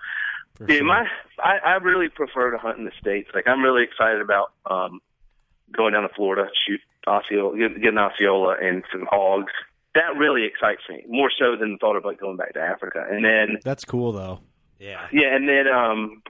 yeah, 0.69 0.81
my 0.81 1.07
I, 1.39 1.59
I 1.65 1.75
really 1.77 2.09
prefer 2.09 2.51
to 2.51 2.59
hunt 2.59 2.79
in 2.79 2.85
the 2.85 2.93
states. 3.01 3.29
Like 3.35 3.47
I'm 3.47 3.63
really 3.63 3.85
excited 3.85 4.21
about 4.21 4.53
um 4.69 5.01
going 5.73 5.93
down 5.93 6.03
to 6.03 6.09
Florida, 6.15 6.49
shoot 6.67 6.81
Osceola, 7.07 7.57
get, 7.57 7.81
get 7.81 7.93
an 7.93 7.99
Osceola 7.99 8.57
and 8.61 8.83
some 8.93 9.07
hogs. 9.11 9.53
That 9.95 10.17
really 10.19 10.45
excites 10.45 10.83
me 10.89 11.05
more 11.09 11.31
so 11.39 11.57
than 11.59 11.73
the 11.73 11.79
thought 11.79 11.97
about 11.97 12.19
going 12.19 12.37
back 12.37 12.55
to 12.55 12.61
Africa. 12.61 13.05
And 13.09 13.25
then 13.25 13.59
That's 13.65 13.85
cool 13.85 14.13
though. 14.13 14.41
Yeah. 14.79 15.07
yeah, 15.11 15.35
and 15.35 15.49
then 15.49 15.67
um, 15.69 16.23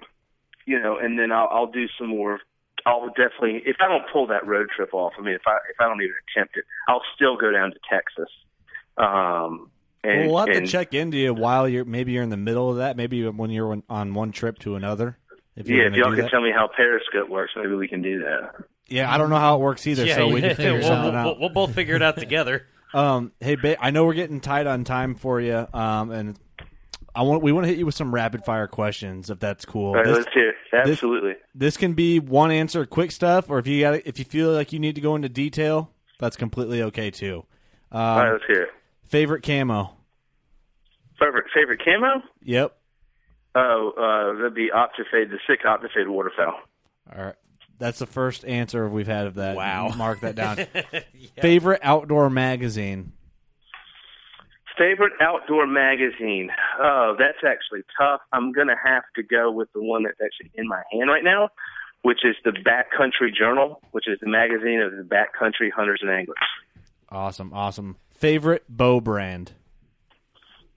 you 0.67 0.81
know, 0.81 0.99
and 0.99 1.19
then 1.19 1.33
I'll 1.33 1.49
I'll 1.51 1.71
do 1.71 1.87
some 1.99 2.09
more. 2.09 2.41
I'll 2.87 3.09
definitely 3.09 3.63
if 3.67 3.77
I 3.81 3.89
don't 3.89 4.05
pull 4.13 4.29
that 4.29 4.47
road 4.47 4.69
trip 4.75 4.95
off. 4.95 5.13
I 5.19 5.23
mean, 5.23 5.35
if 5.35 5.43
I 5.47 5.57
if 5.71 5.81
I 5.81 5.85
don't 5.89 6.01
even 6.01 6.15
attempt 6.33 6.57
it, 6.57 6.65
I'll 6.89 7.03
still 7.15 7.37
go 7.37 7.51
down 7.51 7.73
to 7.73 7.79
Texas. 7.91 8.31
Um, 8.97 9.71
and, 10.05 10.21
well, 10.21 10.29
we'll 10.29 10.47
have 10.47 10.57
and 10.57 10.67
to 10.67 10.73
check 10.73 10.95
into 10.95 11.17
you 11.19 11.35
while 11.35 11.69
you're 11.69 11.85
maybe 11.85 12.13
you're 12.13 12.23
in 12.23 12.31
the 12.31 12.37
middle 12.37 12.71
of 12.71 12.77
that. 12.77 12.97
Maybe 12.97 13.29
when 13.29 13.51
you're 13.51 13.73
on- 13.73 13.83
on 13.91 14.15
one 14.15 14.31
trip 14.33 14.59
to 14.61 14.77
another. 14.77 15.19
If 15.57 15.69
yeah, 15.69 15.89
if 15.89 15.95
y'all 15.95 16.11
do 16.11 16.17
can 16.17 16.25
that. 16.27 16.31
tell 16.31 16.43
me 16.43 16.53
how 16.55 16.69
Periscope 16.69 17.29
works, 17.29 17.53
maybe 17.57 17.75
we 17.75 17.89
can 17.89 18.03
do 18.03 18.21
that. 18.21 18.53
Yeah, 18.89 19.13
I 19.13 19.19
don't 19.19 19.31
know 19.31 19.39
how 19.39 19.57
it 19.57 19.61
works 19.61 19.87
either, 19.87 20.07
so 20.07 20.29
we 20.29 20.41
can 20.41 20.51
figure 20.55 20.75
we'll, 20.75 20.83
something 20.83 21.13
we'll, 21.13 21.21
out. 21.33 21.41
we'll 21.41 21.49
both 21.49 21.75
figure 21.75 21.97
it 21.97 22.03
out 22.03 22.17
together. 22.17 22.67
Um, 22.95 23.33
hey, 23.41 23.57
ba- 23.57 23.85
I 23.85 23.91
know 23.91 24.07
we're 24.07 24.15
getting 24.15 24.41
tight 24.41 24.67
on 24.67 24.85
time 24.85 25.17
for 25.17 25.39
you, 25.39 25.67
um, 25.75 26.13
and 26.13 26.39
I 27.17 27.23
want 27.23 27.43
we 27.43 27.51
want 27.51 27.65
to 27.65 27.69
hit 27.69 27.79
you 27.79 27.87
with 27.87 27.95
some 27.95 28.15
rapid 28.15 28.45
fire 28.45 28.67
questions, 28.67 29.31
if 29.31 29.39
that's 29.41 29.65
cool. 29.65 29.87
All 29.89 29.95
right, 29.95 30.05
This- 30.05 30.19
let's 30.19 30.33
hear. 30.35 30.51
it. 30.51 30.57
this- 30.73 30.91
Absolutely. 30.93 31.35
This 31.55 31.77
can 31.77 31.95
be 31.95 32.21
one 32.21 32.51
answer, 32.51 32.85
quick 32.87 33.11
stuff, 33.11 33.49
or 33.51 33.59
if 33.59 33.67
you 33.67 33.81
got 33.81 33.95
if 34.07 34.19
you 34.19 34.25
feel 34.27 34.51
like 34.53 34.73
you 34.73 34.79
need 34.79 34.95
to 34.97 35.01
go 35.01 35.17
into 35.17 35.29
detail, 35.31 35.91
that's 36.21 36.37
completely 36.37 36.83
okay 36.83 37.11
too. 37.11 37.45
Um, 37.91 38.01
All 38.01 38.19
right, 38.19 38.33
let's 38.33 38.45
hear 38.47 38.63
it. 38.65 38.69
favorite 39.07 39.43
camo? 39.43 39.97
Favorite 41.19 41.47
favorite 41.55 41.81
camo? 41.83 42.23
Yep. 42.43 42.77
Oh, 43.55 43.93
uh, 43.97 44.37
that'd 44.37 44.55
be 44.55 44.69
Optifade, 44.69 45.31
the 45.31 45.39
sick 45.47 45.61
Optifade 45.65 46.09
waterfowl. 46.09 46.61
All 47.17 47.25
right. 47.25 47.35
That's 47.79 47.99
the 47.99 48.07
first 48.07 48.45
answer 48.45 48.87
we've 48.89 49.07
had 49.07 49.27
of 49.27 49.35
that. 49.37 49.57
Wow. 49.57 49.89
Mark 49.97 50.21
that 50.21 50.35
down. 50.35 50.59
Favorite 51.41 51.81
outdoor 51.83 52.29
magazine? 52.31 53.13
Favorite 54.79 55.15
outdoor 55.21 55.67
magazine? 55.67 56.51
Oh, 56.79 57.17
that's 57.19 57.39
actually 57.47 57.83
tough. 57.99 58.21
I'm 58.33 58.53
gonna 58.53 58.77
have 58.83 59.05
to 59.17 59.23
go 59.23 59.51
with 59.51 59.73
the 59.73 59.83
one 59.83 60.03
that's 60.03 60.21
actually 60.23 60.51
in 60.55 60.69
my 60.69 60.83
hand 60.93 61.09
right 61.09 61.25
now, 61.25 61.49
which 62.03 62.25
is 62.25 62.37
the 62.45 62.51
Backcountry 62.51 63.35
Journal, 63.35 63.81
which 63.93 64.07
is 64.07 64.19
the 64.21 64.29
magazine 64.29 64.81
of 64.81 64.93
the 64.93 65.03
backcountry 65.03 65.71
hunters 65.75 66.01
and 66.03 66.11
anglers. 66.11 66.37
Awesome, 67.09 67.53
awesome. 67.55 67.97
Favorite 68.11 68.65
bow 68.69 69.01
brand? 69.01 69.53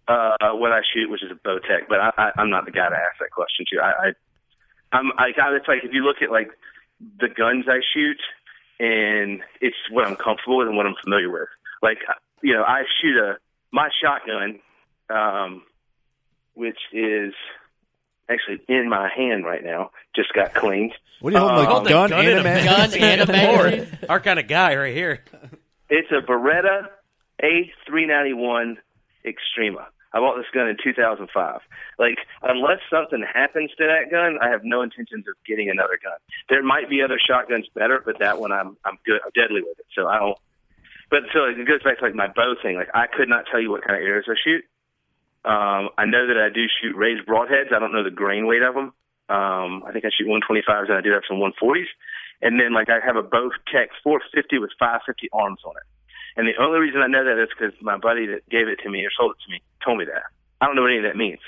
Uh, 0.08 0.54
what 0.54 0.72
I 0.72 0.82
shoot, 0.94 1.10
which 1.10 1.24
is 1.24 1.32
a 1.32 1.48
Bowtech, 1.48 1.88
but 1.88 2.00
I, 2.00 2.12
I, 2.18 2.32
I'm 2.38 2.50
not 2.50 2.66
the 2.66 2.72
guy 2.72 2.90
to 2.90 2.96
ask 2.96 3.20
that 3.20 3.32
question 3.32 3.66
to. 3.72 3.80
I, 3.80 4.08
I 4.08 4.12
I'm 4.92 5.12
I 5.18 5.30
it's 5.56 5.68
like 5.68 5.84
if 5.84 5.94
you 5.94 6.04
look 6.04 6.18
at 6.22 6.32
like 6.32 6.50
the 7.20 7.28
guns 7.28 7.66
I 7.68 7.80
shoot, 7.94 8.20
and 8.80 9.42
it's 9.62 9.78
what 9.92 10.08
I'm 10.08 10.16
comfortable 10.16 10.58
with 10.58 10.68
and 10.68 10.78
what 10.78 10.86
I'm 10.86 10.96
familiar 11.04 11.30
with. 11.30 11.48
Like 11.84 12.00
you 12.42 12.54
know, 12.54 12.64
I 12.64 12.84
shoot 13.02 13.18
a 13.18 13.38
my 13.72 13.90
shotgun, 14.02 14.60
um, 15.10 15.64
which 16.54 16.78
is 16.94 17.34
actually 18.30 18.60
in 18.68 18.90
my 18.90 19.10
hand 19.16 19.46
right 19.46 19.64
now. 19.64 19.92
Just 20.16 20.34
got 20.34 20.54
cleaned. 20.54 20.94
What 21.22 21.32
do 21.32 21.40
you 21.40 21.48
holding? 21.48 21.66
hold, 21.66 21.86
like, 21.86 21.94
Um, 21.96 22.10
gun 22.10 22.14
and 22.26 22.40
a 22.40 22.44
magazine? 22.44 23.56
Lord, 23.56 24.00
our 24.10 24.20
kind 24.20 24.40
of 24.40 24.48
guy 24.48 24.76
right 24.76 24.96
here. 24.96 25.24
It's 25.90 26.10
a 26.12 26.22
Beretta 26.26 26.88
A391 27.44 28.78
Xtrema. 29.26 29.86
I 30.12 30.20
bought 30.20 30.38
this 30.38 30.46
gun 30.54 30.68
in 30.68 30.78
2005. 30.84 31.60
Like, 32.00 32.18
unless 32.42 32.80
something 32.90 33.24
happens 33.32 33.70
to 33.78 33.86
that 33.86 34.10
gun, 34.10 34.38
I 34.42 34.50
have 34.50 34.62
no 34.64 34.82
intentions 34.82 35.26
of 35.28 35.36
getting 35.46 35.70
another 35.70 36.00
gun. 36.02 36.18
There 36.50 36.64
might 36.64 36.90
be 36.90 37.02
other 37.04 37.20
shotguns 37.20 37.68
better, 37.76 38.02
but 38.04 38.18
that 38.20 38.40
one 38.40 38.52
I'm 38.52 38.76
I'm 38.86 38.98
good, 39.06 39.20
I'm 39.24 39.32
deadly 39.36 39.62
with 39.62 39.78
it. 39.78 39.86
So 39.96 40.08
I 40.08 40.18
don't. 40.18 40.38
But 41.10 41.24
so 41.34 41.46
it 41.46 41.58
goes 41.66 41.82
back 41.84 42.00
to 42.00 42.06
like 42.06 42.16
my 42.16 42.28
bow 42.28 42.56
thing. 42.62 42.76
Like 42.76 42.90
I 42.94 43.08
could 43.08 43.30
not 43.30 43.46
tell 43.50 43.60
you 43.60 43.72
what 43.72 43.84
kind 43.84 43.98
of 43.98 44.06
arrows 44.06 44.26
I 44.30 44.36
shoot. 44.44 44.64
Um, 45.46 45.90
I 45.98 46.06
know 46.06 46.28
that 46.28 46.38
I 46.38 46.54
do 46.54 46.66
shoot 46.82 46.96
raised 46.96 47.26
broadheads. 47.26 47.74
I 47.74 47.80
don't 47.80 47.94
know 47.94 48.04
the 48.04 48.12
grain 48.12 48.46
weight 48.46 48.62
of 48.62 48.76
them. 48.76 48.94
Um, 49.30 49.84
I 49.86 49.92
think 49.92 50.06
I 50.06 50.10
shoot 50.10 50.28
125s 50.28 50.90
and 50.90 50.98
I 50.98 51.02
do 51.02 51.12
have 51.12 51.24
some 51.28 51.38
140s. 51.38 51.90
And 52.42 52.60
then 52.60 52.74
like 52.74 52.90
I 52.90 53.00
have 53.04 53.16
a 53.16 53.24
bow 53.24 53.50
tech 53.72 53.90
450 54.04 54.60
with 54.60 54.72
550 54.80 55.30
arms 55.34 55.60
on 55.66 55.74
it. 55.78 55.88
And 56.38 56.48
the 56.48 56.62
only 56.62 56.80
reason 56.80 57.02
I 57.02 57.08
know 57.08 57.24
that 57.24 57.42
is 57.42 57.50
because 57.50 57.74
my 57.82 57.98
buddy 57.98 58.28
that 58.28 58.48
gave 58.50 58.68
it 58.68 58.80
to 58.84 58.90
me 58.90 59.04
or 59.06 59.10
sold 59.18 59.36
it 59.36 59.44
to 59.46 59.52
me 59.52 59.62
told 59.84 59.98
me 59.98 60.06
that. 60.06 60.24
I 60.62 60.66
don't 60.66 60.76
know 60.76 60.84
what 60.84 60.92
any 60.92 61.00
of 61.00 61.04
that 61.04 61.16
means, 61.16 61.40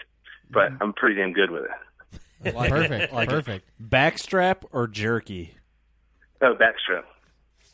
but 0.50 0.72
I'm 0.82 0.94
pretty 0.94 1.16
damn 1.16 1.34
good 1.34 1.52
with 1.52 1.64
it. 1.64 1.72
Perfect. 2.44 3.14
Like 3.14 3.30
Perfect. 3.30 3.70
Backstrap 3.82 4.64
or 4.72 4.88
jerky? 4.88 5.54
Oh, 6.42 6.56
backstrap. 6.56 7.04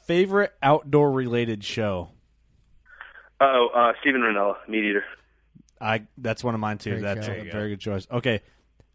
Favorite 0.07 0.53
outdoor 0.63 1.11
related 1.11 1.63
show? 1.63 2.09
Oh, 3.39 3.67
uh, 3.75 3.91
Steven 4.01 4.21
Rinella, 4.21 4.55
Meat 4.67 4.85
Eater. 4.85 5.03
I 5.79 6.07
that's 6.17 6.43
one 6.43 6.55
of 6.55 6.59
mine 6.59 6.79
too. 6.79 6.91
Great 6.91 7.01
that's 7.03 7.25
show. 7.27 7.33
a 7.33 7.35
There 7.35 7.45
you 7.45 7.51
very 7.51 7.69
good 7.69 7.79
choice. 7.79 8.07
Okay. 8.11 8.41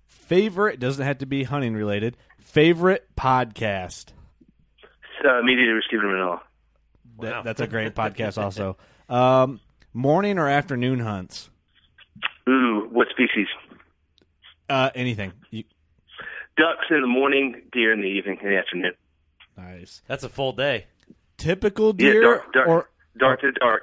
Favorite 0.06 0.80
doesn't 0.80 1.04
have 1.04 1.18
to 1.18 1.26
be 1.26 1.44
hunting 1.44 1.74
related. 1.74 2.16
Favorite 2.40 3.06
podcast. 3.16 4.06
So, 5.22 5.42
Meat 5.42 5.58
Eater 5.58 5.74
with 5.74 5.84
Steven 5.86 6.06
Rinella. 6.06 6.40
That, 7.20 7.44
That's 7.44 7.60
a 7.60 7.66
great 7.66 7.94
podcast 7.94 8.42
also. 8.42 8.76
Um, 9.08 9.60
morning 9.92 10.38
or 10.38 10.48
afternoon 10.48 11.00
hunts? 11.00 11.50
Ooh, 12.48 12.88
what 12.90 13.08
species? 13.10 13.46
Uh, 14.66 14.88
anything. 14.94 15.32
You, 15.50 15.64
Ducks 16.56 16.86
in 16.88 17.02
the 17.02 17.06
morning, 17.06 17.60
deer 17.72 17.92
in 17.92 18.00
the 18.00 18.06
evening, 18.06 18.38
in 18.42 18.48
the 18.48 18.56
afternoon. 18.56 18.94
nice. 19.58 20.00
That's 20.06 20.24
a 20.24 20.30
full 20.30 20.52
day. 20.52 20.86
Typical 21.38 21.88
Yeah, 21.98 22.12
deer 22.12 22.22
dark, 22.22 22.52
dark, 22.52 22.68
or 22.68 22.88
dark 23.18 23.40
to 23.40 23.52
dark. 23.52 23.82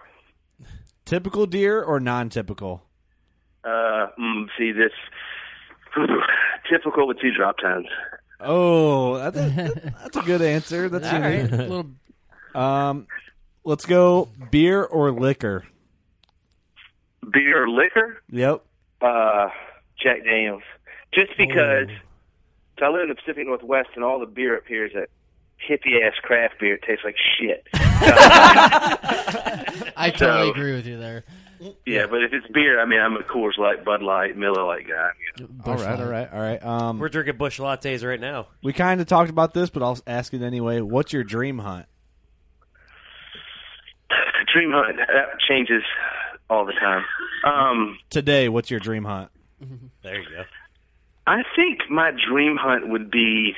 typical 1.06 1.46
deer 1.46 1.82
or 1.84 2.00
non-typical? 2.00 2.84
Uh, 3.64 4.08
mm, 4.20 4.48
see 4.58 4.72
this. 4.72 4.92
typical 6.70 7.08
with 7.08 7.20
two 7.20 7.32
drop 7.36 7.58
tines. 7.62 7.88
Oh, 8.40 9.18
that's 9.18 9.38
a, 9.38 9.94
that's 10.02 10.18
a 10.18 10.22
good 10.22 10.42
answer. 10.42 10.88
That's 10.90 11.12
All 11.12 11.20
right. 11.20 11.36
unique. 11.40 11.52
A 11.52 11.56
little 11.68 11.90
Um, 12.56 13.08
let's 13.66 13.86
go 13.86 14.30
beer 14.52 14.84
or 14.84 15.12
liquor. 15.12 15.66
Beer 17.34 17.64
or 17.64 17.70
liquor? 17.70 18.22
Yep. 18.32 18.64
Uh, 19.02 19.50
Jack 20.02 20.24
Daniels. 20.24 20.64
just 21.14 21.32
because. 21.38 21.88
So 22.80 22.86
I 22.86 22.90
live 22.90 23.02
in 23.04 23.10
the 23.10 23.16
Pacific 23.16 23.46
Northwest, 23.46 23.90
and 23.96 24.06
all 24.06 24.20
the 24.22 24.26
beer 24.26 24.56
up 24.56 24.64
here 24.66 24.86
is 24.86 24.94
that 24.94 25.10
hippie 25.68 26.06
ass 26.06 26.14
craft 26.22 26.56
beer. 26.60 26.78
Tastes 26.78 27.04
like 27.04 27.16
shit. 27.40 27.68
I 29.98 30.10
totally 30.16 30.48
So- 30.48 30.52
agree 30.52 30.74
with 30.74 30.86
you 30.86 30.98
there. 30.98 31.24
yeah, 31.86 32.06
but 32.10 32.24
if 32.24 32.32
it's 32.32 32.48
beer, 32.54 32.80
I 32.82 32.86
mean, 32.86 33.00
I'm 33.02 33.16
a 33.18 33.20
Coors 33.24 33.58
Light, 33.58 33.84
Bud 33.84 34.02
Light, 34.02 34.38
Miller 34.38 34.64
Lite 34.64 34.88
guy. 34.88 35.10
You 35.38 35.48
know. 35.48 35.50
All 35.66 35.76
right, 35.76 36.00
all 36.00 36.08
right, 36.08 36.32
all 36.34 36.40
right. 36.40 36.64
Um, 36.66 37.00
We're 37.00 37.10
drinking 37.10 37.36
bush 37.38 37.60
lattes 37.60 38.08
right 38.08 38.20
now. 38.20 38.48
we 38.64 38.72
kind 38.72 39.02
of 39.02 39.08
talked 39.08 39.30
about 39.30 39.54
this, 39.54 39.70
but 39.70 39.84
I'll 39.84 39.98
ask 40.08 40.34
it 40.34 40.42
anyway. 40.42 40.80
What's 40.82 41.12
your 41.12 41.24
dream 41.26 41.58
hunt? 41.60 41.86
Dream 44.54 44.72
hunt 44.74 44.98
that 44.98 45.40
changes 45.48 45.84
all 46.50 46.66
the 46.66 46.74
time. 46.74 47.04
Um, 47.46 47.98
Today, 48.10 48.50
what's 48.50 48.72
your 48.72 48.80
dream 48.80 49.04
hunt? 49.04 49.30
There 50.02 50.20
you 50.22 50.30
go. 50.30 50.44
I 51.28 51.44
think 51.56 51.80
my 51.90 52.12
dream 52.12 52.58
hunt 52.60 52.88
would 52.90 53.12
be. 53.12 53.54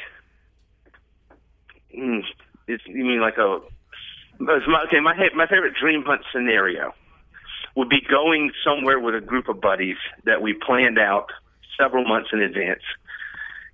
Mm, 1.98 2.22
it's, 2.68 2.84
you 2.88 3.04
mean 3.04 3.22
like 3.22 3.38
a? 3.38 3.60
Okay, 4.42 5.00
my 5.00 5.14
my 5.36 5.48
favorite 5.48 5.74
dream 5.80 6.04
hunt 6.06 6.22
scenario 6.34 6.94
would 7.76 7.90
be 7.90 8.02
going 8.10 8.52
somewhere 8.66 9.00
with 9.00 9.16
a 9.16 9.22
group 9.22 9.48
of 9.48 9.62
buddies 9.62 9.98
that 10.26 10.42
we 10.42 10.54
planned 10.54 11.00
out 11.00 11.28
several 11.80 12.06
months 12.06 12.30
in 12.34 12.42
advance, 12.42 12.82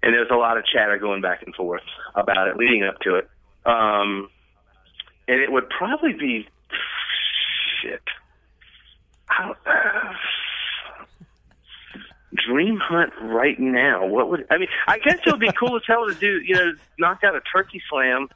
and 0.03 0.13
there's 0.13 0.29
a 0.31 0.35
lot 0.35 0.57
of 0.57 0.65
chatter 0.65 0.97
going 0.97 1.21
back 1.21 1.41
and 1.43 1.55
forth 1.55 1.83
about 2.15 2.47
it 2.47 2.57
leading 2.57 2.83
up 2.83 2.99
to 3.01 3.15
it. 3.15 3.29
Um, 3.65 4.29
and 5.27 5.41
it 5.41 5.51
would 5.51 5.69
probably 5.69 6.13
be 6.13 6.47
shit. 7.81 8.01
How, 9.25 9.55
uh, 9.65 10.13
dream 12.57 12.79
hunt 12.81 13.13
right 13.21 13.59
now. 13.59 14.05
What 14.05 14.29
would 14.29 14.47
I 14.49 14.57
mean? 14.57 14.67
I 14.87 14.97
guess 14.99 15.19
it 15.25 15.31
would 15.31 15.39
be 15.39 15.51
cool 15.59 15.75
as 15.75 15.83
hell 15.85 16.07
to 16.07 16.15
do. 16.15 16.41
You 16.43 16.55
know, 16.55 16.71
knock 16.97 17.23
out 17.23 17.35
a 17.35 17.41
turkey 17.53 17.81
slam 17.89 18.29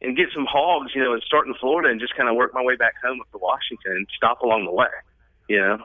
and 0.00 0.16
get 0.16 0.26
some 0.34 0.46
hogs. 0.48 0.92
You 0.94 1.02
know, 1.02 1.14
and 1.14 1.22
start 1.22 1.46
in 1.46 1.54
Florida 1.54 1.88
and 1.90 2.00
just 2.00 2.14
kind 2.16 2.28
of 2.28 2.36
work 2.36 2.52
my 2.54 2.62
way 2.62 2.76
back 2.76 2.94
home 3.02 3.20
up 3.20 3.30
to 3.32 3.38
Washington 3.38 3.92
and 3.92 4.06
stop 4.14 4.42
along 4.42 4.66
the 4.66 4.72
way. 4.72 4.86
You 5.48 5.60
know. 5.60 5.78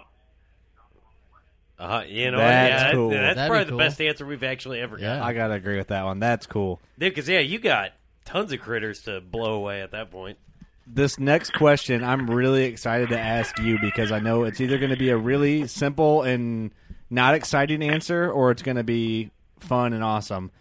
Uh, 1.79 2.03
you 2.07 2.31
know, 2.31 2.39
That's 2.39 2.83
yeah, 2.85 2.91
cool. 2.91 3.09
That, 3.11 3.21
that's 3.21 3.35
That'd 3.35 3.51
probably 3.51 3.65
be 3.65 3.71
the 3.71 3.77
best 3.77 4.01
answer 4.01 4.25
we've 4.25 4.43
actually 4.43 4.81
ever 4.81 4.97
got. 4.97 5.21
I 5.21 5.33
gotta 5.33 5.53
agree 5.53 5.77
with 5.77 5.89
that 5.89 6.05
one. 6.05 6.19
That's 6.19 6.47
cool. 6.47 6.81
Dude, 6.97 7.13
because 7.13 7.29
yeah, 7.29 7.39
you 7.39 7.59
got 7.59 7.91
tons 8.25 8.51
of 8.51 8.59
critters 8.59 9.01
to 9.03 9.21
blow 9.21 9.53
away 9.53 9.81
at 9.81 9.91
that 9.91 10.09
point. 10.09 10.39
This 10.87 11.19
next 11.19 11.53
question, 11.53 12.03
I'm 12.03 12.29
really 12.29 12.63
excited 12.63 13.09
to 13.09 13.19
ask 13.19 13.59
you 13.59 13.77
because 13.79 14.11
I 14.11 14.19
know 14.19 14.45
it's 14.45 14.59
either 14.59 14.79
going 14.79 14.89
to 14.89 14.97
be 14.97 15.09
a 15.09 15.17
really 15.17 15.67
simple 15.67 16.23
and 16.23 16.71
not 17.09 17.35
exciting 17.35 17.81
answer, 17.83 18.29
or 18.31 18.51
it's 18.51 18.61
going 18.61 18.77
to 18.77 18.83
be 18.83 19.31
fun 19.59 19.93
and 19.93 20.03
awesome. 20.03 20.51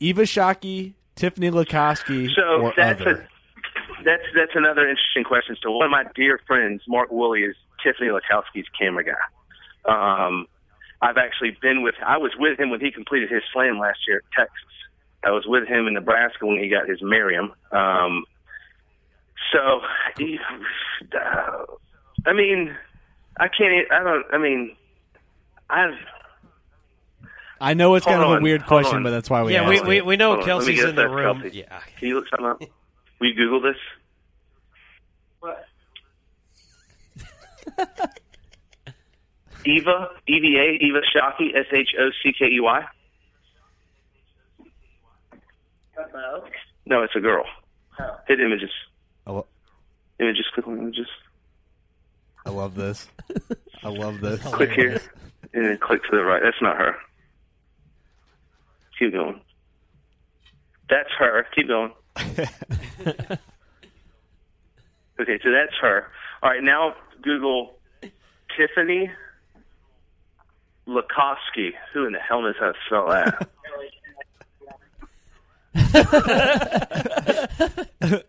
Eva 0.00 0.22
Shockey, 0.22 0.94
Tiffany 1.16 1.50
Lakosky, 1.50 2.28
So 2.34 2.42
or 2.62 2.72
that's 2.76 3.00
other. 3.00 3.10
a 3.10 3.28
that's 4.04 4.22
that's 4.34 4.52
another 4.56 4.88
interesting 4.88 5.22
question. 5.24 5.56
So 5.62 5.70
one 5.70 5.86
of 5.86 5.90
my 5.92 6.04
dear 6.14 6.40
friends, 6.46 6.82
Mark 6.88 7.10
Woolley, 7.12 7.42
is 7.42 7.54
Tiffany 7.84 8.08
Lakosky's 8.08 8.66
camera 8.78 9.04
guy. 9.04 9.12
Um, 10.28 10.46
I've 11.00 11.16
actually 11.18 11.56
been 11.62 11.82
with. 11.82 11.94
I 12.04 12.16
was 12.18 12.32
with 12.38 12.58
him 12.58 12.70
when 12.70 12.80
he 12.80 12.90
completed 12.90 13.30
his 13.30 13.42
slam 13.52 13.78
last 13.78 14.00
year 14.08 14.18
at 14.18 14.22
Texas. 14.36 14.58
I 15.24 15.30
was 15.30 15.44
with 15.46 15.68
him 15.68 15.86
in 15.86 15.94
Nebraska 15.94 16.46
when 16.46 16.58
he 16.58 16.68
got 16.68 16.88
his 16.88 16.98
Merriam. 17.00 17.52
Um, 17.70 18.24
so, 19.52 19.80
he- 20.18 20.38
uh, 21.14 21.64
I 22.26 22.32
mean, 22.32 22.74
I 23.38 23.48
can't. 23.48 23.90
I 23.92 24.02
don't. 24.02 24.24
I 24.32 24.38
mean, 24.38 24.74
I've. 25.72 25.94
I 27.60 27.74
know 27.74 27.94
it's 27.94 28.04
kind 28.06 28.20
of 28.20 28.28
on, 28.28 28.38
a 28.38 28.42
weird 28.42 28.66
question, 28.66 28.96
on. 28.98 29.02
but 29.04 29.10
that's 29.10 29.30
why 29.30 29.42
we 29.44 29.52
Yeah, 29.54 29.62
asked 29.62 29.84
we- 29.84 30.00
we- 30.00 30.00
we 30.02 30.16
know 30.16 30.34
Hold 30.34 30.40
on, 30.40 30.58
let 30.58 30.66
me 30.66 30.74
Kelsey's 30.74 30.84
in 30.84 30.96
the 30.96 31.08
room. 31.08 31.40
Kelsey. 31.42 31.58
Yeah. 31.58 31.80
Can 31.98 32.08
you 32.08 32.14
look 32.16 32.28
something 32.28 32.46
up? 32.46 32.60
Will 33.20 33.28
you 33.28 33.34
Google 33.34 33.60
this? 33.60 33.76
What? 35.40 35.64
Eva, 39.64 40.08
E 40.26 40.40
V 40.40 40.56
A, 40.58 40.84
Eva 40.84 41.00
Shockey, 41.14 41.54
S 41.56 41.66
H 41.72 41.90
O 42.00 42.10
C 42.22 42.32
K 42.36 42.46
E 42.46 42.60
Y. 42.60 42.84
Hello? 45.96 46.44
No, 46.86 47.02
it's 47.04 47.14
a 47.14 47.20
girl. 47.20 47.44
Oh. 48.00 48.16
Hit 48.26 48.40
images. 48.40 48.70
I, 49.26 49.30
lo- 49.30 49.46
Images. 50.18 50.46
Click 50.52 50.66
on 50.66 50.78
images. 50.78 51.06
I 52.44 52.50
love 52.50 52.74
this. 52.74 53.06
I 53.84 53.88
love 53.88 54.20
this. 54.20 54.42
Click 54.42 54.72
here, 54.72 55.00
and 55.54 55.66
then 55.66 55.78
click 55.78 56.02
to 56.04 56.10
the 56.16 56.22
right. 56.22 56.42
That's 56.42 56.60
not 56.60 56.76
her. 56.76 56.96
Keep 58.98 59.12
going. 59.12 59.40
That's 60.88 61.10
her. 61.18 61.46
Keep 61.54 61.68
going. 61.68 61.92
okay, 62.16 62.46
so 65.42 65.50
that's 65.50 65.74
her. 65.80 66.06
All 66.42 66.50
right, 66.50 66.62
now 66.62 66.94
Google 67.22 67.74
Tiffany 68.56 69.10
Lakosky. 70.86 71.70
Who 71.92 72.06
in 72.06 72.12
the 72.12 72.18
hell 72.18 72.42
knows 72.42 72.54
how 72.58 72.72
to 72.72 72.78
spell 72.86 73.08
that? 73.08 73.48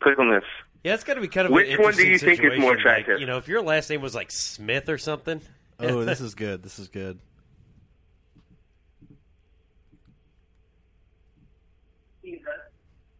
Click 0.00 0.18
on 0.18 0.30
this. 0.30 0.44
Yeah, 0.84 0.94
it's 0.94 1.04
got 1.04 1.14
to 1.14 1.20
be 1.20 1.28
kind 1.28 1.46
of 1.46 1.52
Which 1.52 1.78
one 1.78 1.94
do 1.94 2.02
you 2.02 2.14
interesting 2.14 2.36
think 2.36 2.52
is 2.54 2.60
more 2.60 2.72
situation, 2.72 2.74
like, 2.76 2.78
attractive? 2.78 3.20
you 3.20 3.26
know, 3.26 3.38
if 3.38 3.48
your 3.48 3.62
last 3.62 3.88
name 3.88 4.02
was 4.02 4.14
like 4.14 4.30
Smith 4.30 4.88
or 4.88 4.98
something. 4.98 5.40
Oh, 5.80 6.04
this 6.04 6.20
is 6.20 6.34
good. 6.34 6.62
This 6.62 6.78
is 6.78 6.88
good. 6.88 7.18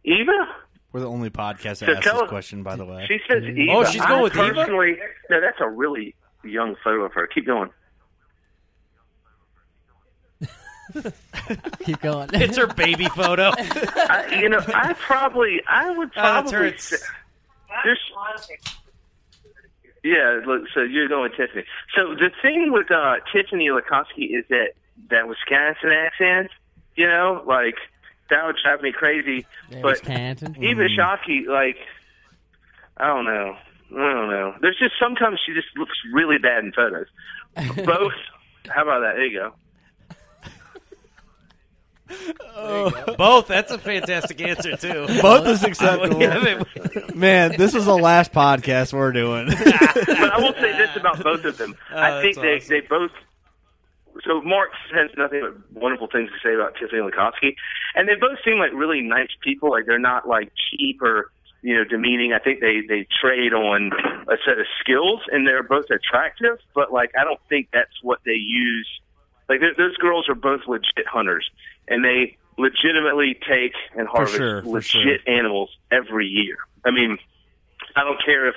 Eva? 0.05 0.31
We're 0.91 0.99
the 1.01 1.07
only 1.09 1.29
podcast 1.29 1.79
that 1.79 1.85
So 1.85 1.91
asks 1.93 2.05
tell- 2.05 2.21
this 2.21 2.29
question, 2.29 2.63
by 2.63 2.75
the 2.75 2.85
way. 2.85 3.05
She 3.07 3.19
says 3.29 3.43
mm. 3.43 3.57
Eva. 3.57 3.71
Oh, 3.73 3.83
she's 3.85 4.01
going 4.01 4.19
I 4.19 4.23
with 4.23 4.35
Eva? 4.35 4.67
No, 5.29 5.41
that's 5.41 5.59
a 5.59 5.69
really 5.69 6.15
young 6.43 6.75
photo 6.83 7.03
of 7.05 7.13
her. 7.13 7.27
Keep 7.27 7.45
going. 7.47 7.69
Keep 11.79 12.01
going. 12.01 12.29
It's 12.33 12.57
her 12.57 12.67
baby 12.67 13.05
photo. 13.05 13.51
I, 13.55 14.39
you 14.41 14.49
know, 14.49 14.59
I 14.67 14.93
probably, 14.93 15.61
I 15.67 15.89
would 15.97 16.11
probably. 16.11 16.51
her. 16.53 16.77
say- 16.77 16.97
there's, 17.83 17.99
yeah, 20.03 20.41
look, 20.45 20.63
so 20.73 20.81
you're 20.81 21.07
going 21.07 21.23
with 21.31 21.37
Tiffany. 21.37 21.63
So 21.95 22.13
the 22.15 22.29
thing 22.41 22.71
with 22.71 22.91
uh, 22.91 23.15
Tiffany 23.31 23.69
Lakosky 23.69 24.37
is 24.37 24.45
that 24.49 24.73
that 25.09 25.27
Wisconsin 25.27 25.91
accent, 25.91 26.51
you 26.95 27.07
know, 27.07 27.43
like 27.47 27.75
that 28.29 28.45
would 28.45 28.57
drive 28.61 28.81
me 28.81 28.91
crazy. 28.91 29.45
but 29.69 29.83
Wisconsin. 29.83 30.55
even 30.61 30.87
Mm. 30.87 30.97
Shockey, 30.97 31.47
like, 31.47 31.77
I 32.97 33.07
don't 33.07 33.25
know. 33.25 33.55
I 33.91 34.13
don't 34.13 34.29
know. 34.29 34.55
There's 34.61 34.77
just 34.77 34.93
sometimes 34.99 35.39
she 35.45 35.53
just 35.53 35.67
looks 35.77 35.97
really 36.13 36.37
bad 36.37 36.63
in 36.63 36.71
photos. 36.73 37.07
Both. 37.85 38.13
How 38.67 38.83
about 38.83 39.01
that? 39.01 39.13
There 39.15 39.25
you 39.25 39.39
go. 39.39 39.53
Both. 43.17 43.47
That's 43.47 43.71
a 43.71 43.77
fantastic 43.77 44.41
answer 44.41 44.75
too. 44.77 45.07
Both 45.21 45.47
is 45.47 45.63
acceptable. 45.63 46.21
Yeah, 46.21 46.57
but- 46.85 47.15
Man, 47.15 47.53
this 47.57 47.75
is 47.75 47.85
the 47.85 47.97
last 47.97 48.31
podcast 48.33 48.93
we're 48.93 49.11
doing. 49.11 49.47
but 49.49 50.31
I 50.31 50.37
will 50.39 50.53
say 50.53 50.75
this 50.77 50.95
about 50.95 51.23
both 51.23 51.43
of 51.45 51.57
them. 51.57 51.75
Oh, 51.91 51.97
I 51.97 52.21
think 52.21 52.35
they 52.37 52.57
awesome. 52.57 52.69
they 52.69 52.81
both. 52.81 53.11
So 54.25 54.41
Mark 54.41 54.69
has 54.93 55.09
nothing 55.17 55.41
but 55.73 55.81
wonderful 55.81 56.07
things 56.07 56.29
to 56.29 56.35
say 56.47 56.53
about 56.53 56.75
Tiffany 56.79 57.01
Lakosky, 57.01 57.55
and 57.95 58.07
they 58.07 58.15
both 58.15 58.37
seem 58.45 58.57
like 58.59 58.71
really 58.73 59.01
nice 59.01 59.29
people. 59.41 59.71
Like 59.71 59.85
they're 59.85 59.97
not 59.99 60.27
like 60.27 60.51
cheap 60.69 61.01
or 61.01 61.31
you 61.61 61.75
know 61.75 61.83
demeaning. 61.83 62.33
I 62.33 62.39
think 62.39 62.59
they 62.59 62.81
they 62.87 63.07
trade 63.21 63.53
on 63.53 63.91
a 64.27 64.35
set 64.45 64.59
of 64.59 64.65
skills, 64.81 65.21
and 65.31 65.47
they're 65.47 65.63
both 65.63 65.85
attractive. 65.89 66.57
But 66.75 66.91
like 66.91 67.11
I 67.19 67.23
don't 67.23 67.39
think 67.49 67.69
that's 67.73 68.01
what 68.01 68.19
they 68.25 68.33
use. 68.33 68.87
Like 69.49 69.59
th- 69.59 69.77
those 69.77 69.95
girls 69.97 70.29
are 70.29 70.35
both 70.35 70.61
legit 70.67 71.07
hunters, 71.07 71.49
and 71.87 72.03
they 72.03 72.37
legitimately 72.57 73.37
take 73.47 73.73
and 73.95 74.07
harvest 74.07 74.37
sure, 74.37 74.61
for 74.61 74.69
legit 74.69 75.27
animals 75.27 75.69
every 75.91 76.27
year. 76.27 76.57
I 76.85 76.91
mean, 76.91 77.17
I 77.95 78.03
don't 78.03 78.23
care 78.23 78.49
if 78.49 78.55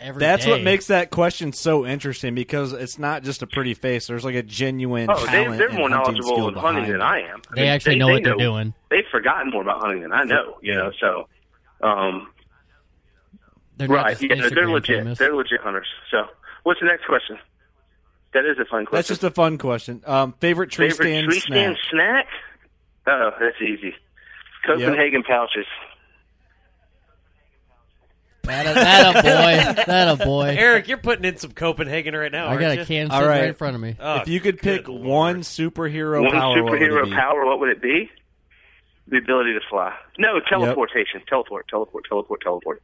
Every 0.00 0.20
That's 0.20 0.46
what 0.46 0.62
makes 0.62 0.86
that 0.88 1.10
question 1.10 1.52
so 1.52 1.84
interesting 1.86 2.34
because 2.34 2.72
it's 2.72 2.98
not 2.98 3.24
just 3.24 3.42
a 3.42 3.46
pretty 3.46 3.74
face. 3.74 4.06
There's 4.06 4.24
like 4.24 4.34
a 4.34 4.42
genuine 4.42 5.08
Oh, 5.10 5.18
they, 5.26 5.32
talent 5.32 5.58
they're 5.58 5.72
more 5.72 5.90
hunting 5.90 6.14
knowledgeable 6.14 6.48
in 6.48 6.54
hunting 6.54 6.92
than. 6.92 7.02
I 7.02 7.20
am. 7.22 7.42
I 7.50 7.54
They 7.54 7.60
mean, 7.62 7.70
actually 7.70 7.96
know 7.96 8.08
what 8.08 8.22
they're 8.22 8.36
doing. 8.36 8.74
They've 8.90 9.04
forgotten 9.10 9.50
more 9.50 9.62
about 9.62 9.80
hunting 9.80 10.02
than 10.02 10.12
I 10.12 10.22
know. 10.24 10.58
You 10.62 10.74
know, 10.74 10.92
so 11.00 11.28
um, 11.86 12.28
They're 13.76 13.88
right, 13.88 14.16
just 14.18 14.22
yeah, 14.22 14.48
they're 14.54 14.68
legit. 14.70 14.98
famous. 15.00 15.18
They're 15.18 15.34
legit 15.34 15.60
hunters. 15.60 15.88
So, 16.10 16.26
what's 16.62 16.80
the 16.80 16.86
next 16.86 17.06
question? 17.06 17.38
That 18.34 18.46
is 18.46 18.58
a 18.58 18.64
fun 18.64 18.86
question. 18.86 18.96
That's 18.96 19.08
just 19.08 19.24
a 19.24 19.30
fun 19.30 19.58
question. 19.58 20.02
Um, 20.06 20.32
favorite 20.40 20.70
tree 20.70 20.90
favorite 20.90 21.06
stand 21.06 21.26
tree 21.28 21.40
snack. 21.40 21.56
stand 21.56 21.76
snack. 21.90 22.26
Oh, 23.06 23.30
that's 23.38 23.60
easy. 23.60 23.94
Copenhagen 24.64 25.22
pouches. 25.22 25.66
That 28.44 28.66
a, 28.66 28.74
that 28.74 29.16
a 29.16 29.22
boy. 29.76 29.82
That 29.86 30.20
a 30.20 30.24
boy. 30.24 30.54
Eric, 30.58 30.88
you're 30.88 30.98
putting 30.98 31.24
in 31.24 31.36
some 31.36 31.52
Copenhagen 31.52 32.14
right 32.14 32.32
now. 32.32 32.46
I 32.46 32.50
aren't 32.50 32.60
got 32.60 32.70
a 32.72 32.76
you? 32.76 32.84
can 32.84 33.10
sitting 33.10 33.10
right. 33.10 33.26
right 33.26 33.44
in 33.44 33.54
front 33.54 33.74
of 33.76 33.80
me. 33.80 33.96
Oh, 34.00 34.16
if 34.16 34.28
you 34.28 34.40
could 34.40 34.58
pick 34.58 34.84
good 34.84 35.00
one 35.00 35.40
superhero 35.42 36.22
One 36.22 36.32
power, 36.32 36.62
what 36.62 36.72
would 36.72 36.82
it 36.82 36.90
superhero 36.90 37.04
be? 37.04 37.14
power, 37.14 37.46
what 37.46 37.60
would 37.60 37.68
it 37.68 37.82
be? 37.82 38.10
The 39.08 39.18
ability 39.18 39.52
to 39.52 39.60
fly. 39.68 39.94
No, 40.18 40.40
teleportation. 40.48 41.22
Teleport, 41.28 41.68
teleport, 41.68 42.04
teleport, 42.08 42.40
teleport. 42.40 42.82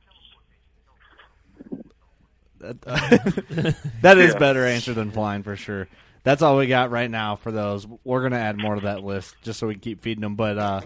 that 4.02 4.18
is 4.18 4.32
Yeah. 4.34 4.38
better 4.38 4.64
answer 4.66 4.94
than 4.94 5.10
flying 5.10 5.42
for 5.42 5.56
sure. 5.56 5.88
That's 6.24 6.42
all 6.42 6.56
we 6.58 6.66
got 6.66 6.90
right 6.90 7.10
now 7.10 7.36
for 7.36 7.52
those. 7.52 7.86
We're 8.04 8.22
gonna 8.22 8.38
add 8.38 8.58
more 8.58 8.74
to 8.74 8.80
that 8.82 9.02
list 9.04 9.34
just 9.42 9.58
so 9.58 9.66
we 9.66 9.74
can 9.74 9.80
keep 9.80 10.00
feeding 10.02 10.22
them. 10.22 10.34
But 10.34 10.58
uh, 10.58 10.80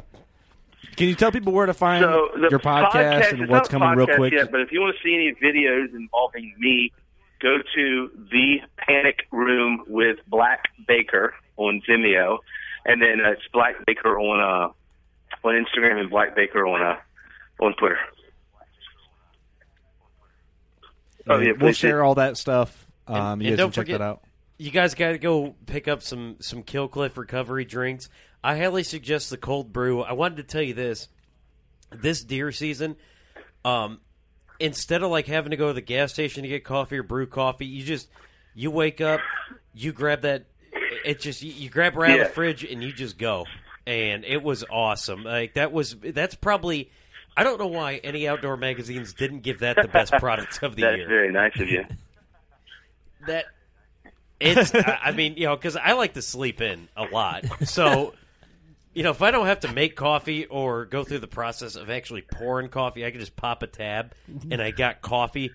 can 0.96 1.08
you 1.08 1.14
tell 1.14 1.32
people 1.32 1.52
where 1.52 1.66
to 1.66 1.74
find 1.74 2.02
So 2.04 2.28
your 2.50 2.60
podcast, 2.60 3.32
and 3.32 3.48
what's 3.48 3.68
coming 3.68 3.88
real 3.96 4.06
quick? 4.06 4.32
Yet, 4.32 4.50
but 4.52 4.60
if 4.60 4.70
you 4.72 4.80
want 4.80 4.94
to 4.96 5.02
see 5.02 5.14
any 5.14 5.32
videos 5.42 5.94
involving 5.94 6.54
me, 6.58 6.92
go 7.40 7.58
to 7.74 8.10
the 8.30 8.58
Panic 8.76 9.26
Room 9.32 9.84
with 9.88 10.18
Black 10.28 10.64
Baker 10.86 11.34
on 11.56 11.80
Vimeo, 11.88 12.38
and 12.84 13.00
then 13.02 13.20
uh, 13.24 13.30
it's 13.30 13.42
Black 13.52 13.74
Baker 13.86 14.18
on 14.18 14.38
uh, 14.40 15.46
on 15.48 15.54
Instagram 15.54 15.98
and 16.00 16.10
Black 16.10 16.36
Baker 16.36 16.66
on 16.66 16.82
uh, 16.82 17.64
on 17.64 17.74
Twitter. 17.74 17.98
Oh 21.28 21.38
yeah, 21.38 21.52
we'll 21.52 21.58
please 21.60 21.78
do. 21.80 21.88
share 21.88 22.02
all 22.04 22.14
that 22.16 22.36
stuff. 22.36 22.86
Um, 23.06 23.40
And- 23.40 23.42
you 23.42 23.50
guys 23.50 23.58
can 23.58 23.70
check 23.72 23.74
forget- 23.86 23.98
that 24.00 24.04
out. 24.04 24.22
You 24.58 24.70
guys 24.70 24.94
got 24.94 25.12
to 25.12 25.18
go 25.18 25.56
pick 25.66 25.88
up 25.88 26.02
some 26.02 26.36
some 26.40 26.62
Kill 26.62 26.86
Cliff 26.86 27.16
recovery 27.16 27.64
drinks. 27.64 28.08
I 28.44 28.56
highly 28.56 28.84
suggest 28.84 29.30
the 29.30 29.36
cold 29.36 29.72
brew. 29.72 30.02
I 30.02 30.12
wanted 30.12 30.36
to 30.36 30.42
tell 30.44 30.62
you 30.62 30.74
this: 30.74 31.08
this 31.90 32.22
deer 32.22 32.52
season, 32.52 32.94
um, 33.64 34.00
instead 34.60 35.02
of 35.02 35.10
like 35.10 35.26
having 35.26 35.50
to 35.50 35.56
go 35.56 35.68
to 35.68 35.72
the 35.72 35.80
gas 35.80 36.12
station 36.12 36.42
to 36.42 36.48
get 36.48 36.64
coffee 36.64 36.98
or 36.98 37.02
brew 37.02 37.26
coffee, 37.26 37.66
you 37.66 37.82
just 37.84 38.08
you 38.54 38.70
wake 38.70 39.00
up, 39.00 39.20
you 39.74 39.92
grab 39.92 40.22
that. 40.22 40.44
It 41.04 41.18
just 41.20 41.42
you, 41.42 41.52
you 41.52 41.68
grab 41.68 41.96
right 41.96 42.10
out 42.10 42.14
of 42.14 42.18
Yeah. 42.20 42.28
the 42.28 42.32
fridge 42.34 42.62
and 42.64 42.84
you 42.84 42.92
just 42.92 43.18
go, 43.18 43.46
and 43.84 44.24
it 44.24 44.42
was 44.44 44.64
awesome. 44.70 45.24
Like 45.24 45.54
that 45.54 45.72
was 45.72 45.96
that's 45.96 46.34
probably. 46.36 46.90
I 47.36 47.44
don't 47.44 47.58
know 47.58 47.66
why 47.66 47.96
any 47.96 48.28
outdoor 48.28 48.56
magazines 48.56 49.14
didn't 49.14 49.40
give 49.40 49.60
that 49.60 49.76
the 49.80 49.88
best 49.88 50.12
product 50.14 50.62
of 50.62 50.76
the 50.76 50.82
That's 50.82 50.96
year 50.96 51.06
That's 51.06 51.08
very 51.08 51.32
nice 51.32 51.60
of 51.60 51.68
you. 51.68 51.84
that 53.26 53.46
it's 54.40 54.74
I 54.74 54.98
I 55.04 55.12
mean 55.12 55.36
you 55.36 55.46
know 55.46 55.56
because 55.56 55.76
i 55.76 55.92
like 55.92 56.14
to 56.14 56.22
sleep 56.22 56.60
in 56.60 56.88
a 56.96 57.04
lot 57.04 57.44
so 57.64 58.14
you 58.92 59.04
know 59.04 59.10
if 59.10 59.22
i 59.22 59.30
don't 59.30 59.46
have 59.46 59.60
to 59.60 59.72
make 59.72 59.94
coffee 59.94 60.46
or 60.46 60.86
go 60.86 61.04
through 61.04 61.20
the 61.20 61.28
process 61.28 61.76
of 61.76 61.88
actually 61.88 62.22
pouring 62.22 62.68
coffee 62.68 63.06
i 63.06 63.12
can 63.12 63.20
just 63.20 63.36
pop 63.36 63.62
a 63.62 63.68
tab 63.68 64.12
and 64.50 64.60
i 64.60 64.72
got 64.72 65.00
coffee 65.00 65.52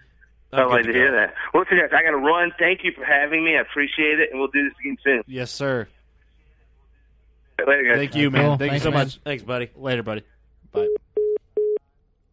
I'm 0.54 0.60
I'd 0.62 0.72
like 0.72 0.86
to 0.86 0.94
hear 0.94 1.12
that. 1.12 1.34
Well, 1.54 1.64
listen, 1.64 1.78
guys, 1.78 1.90
I 1.92 2.04
got 2.04 2.12
to 2.12 2.18
run. 2.18 2.54
Thank 2.58 2.86
you 2.86 2.94
for 2.94 3.04
having 3.04 3.44
me. 3.44 3.58
I 3.58 3.60
appreciate 3.60 4.22
it, 4.22 4.30
and 4.32 4.40
we'll 4.40 4.48
do 4.48 4.64
this 4.64 4.80
again 4.80 4.98
soon. 5.04 5.24
Yes, 5.28 5.52
sir. 5.52 5.90
Later, 7.60 7.84
guys. 7.84 7.98
Thank 7.98 8.16
you, 8.16 8.32
man. 8.32 8.42
Cool. 8.44 8.58
Thank 8.58 8.72
Thanks, 8.72 8.86
you 8.86 8.92
so 8.92 8.96
man. 8.96 9.06
much. 9.08 9.20
thanks 9.26 9.44
buddy 9.44 9.70
Later, 9.76 10.04
buddy. 10.04 10.24
Bye. 10.72 10.88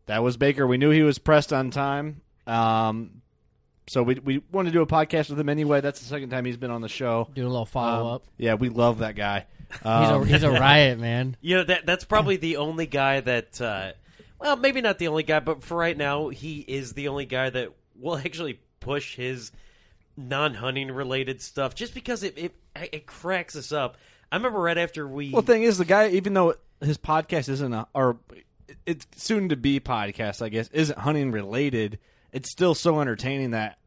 That 0.07 0.23
was 0.23 0.37
Baker. 0.37 0.67
We 0.67 0.77
knew 0.77 0.91
he 0.91 1.03
was 1.03 1.19
pressed 1.19 1.53
on 1.53 1.71
time. 1.71 2.21
Um, 2.47 3.23
so 3.87 4.03
we 4.03 4.15
we 4.17 4.43
wanted 4.53 4.71
to 4.71 4.79
do 4.79 4.83
a 4.83 4.87
podcast 4.87 5.31
with 5.31 5.39
him 5.39 5.49
anyway. 5.49 5.81
That's 5.81 6.01
the 6.01 6.07
second 6.07 6.31
time 6.31 6.45
he's 6.45 6.57
been 6.57 6.71
on 6.71 6.81
the 6.83 6.89
show. 6.89 7.29
Do 7.35 7.47
a 7.47 7.49
little 7.49 7.67
follow 7.67 8.07
Um, 8.09 8.13
up. 8.15 8.25
Yeah, 8.37 8.55
we 8.55 8.69
love 8.69 8.99
that 8.99 9.15
guy. 9.17 9.47
He's 9.71 9.81
Um, 9.87 10.23
a 10.23 10.27
he's 10.27 10.43
a 10.43 10.51
riot, 10.61 10.99
man. 10.99 11.37
you 11.41 11.57
know 11.57 11.65
that 11.65 11.85
that's 11.87 12.05
probably 12.05 12.37
the 12.37 12.59
only 12.59 12.87
guy 12.87 13.21
that 13.21 13.61
uh 13.61 13.93
well 14.39 14.57
maybe 14.57 14.81
not 14.81 14.99
the 14.99 15.09
only 15.09 15.23
guy 15.23 15.41
but 15.41 15.63
for 15.65 15.77
right 15.77 15.97
now 15.97 16.29
he 16.29 16.61
is 16.61 16.93
the 16.93 17.09
only 17.09 17.25
guy 17.27 17.51
that 17.51 17.71
will 17.99 18.17
actually 18.25 18.61
push 18.81 19.17
his 19.17 19.51
non-hunting 20.17 20.91
related 20.93 21.41
stuff 21.43 21.75
just 21.75 21.93
because 21.95 22.23
it 22.23 22.39
it, 22.39 22.55
it 22.93 23.07
cracks 23.07 23.57
us 23.57 23.73
up 23.73 23.97
i 24.31 24.37
remember 24.37 24.61
right 24.61 24.79
after 24.79 25.09
we 25.09 25.31
Well, 25.31 25.43
the 25.43 25.53
thing 25.53 25.63
is, 25.65 25.79
the 25.79 25.85
guy, 25.85 26.09
even 26.11 26.35
though 26.35 26.55
his 26.81 26.99
podcast 26.99 27.49
isn't 27.49 27.73
a, 27.73 27.87
or 27.95 28.19
it's 28.87 29.07
soon 29.17 29.49
to 29.51 29.57
be 29.57 29.81
podcast, 29.81 30.43
I 30.43 30.49
guess, 30.49 30.69
isn't 30.69 30.99
hunting 30.99 31.31
related, 31.33 31.99
it's 32.33 32.51
still 32.51 32.75
so 32.75 33.01
entertaining 33.01 33.53
that 33.53 33.79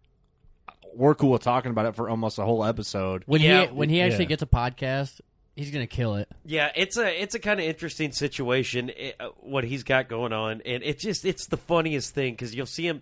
we're 0.95 1.15
cool 1.15 1.37
talking 1.37 1.71
about 1.71 1.85
it 1.85 1.95
for 1.95 2.09
almost 2.09 2.39
a 2.39 2.43
whole 2.43 2.63
episode. 2.65 3.23
When 3.25 3.41
Yeah. 3.41 3.67
he 3.67 3.71
when 3.73 3.89
he 3.89 4.01
actually 4.01 4.23
Yeah. 4.25 4.29
gets 4.29 4.41
a 4.41 4.47
podcast, 4.47 5.21
he's 5.55 5.69
gonna 5.71 5.85
kill 5.87 6.15
it. 6.15 6.27
Yeah, 6.45 6.71
it's 6.75 6.97
a 6.97 7.21
it's 7.21 7.35
a 7.35 7.39
kind 7.39 7.59
of 7.59 7.65
interesting 7.65 8.11
situation 8.11 8.89
eh, 8.97 9.11
uh, 9.19 9.29
what 9.39 9.63
he's 9.63 9.83
got 9.83 10.07
going 10.09 10.33
on, 10.33 10.61
and 10.65 10.81
it 10.83 10.97
just 10.99 11.23
it's 11.25 11.45
the 11.47 11.57
funniest 11.57 12.13
thing 12.15 12.33
because 12.33 12.55
you'll 12.55 12.65
see 12.65 12.87
him, 12.87 13.01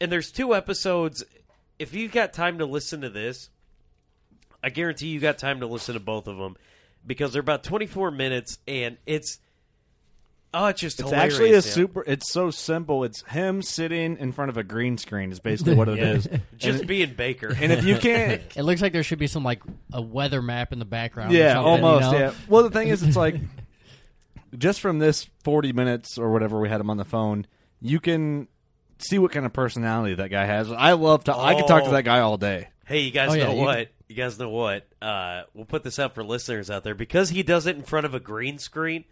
and 0.00 0.10
there's 0.10 0.30
two 0.32 0.54
episodes. 0.54 1.22
If 1.78 1.94
you've 1.94 2.12
got 2.12 2.32
time 2.32 2.58
to 2.58 2.64
listen 2.66 3.00
to 3.02 3.10
this, 3.10 3.50
I 4.62 4.70
guarantee 4.70 5.08
you 5.08 5.20
got 5.20 5.38
time 5.38 5.60
to 5.60 5.66
listen 5.66 5.94
to 5.94 6.00
both 6.00 6.26
of 6.26 6.36
them 6.38 6.56
because 7.06 7.32
they're 7.32 7.40
about 7.40 7.64
24 7.64 8.10
minutes, 8.10 8.58
and 8.68 8.96
it's 9.06 9.38
oh, 10.54 10.66
it's 10.66 10.80
just 10.80 11.00
It's 11.00 11.12
actually 11.12 11.50
a 11.50 11.54
yeah. 11.54 11.60
super. 11.60 12.04
It's 12.06 12.30
so 12.30 12.50
simple. 12.50 13.04
It's 13.04 13.22
him 13.22 13.62
sitting 13.62 14.16
in 14.18 14.32
front 14.32 14.48
of 14.50 14.56
a 14.56 14.62
green 14.64 14.98
screen. 14.98 15.30
Is 15.32 15.40
basically 15.40 15.74
what 15.74 15.88
it 15.88 15.98
Yeah. 16.00 16.12
is. 16.12 16.28
just 16.58 16.78
and, 16.80 16.88
being 16.88 17.14
Baker. 17.14 17.48
and 17.58 17.72
if 17.72 17.84
you 17.84 17.96
can't, 17.98 18.42
It 18.56 18.62
looks 18.62 18.82
like 18.82 18.92
there 18.92 19.02
should 19.02 19.18
be 19.18 19.26
some 19.26 19.44
like 19.44 19.62
a 19.92 20.00
weather 20.02 20.42
map 20.42 20.72
in 20.72 20.78
the 20.78 20.84
background. 20.84 21.32
or 21.32 21.36
yeah, 21.36 21.54
something, 21.54 21.82
you 21.82 21.86
almost. 21.88 22.12
know? 22.12 22.18
Yeah. 22.18 22.32
Well, 22.48 22.62
the 22.64 22.70
thing 22.70 22.88
is, 22.88 23.02
it's 23.02 23.16
like 23.16 23.36
just 24.56 24.80
from 24.80 24.98
this 24.98 25.28
forty 25.44 25.72
minutes 25.72 26.18
or 26.18 26.30
whatever 26.32 26.58
we 26.60 26.68
had 26.68 26.80
him 26.80 26.90
on 26.90 26.96
the 26.96 27.04
phone, 27.04 27.46
you 27.80 28.00
can 28.00 28.48
see 28.98 29.18
what 29.18 29.32
kind 29.32 29.46
of 29.46 29.52
personality 29.52 30.14
that 30.14 30.28
guy 30.30 30.44
has. 30.44 30.70
I 30.70 30.92
love 30.92 31.24
to. 31.24 31.36
I 31.36 31.54
could 31.54 31.66
talk 31.66 31.84
to 31.84 31.88
Oh. 31.90 31.92
that 31.92 32.02
guy 32.04 32.20
all 32.20 32.36
day. 32.36 32.68
Hey, 32.84 33.00
you 33.00 33.10
guys 33.12 33.30
Oh, 33.30 33.36
know 33.36 33.52
you- 33.54 33.60
what? 33.62 33.88
You 34.08 34.16
guys 34.16 34.36
know 34.40 34.48
what? 34.48 34.88
Uh, 35.00 35.42
we'll 35.54 35.64
put 35.66 35.84
this 35.84 36.00
out 36.00 36.16
for 36.16 36.24
listeners 36.24 36.68
out 36.68 36.82
there 36.82 36.96
because 36.96 37.30
he 37.30 37.44
does 37.44 37.68
it 37.68 37.76
in 37.76 37.82
front 37.84 38.06
of 38.06 38.14
a 38.14 38.18
green 38.18 38.58
screen. 38.58 39.04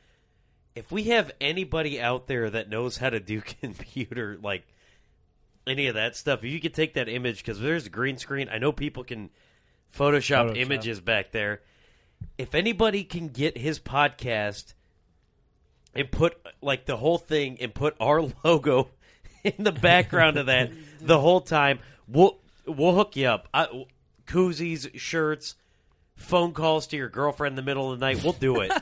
If 0.74 0.92
we 0.92 1.04
have 1.04 1.32
anybody 1.40 2.00
out 2.00 2.26
there 2.26 2.48
that 2.50 2.68
knows 2.68 2.98
how 2.98 3.10
to 3.10 3.20
do 3.20 3.40
computer, 3.60 4.38
like 4.42 4.64
any 5.66 5.86
of 5.86 5.94
that 5.94 6.16
stuff, 6.16 6.44
if 6.44 6.50
you 6.50 6.60
could 6.60 6.74
take 6.74 6.94
that 6.94 7.08
image 7.08 7.38
because 7.38 7.60
there's 7.60 7.86
a 7.86 7.90
green 7.90 8.18
screen. 8.18 8.48
I 8.50 8.58
know 8.58 8.72
people 8.72 9.04
can 9.04 9.30
Photoshop, 9.94 10.50
Photoshop. 10.50 10.56
images 10.56 11.00
back 11.00 11.32
there. 11.32 11.62
If 12.36 12.54
anybody 12.54 13.04
can 13.04 13.28
get 13.28 13.56
his 13.56 13.78
podcast 13.78 14.74
and 15.94 16.10
put 16.10 16.36
like 16.60 16.86
the 16.86 16.96
whole 16.96 17.18
thing 17.18 17.58
and 17.60 17.74
put 17.74 17.96
our 18.00 18.22
logo 18.44 18.90
in 19.44 19.64
the 19.64 19.72
background 19.72 20.36
of 20.36 20.46
that 20.46 20.70
the 21.00 21.18
whole 21.18 21.40
time, 21.40 21.78
we'll 22.06 22.38
we'll 22.66 22.94
hook 22.94 23.16
you 23.16 23.26
up. 23.26 23.48
I, 23.54 23.86
koozies, 24.26 24.98
shirts, 24.98 25.54
phone 26.16 26.52
calls 26.52 26.86
to 26.88 26.96
your 26.96 27.08
girlfriend 27.08 27.52
in 27.52 27.56
the 27.56 27.62
middle 27.62 27.92
of 27.92 27.98
the 27.98 28.06
night. 28.06 28.22
We'll 28.22 28.32
do 28.34 28.60
it. 28.60 28.72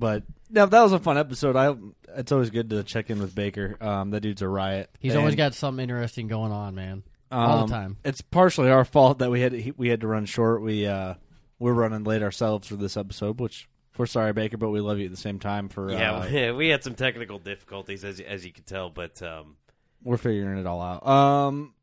But 0.01 0.23
no, 0.49 0.65
that 0.65 0.81
was 0.81 0.93
a 0.93 0.99
fun 0.99 1.17
episode. 1.17 1.55
I. 1.55 1.75
It's 2.17 2.31
always 2.31 2.49
good 2.49 2.71
to 2.71 2.83
check 2.83 3.09
in 3.09 3.19
with 3.19 3.33
Baker. 3.33 3.77
Um, 3.79 4.09
that 4.11 4.21
dude's 4.21 4.41
a 4.41 4.47
riot. 4.47 4.89
He's 4.99 5.13
And, 5.13 5.19
always 5.19 5.35
got 5.35 5.53
something 5.53 5.81
interesting 5.81 6.27
going 6.27 6.51
on, 6.51 6.75
man. 6.75 7.03
All 7.31 7.59
um, 7.59 7.69
the 7.69 7.73
time. 7.73 7.97
It's 8.03 8.19
partially 8.19 8.69
our 8.69 8.83
fault 8.83 9.19
that 9.19 9.31
we 9.31 9.39
had 9.41 9.53
to, 9.53 9.73
we 9.77 9.89
had 9.89 10.01
to 10.01 10.07
run 10.07 10.25
short. 10.25 10.61
We 10.61 10.87
uh, 10.87 11.13
we're 11.59 11.73
running 11.73 12.03
late 12.03 12.21
ourselves 12.23 12.67
for 12.67 12.75
this 12.75 12.97
episode, 12.97 13.39
which 13.39 13.69
we're 13.97 14.07
sorry, 14.07 14.33
Baker, 14.33 14.57
but 14.57 14.71
we 14.71 14.81
love 14.81 14.97
you 14.99 15.05
at 15.05 15.11
the 15.11 15.17
same 15.17 15.39
time. 15.39 15.69
For 15.69 15.91
yeah, 15.91 16.13
uh, 16.13 16.29
we, 16.29 16.51
we 16.51 16.67
had 16.69 16.83
some 16.83 16.95
technical 16.95 17.39
difficulties 17.39 18.03
as 18.03 18.19
as 18.19 18.45
you 18.45 18.51
could 18.51 18.65
tell, 18.65 18.89
but 18.89 19.21
um, 19.21 19.55
we're 20.03 20.17
figuring 20.17 20.59
it 20.59 20.65
all 20.65 20.81
out. 20.81 21.07
Um, 21.07 21.73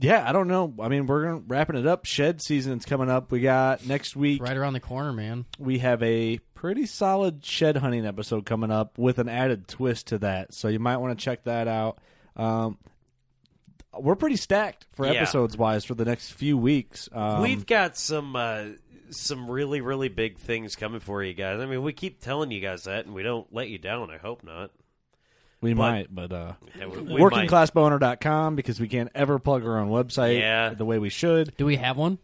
yeah, 0.00 0.28
I 0.28 0.32
don't 0.32 0.48
know. 0.48 0.74
I 0.80 0.88
mean, 0.88 1.06
we're 1.06 1.34
wrapping 1.36 1.76
it 1.76 1.86
up. 1.86 2.04
Shed 2.04 2.42
season's 2.42 2.84
coming 2.84 3.08
up. 3.10 3.30
We 3.30 3.40
got 3.40 3.86
next 3.86 4.16
week. 4.16 4.42
Right 4.42 4.56
around 4.56 4.72
the 4.72 4.80
corner, 4.80 5.12
man. 5.12 5.44
We 5.58 5.78
have 5.78 6.02
a 6.02 6.38
pretty 6.54 6.86
solid 6.86 7.44
shed 7.44 7.76
hunting 7.76 8.04
episode 8.06 8.46
coming 8.46 8.70
up 8.70 8.98
with 8.98 9.18
an 9.18 9.28
added 9.28 9.68
twist 9.68 10.08
to 10.08 10.18
that. 10.18 10.54
So 10.54 10.68
you 10.68 10.78
might 10.78 10.96
want 10.96 11.18
to 11.18 11.24
check 11.24 11.44
that 11.44 11.68
out. 11.68 11.98
Um, 12.36 12.78
we're 13.96 14.16
pretty 14.16 14.36
stacked 14.36 14.86
for 14.94 15.06
Yeah. 15.06 15.12
episodes 15.20 15.56
wise 15.56 15.84
for 15.84 15.94
the 15.94 16.04
next 16.04 16.32
few 16.32 16.58
weeks. 16.58 17.08
Um, 17.12 17.42
we've 17.42 17.64
got 17.66 17.96
some 17.96 18.34
uh, 18.34 18.64
some 19.10 19.48
really 19.48 19.80
really 19.80 20.08
big 20.08 20.38
things 20.38 20.74
coming 20.74 20.98
for 20.98 21.22
you 21.22 21.34
guys. 21.34 21.60
I 21.60 21.66
mean, 21.66 21.82
we 21.82 21.92
keep 21.92 22.20
telling 22.20 22.50
you 22.50 22.60
guys 22.60 22.84
that, 22.84 23.06
and 23.06 23.14
we 23.14 23.22
don't 23.22 23.46
let 23.52 23.68
you 23.68 23.78
down. 23.78 24.10
I 24.10 24.16
hope 24.16 24.42
not. 24.42 24.72
We 25.64 25.72
But- 25.74 25.90
might, 25.90 26.14
but 26.14 26.30
uh, 26.32 26.52
Yeah, 26.78 26.86
we- 26.86 27.00
we 27.00 27.20
workingclassbowhunter.com 27.20 28.54
because 28.54 28.78
we 28.80 28.86
can't 28.88 29.10
ever 29.14 29.38
plug 29.38 29.64
our 29.64 29.78
own 29.78 29.88
website 29.88 30.38
Yeah. 30.38 30.70
the 30.74 30.84
way 30.84 30.98
we 30.98 31.08
should. 31.08 31.56
Do 31.56 31.64
we 31.66 31.76
have 31.76 31.96
one? 31.96 32.18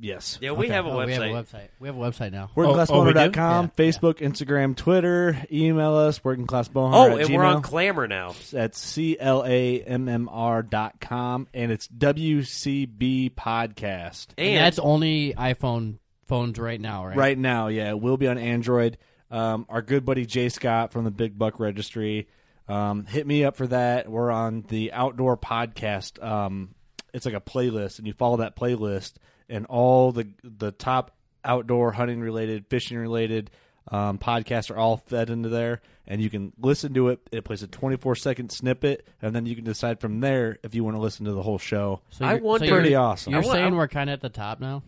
Yes. 0.00 0.38
Yeah, 0.40 0.52
we 0.52 0.66
Okay. 0.66 0.74
have 0.74 0.86
a 0.86 0.90
Oh, 0.90 1.04
We 1.04 1.12
have 1.12 1.22
a 1.22 1.26
website. 1.26 1.44
website. 1.52 1.68
We 1.80 1.88
have 1.88 1.96
a 1.96 2.00
website 2.00 2.30
now. 2.32 2.48
Workingclassbowhunter.com, 2.56 3.64
Yeah. 3.76 3.84
Facebook, 3.84 4.14
Instagram, 4.20 4.76
Twitter, 4.76 5.36
email 5.52 5.94
us, 5.96 6.20
workingclassbowhunter 6.20 6.94
Oh, 6.94 7.16
at 7.18 7.26
and 7.26 7.34
we're 7.36 7.44
on 7.44 7.62
Gmail. 7.62 7.94
Clammr 7.94 8.08
now. 8.08 8.34
That's 8.52 8.78
C 8.78 9.16
L 9.18 9.44
A 9.44 9.80
M 9.82 10.08
M 10.08 10.28
R 10.30 10.62
dot 10.62 11.00
com, 11.00 11.48
and 11.52 11.70
it's 11.72 11.86
WCB 11.88 13.30
Podcast. 13.30 14.28
And, 14.38 14.56
that's 14.56 14.78
only 14.78 15.34
iPhone 15.36 15.98
phones 16.28 16.58
right 16.58 16.80
now, 16.80 17.04
right? 17.06 17.16
Right 17.16 17.38
now, 17.38 17.66
yeah, 17.68 17.90
it 17.90 18.00
will 18.00 18.16
be 18.16 18.28
on 18.28 18.38
Android. 18.38 18.96
Um, 19.30 19.66
our 19.68 19.82
good 19.82 20.04
buddy 20.06 20.24
Jay 20.24 20.48
Scott 20.48 20.90
from 20.92 21.04
the 21.04 21.10
Big 21.10 21.36
Buck 21.38 21.58
Registry 21.60 22.28
Um, 22.68 23.06
hit 23.06 23.26
me 23.26 23.44
up 23.44 23.56
for 23.56 23.66
that. 23.68 24.08
We're 24.08 24.30
on 24.30 24.64
the 24.68 24.92
Outdoor 24.92 25.36
Podcast. 25.36 26.22
Um, 26.22 26.74
it's 27.14 27.24
like 27.24 27.34
a 27.34 27.40
playlist, 27.40 27.98
and 27.98 28.06
you 28.06 28.12
follow 28.12 28.38
that 28.38 28.56
playlist, 28.56 29.14
and 29.48 29.64
all 29.66 30.12
the 30.12 30.28
the 30.44 30.72
top 30.72 31.16
outdoor 31.44 31.92
hunting 31.92 32.20
related, 32.20 32.66
fishing 32.68 32.98
related 32.98 33.50
um, 33.90 34.18
podcasts 34.18 34.70
are 34.70 34.76
all 34.76 34.98
fed 34.98 35.30
into 35.30 35.48
there, 35.48 35.80
and 36.06 36.20
you 36.20 36.28
can 36.28 36.52
listen 36.60 36.92
to 36.92 37.08
it. 37.08 37.20
It 37.32 37.44
plays 37.44 37.62
a 37.62 37.66
24 37.66 38.16
second 38.16 38.50
snippet, 38.52 39.06
and 39.22 39.34
then 39.34 39.46
you 39.46 39.56
can 39.56 39.64
decide 39.64 39.98
from 40.00 40.20
there 40.20 40.58
if 40.62 40.74
you 40.74 40.84
want 40.84 40.96
to 40.96 41.00
listen 41.00 41.24
to 41.24 41.32
the 41.32 41.42
whole 41.42 41.56
show. 41.58 42.02
So 42.10 42.26
I 42.26 42.32
you're- 42.32 42.42
wonder- 42.42 42.66
so 42.66 42.68
you're- 42.70 42.80
Pretty 42.82 42.94
awesome. 42.94 43.32
You're 43.32 43.42
I 43.42 43.46
wa- 43.46 43.52
saying 43.54 43.72
I- 43.72 43.76
we're 43.76 43.88
kind 43.88 44.10
of 44.10 44.14
at 44.14 44.20
the 44.20 44.28
top 44.28 44.60
now. 44.60 44.82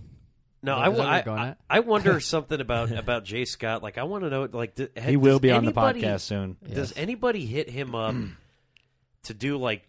No, 0.63 0.77
I, 0.77 0.91
I, 0.91 1.19
I. 1.27 1.55
I 1.71 1.81
wonder 1.81 2.21
something 2.21 2.61
about 2.61 2.91
about 2.93 3.25
Jay 3.25 3.45
Scott. 3.47 3.83
Like, 3.83 3.97
I 3.97 4.03
want 4.03 4.25
to 4.25 4.31
know, 4.31 4.49
like, 4.53 4.75
th- 4.75 4.91
He 5.03 5.17
will 5.17 5.39
does 5.39 5.41
be 5.41 5.51
on 5.53 5.65
the 5.65 5.73
podcast 5.73 6.21
soon. 6.21 6.57
Does 6.63 6.91
Yes. 6.91 6.93
anybody 6.97 7.47
hit 7.47 7.71
him 7.71 7.95
up 7.95 8.15
to 9.25 9.35
do 9.35 9.57
like 9.57 9.89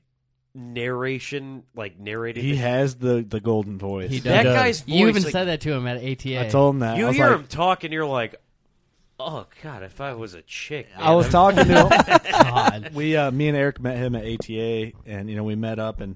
narration, 0.56 1.64
like 1.76 2.00
narrating? 2.00 2.44
He 2.44 2.52
the- 2.52 2.58
has 2.58 2.96
the 2.96 3.26
the 3.28 3.40
golden 3.40 3.78
voice. 3.78 4.10
He 4.10 4.18
does. 4.18 4.24
that 4.26 4.44
does. 4.44 4.56
guy's 4.56 4.80
voice. 4.82 4.88
You 4.96 5.08
even 5.10 5.24
like, 5.24 5.32
said 5.32 5.46
that 5.46 5.62
to 5.62 5.74
him 5.74 5.88
at 5.88 5.98
ATA. 5.98 6.40
I 6.42 6.48
told 6.48 6.76
him 6.76 6.80
that. 6.80 6.98
You 6.98 7.06
I 7.06 7.08
was 7.08 7.16
hear 7.18 7.30
like, 7.32 7.40
him 7.40 7.48
talk, 7.48 7.84
and 7.84 7.94
you're 7.94 8.06
like, 8.06 8.36
"Oh 9.20 9.46
God, 9.64 9.84
if 9.84 10.00
I 10.02 10.14
was 10.14 10.34
a 10.34 10.42
chick." 10.42 10.88
Man, 10.98 11.04
I 11.08 11.14
was 11.16 11.26
I'm- 11.26 11.32
talking 11.56 11.66
to 11.66 11.82
him. 11.84 12.22
God. 12.32 12.92
we, 12.94 13.16
uh, 13.16 13.30
me 13.32 13.48
and 13.50 13.58
Eric 13.58 13.80
met 13.82 13.98
him 13.98 14.16
at 14.16 14.24
ATA, 14.26 14.94
and 15.06 15.30
you 15.30 15.36
know 15.36 15.44
we 15.44 15.56
met 15.56 15.80
up, 15.80 16.00
and 16.02 16.16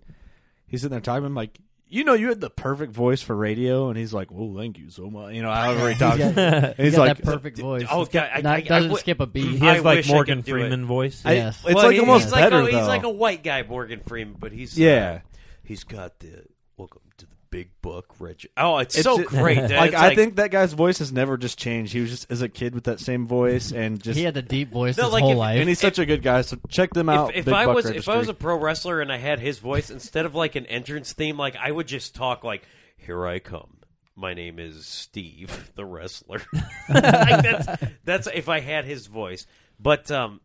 he's 0.67 0.81
sitting 0.81 0.91
there 0.91 1.01
talking. 1.01 1.25
I'm 1.25 1.35
like, 1.35 1.59
you 1.87 2.03
know, 2.03 2.13
you 2.13 2.29
had 2.29 2.41
the 2.41 2.49
perfect 2.49 2.93
voice 2.93 3.21
for 3.21 3.35
radio, 3.35 3.89
and 3.89 3.97
he's 3.97 4.13
like, 4.13 4.31
"Well, 4.31 4.53
thank 4.57 4.77
you 4.77 4.89
so 4.89 5.09
much." 5.09 5.33
You 5.33 5.41
know, 5.43 5.51
however 5.51 5.89
he 5.89 5.95
talks, 5.99 6.17
He's 6.17 6.33
got, 6.33 6.37
And 6.37 6.75
he's 6.77 6.85
he's 6.87 6.95
got 6.95 7.07
like, 7.07 7.17
that 7.17 7.23
perfect 7.25 7.57
voice. 7.59 7.85
Oh, 7.89 8.01
It's 8.01 8.11
got- 8.11 8.29
God, 8.31 8.37
I- 8.37 8.41
not- 8.41 8.53
I- 8.53 8.57
I 8.57 8.61
doesn't 8.61 8.91
would- 8.91 8.99
skip 8.99 9.19
a 9.19 9.27
beat. 9.27 9.45
He 9.45 9.57
has 9.59 9.77
I 9.77 9.79
like 9.81 10.07
Morgan 10.07 10.41
could 10.43 10.49
it. 10.49 10.51
Freeman 10.51 10.85
voice. 10.85 11.21
I- 11.25 11.33
Yes. 11.33 11.63
it's 11.65 11.75
Well, 11.75 11.85
like 11.85 11.93
he- 11.93 11.99
almost 11.99 12.25
he's 12.25 12.33
better 12.33 12.61
like 12.61 12.69
a, 12.69 12.71
though. 12.71 12.79
He's 12.79 12.87
like 12.87 13.03
a 13.03 13.09
white 13.09 13.43
guy, 13.43 13.63
Morgan 13.63 14.01
Freeman, 14.05 14.35
but 14.39 14.51
he's 14.51 14.77
uh, 14.77 14.81
Yeah. 14.81 15.19
he's 15.63 15.83
got 15.83 16.19
the 16.19 16.43
welcome 16.77 17.01
the 17.04 17.04
big 17.49 17.69
book 17.81 18.15
Reg. 18.19 18.45
Oh, 18.57 18.77
it's, 18.79 18.95
It's 18.95 19.03
so 19.03 19.17
just- 19.17 19.29
great. 19.29 19.55
dude. 19.67 19.71
like 19.71 19.93
It's 19.93 20.01
I 20.01 20.15
think 20.15 20.35
that 20.37 20.51
guy's 20.51 20.73
voice 20.73 20.99
has 20.99 21.11
never 21.11 21.37
just 21.37 21.57
changed. 21.57 21.93
He 21.93 22.01
was 22.01 22.09
just 22.09 22.31
as 22.31 22.41
a 22.41 22.49
kid 22.49 22.73
with 22.75 22.85
that 22.85 22.99
same 22.99 23.25
voice, 23.27 23.71
and 23.71 24.01
just 24.01 24.17
he 24.17 24.23
had 24.25 24.33
the 24.33 24.41
deep 24.41 24.71
voice 24.71 24.97
No, 24.97 25.05
his 25.05 25.13
like 25.13 25.21
whole 25.23 25.31
if- 25.33 25.37
life. 25.37 25.59
and 25.59 25.69
he's 25.69 25.79
such 25.79 25.99
a 25.99 26.05
good 26.05 26.21
guy. 26.23 26.41
So 26.41 26.57
check 26.69 26.91
them 26.93 27.09
out. 27.09 27.31
if, 27.31 27.37
if 27.39 27.45
Big 27.45 27.53
I 27.53 27.65
Buck 27.65 27.75
was 27.75 27.85
if 27.87 28.09
I 28.09 28.17
was 28.17 28.29
a 28.29 28.33
pro 28.33 28.57
wrestler 28.57 29.01
and 29.01 29.11
I 29.11 29.17
had 29.17 29.39
his 29.39 29.59
voice 29.59 29.89
instead 29.89 30.25
of 30.25 30.35
like 30.35 30.55
an 30.55 30.65
entrance 30.65 31.13
theme, 31.13 31.37
like 31.37 31.55
I 31.55 31.71
would 31.71 31.87
just 31.87 32.15
talk 32.15 32.43
like, 32.43 32.63
"Here 32.97 33.25
I 33.25 33.39
come. 33.39 33.77
My 34.15 34.33
name 34.33 34.59
is 34.59 34.85
Steve, 34.85 35.71
the 35.75 35.85
wrestler." 35.85 36.41
like 36.89 37.43
that's 37.43 37.83
that's 38.03 38.27
if 38.33 38.49
I 38.49 38.59
had 38.59 38.85
his 38.85 39.07
voice. 39.07 39.45
But 39.79 40.09
um, 40.11 40.39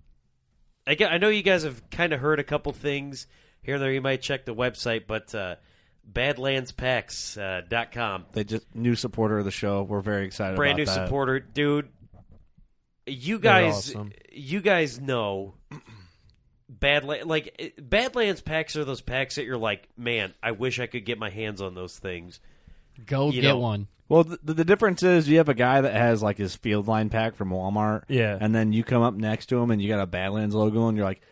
I 0.86 0.94
get, 0.94 1.12
I 1.12 1.18
know 1.18 1.28
you 1.28 1.42
guys 1.42 1.62
have 1.62 1.88
kind 1.90 2.12
of 2.12 2.20
heard 2.20 2.40
a 2.40 2.44
couple 2.44 2.72
things 2.72 3.26
here 3.62 3.74
and 3.74 3.82
there. 3.82 3.92
You 3.92 4.00
might 4.00 4.22
check 4.22 4.44
the 4.44 4.54
website, 4.54 5.06
but 5.06 5.32
uh, 5.34 5.54
badlandspacks.com. 6.10 7.42
Uh, 7.42 7.60
dot 7.68 7.92
com. 7.92 8.26
they 8.32 8.44
just 8.44 8.66
new 8.74 8.94
supporter 8.94 9.38
of 9.38 9.44
the 9.44 9.50
show. 9.50 9.82
We're 9.82 10.00
very 10.00 10.26
excited. 10.26 10.56
brand 10.56 10.78
new 10.78 10.84
that. 10.86 11.06
supporter, 11.06 11.40
dude. 11.40 11.88
You 13.06 13.38
guys, 13.38 13.90
awesome. 13.90 14.12
you 14.30 14.60
guys 14.60 15.00
know 15.00 15.54
Badland 16.72 17.26
like 17.26 17.74
Badlands 17.80 18.40
packs 18.40 18.76
are 18.76 18.84
those 18.84 19.00
packs 19.00 19.34
that 19.36 19.44
you're 19.44 19.58
like, 19.58 19.88
man, 19.96 20.32
I 20.42 20.52
wish 20.52 20.78
I 20.78 20.86
could 20.86 21.04
get 21.04 21.18
my 21.18 21.30
hands 21.30 21.60
on 21.60 21.74
those 21.74 21.98
things. 21.98 22.40
Go 23.06 23.30
you 23.30 23.40
get 23.42 23.48
know, 23.48 23.58
one. 23.58 23.88
Well, 24.08 24.24
the, 24.24 24.54
the 24.54 24.64
difference 24.64 25.02
is 25.02 25.28
you 25.28 25.38
have 25.38 25.48
a 25.48 25.54
guy 25.54 25.80
that 25.80 25.92
has 25.94 26.22
like 26.22 26.36
his 26.36 26.54
field 26.56 26.86
line 26.88 27.10
pack 27.10 27.36
from 27.36 27.50
Walmart, 27.50 28.02
Yeah. 28.08 28.36
and 28.40 28.54
then 28.54 28.72
you 28.72 28.84
come 28.84 29.02
up 29.02 29.14
next 29.14 29.46
to 29.46 29.56
him 29.58 29.70
and 29.70 29.80
you 29.80 29.88
got 29.88 30.00
a 30.00 30.06
Badlands 30.06 30.54
logo, 30.54 30.88
and 30.88 30.96
you're 30.96 31.06
like, 31.06 31.22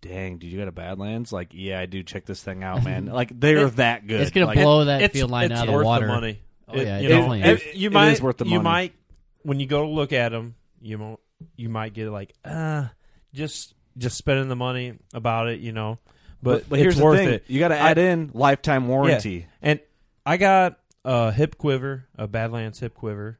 "Dang, 0.00 0.38
dude, 0.38 0.50
you 0.52 0.58
got 0.58 0.68
a 0.68 0.72
Badlands?" 0.72 1.32
Like, 1.32 1.48
yeah, 1.52 1.80
I 1.80 1.86
do. 1.86 2.02
Check 2.02 2.26
this 2.26 2.42
thing 2.42 2.62
out, 2.64 2.84
man. 2.84 3.06
like, 3.12 3.38
they're 3.38 3.68
that 3.70 4.06
good. 4.06 4.20
It's 4.20 4.30
gonna 4.30 4.46
Like, 4.46 4.58
blow 4.58 4.84
that 4.86 5.02
it's, 5.02 5.12
field 5.14 5.30
line 5.30 5.50
it's 5.52 5.60
out 5.60 5.68
of 5.68 5.74
worth 5.74 5.82
the 5.82 5.86
water. 5.86 6.06
money. 6.06 6.40
Oh, 6.68 6.76
yeah, 6.76 6.98
it 6.98 7.02
you 7.02 7.08
know, 7.08 7.14
definitely 7.16 7.42
it- 7.42 7.62
is. 7.62 7.74
you 7.80 7.90
might 7.90 8.10
is 8.12 8.22
worth 8.22 8.36
the 8.38 8.44
you 8.44 8.50
money. 8.60 8.62
might 8.64 8.94
when 9.42 9.58
you 9.60 9.66
go 9.66 9.82
to 9.82 9.88
look 9.88 10.12
at 10.12 10.30
them, 10.30 10.54
you 10.80 10.98
mo- 10.98 11.20
you 11.56 11.68
might 11.68 11.94
get 11.94 12.08
like 12.10 12.32
uh 12.44 12.86
just 13.34 13.74
just 13.98 14.16
spending 14.16 14.48
the 14.48 14.56
money 14.56 14.94
about 15.14 15.48
it, 15.48 15.60
you 15.60 15.72
know. 15.72 15.98
But, 16.42 16.60
But, 16.62 16.68
but 16.70 16.78
it's 16.78 16.82
here's 16.94 17.00
worth 17.02 17.18
the 17.18 17.24
thing: 17.24 17.34
it. 17.34 17.44
you 17.48 17.58
got 17.58 17.68
to 17.68 17.74
I- 17.76 17.90
add 17.90 17.98
in 17.98 18.30
lifetime 18.34 18.88
warranty. 18.88 19.30
Yeah. 19.30 19.44
And 19.62 19.80
I 20.24 20.36
got 20.36 20.78
a 21.04 21.32
hip 21.32 21.58
quiver, 21.58 22.06
a 22.16 22.26
Badlands 22.28 22.78
hip 22.78 22.94
quiver, 22.94 23.38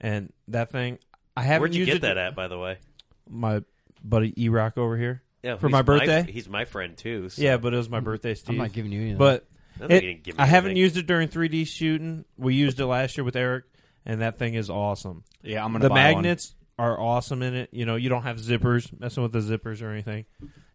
and 0.00 0.32
that 0.48 0.70
thing 0.72 0.98
I 1.36 1.42
haven't 1.42 1.60
Where'd 1.60 1.74
you 1.74 1.80
used 1.84 1.88
get 1.92 1.96
it. 1.98 2.14
that 2.14 2.18
at, 2.18 2.34
by 2.34 2.48
the 2.48 2.58
way? 2.58 2.78
My 3.30 3.62
buddy 4.02 4.34
E 4.42 4.48
Rock 4.48 4.76
over 4.78 4.96
here. 4.96 5.22
Yeah, 5.42 5.56
for 5.56 5.68
he's 5.68 5.72
my 5.72 5.82
birthday. 5.82 6.26
he's 6.30 6.48
my 6.48 6.64
friend 6.64 6.96
too. 6.96 7.28
so- 7.28 7.40
Yeah, 7.42 7.56
but 7.58 7.72
it 7.72 7.76
was 7.76 7.88
my 7.88 8.00
birthday, 8.00 8.34
Steve. 8.34 8.50
I'm 8.50 8.56
not 8.58 8.72
giving 8.72 8.90
you 8.92 9.00
anything. 9.00 9.18
But 9.18 9.46
I 9.80 9.84
it- 9.84 9.90
you 10.02 10.10
didn't 10.12 10.22
give 10.24 10.36
me 10.36 10.42
I 10.42 10.46
haven't 10.46 10.70
anything. 10.72 10.82
used 10.82 10.96
it 10.96 11.06
during 11.06 11.28
3D 11.28 11.64
shooting. 11.66 12.24
We 12.36 12.54
used 12.54 12.80
it 12.80 12.86
last 12.86 13.16
year 13.16 13.24
with 13.24 13.36
Eric, 13.36 13.64
and 14.04 14.20
that 14.20 14.38
thing 14.38 14.54
is 14.54 14.68
awesome. 14.70 15.22
Yeah, 15.42 15.64
I'm 15.64 15.72
gonna 15.72 15.84
The 15.84 15.90
buy 15.90 16.12
one. 16.12 16.22
magnets 16.22 16.54
are 16.78 16.98
awesome 17.00 17.42
in 17.42 17.54
it. 17.54 17.68
You 17.72 17.86
know, 17.86 17.96
you 17.96 18.08
don't 18.08 18.22
have 18.22 18.38
zippers 18.38 18.90
messing 18.98 19.22
with 19.22 19.32
the 19.32 19.40
zippers 19.40 19.82
or 19.82 19.90
anything. 19.90 20.24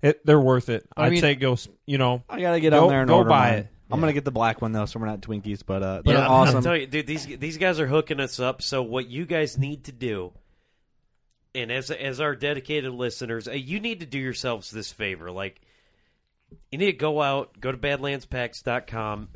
It, 0.02 0.26
they're 0.26 0.40
worth 0.40 0.70
it. 0.70 0.86
I 0.96 1.06
I'd 1.06 1.12
mean- 1.12 1.22
say 1.22 1.36
go. 1.36 1.58
You 1.86 1.98
know, 1.98 2.24
I 2.30 2.40
gotta 2.42 2.60
get 2.60 2.72
go, 2.72 2.84
on 2.84 2.90
there 2.90 3.02
and 3.02 3.08
go 3.10 3.18
order 3.18 3.30
buy 3.30 3.50
mine. 3.52 3.60
it. 3.60 3.68
I'm 3.92 4.00
gonna 4.00 4.14
get 4.14 4.26
the 4.26 4.32
black 4.32 4.62
one 4.62 4.72
though, 4.72 4.86
so 4.86 5.00
we're 5.00 5.06
not 5.06 5.22
Twinkies, 5.22 5.62
but 5.66 5.84
uh, 5.84 6.02
they're 6.04 6.16
Yeah, 6.16 6.22
I'm- 6.22 6.32
awesome. 6.32 6.58
I'm 6.58 6.64
telling 6.64 6.82
you, 6.82 6.88
dude, 6.88 7.06
these 7.08 7.26
these 7.26 7.58
guys 7.58 7.80
are 7.80 7.88
hooking 7.88 8.20
us 8.20 8.40
up. 8.40 8.62
So 8.62 8.82
what 8.82 9.08
you 9.10 9.26
guys 9.26 9.58
need 9.58 9.84
to 9.86 9.92
do, 9.92 10.32
and 11.56 11.72
as 11.72 11.92
as 11.92 12.20
our 12.20 12.36
dedicated 12.36 12.92
listeners, 12.92 13.48
uh, 13.48 13.52
you 13.52 13.80
need 13.80 14.00
to 14.00 14.06
do 14.06 14.18
yourselves 14.20 14.72
this 14.72 14.92
favor. 14.92 15.32
Like, 15.32 15.62
you 16.72 16.78
need 16.78 16.88
to 16.88 16.94
go 16.94 17.22
out, 17.22 17.60
go 17.60 17.72
to 17.72 17.78
badlandspacks.com, 17.78 19.30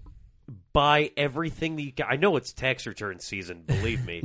buy 0.74 1.11
everything 1.18 1.76
that 1.76 1.82
you 1.84 1.91
can. 1.91 2.05
I 2.09 2.15
know 2.15 2.36
it's 2.36 2.53
tax 2.53 2.86
return 2.88 3.20
season. 3.20 3.63
Believe 3.65 4.05
me. 4.05 4.24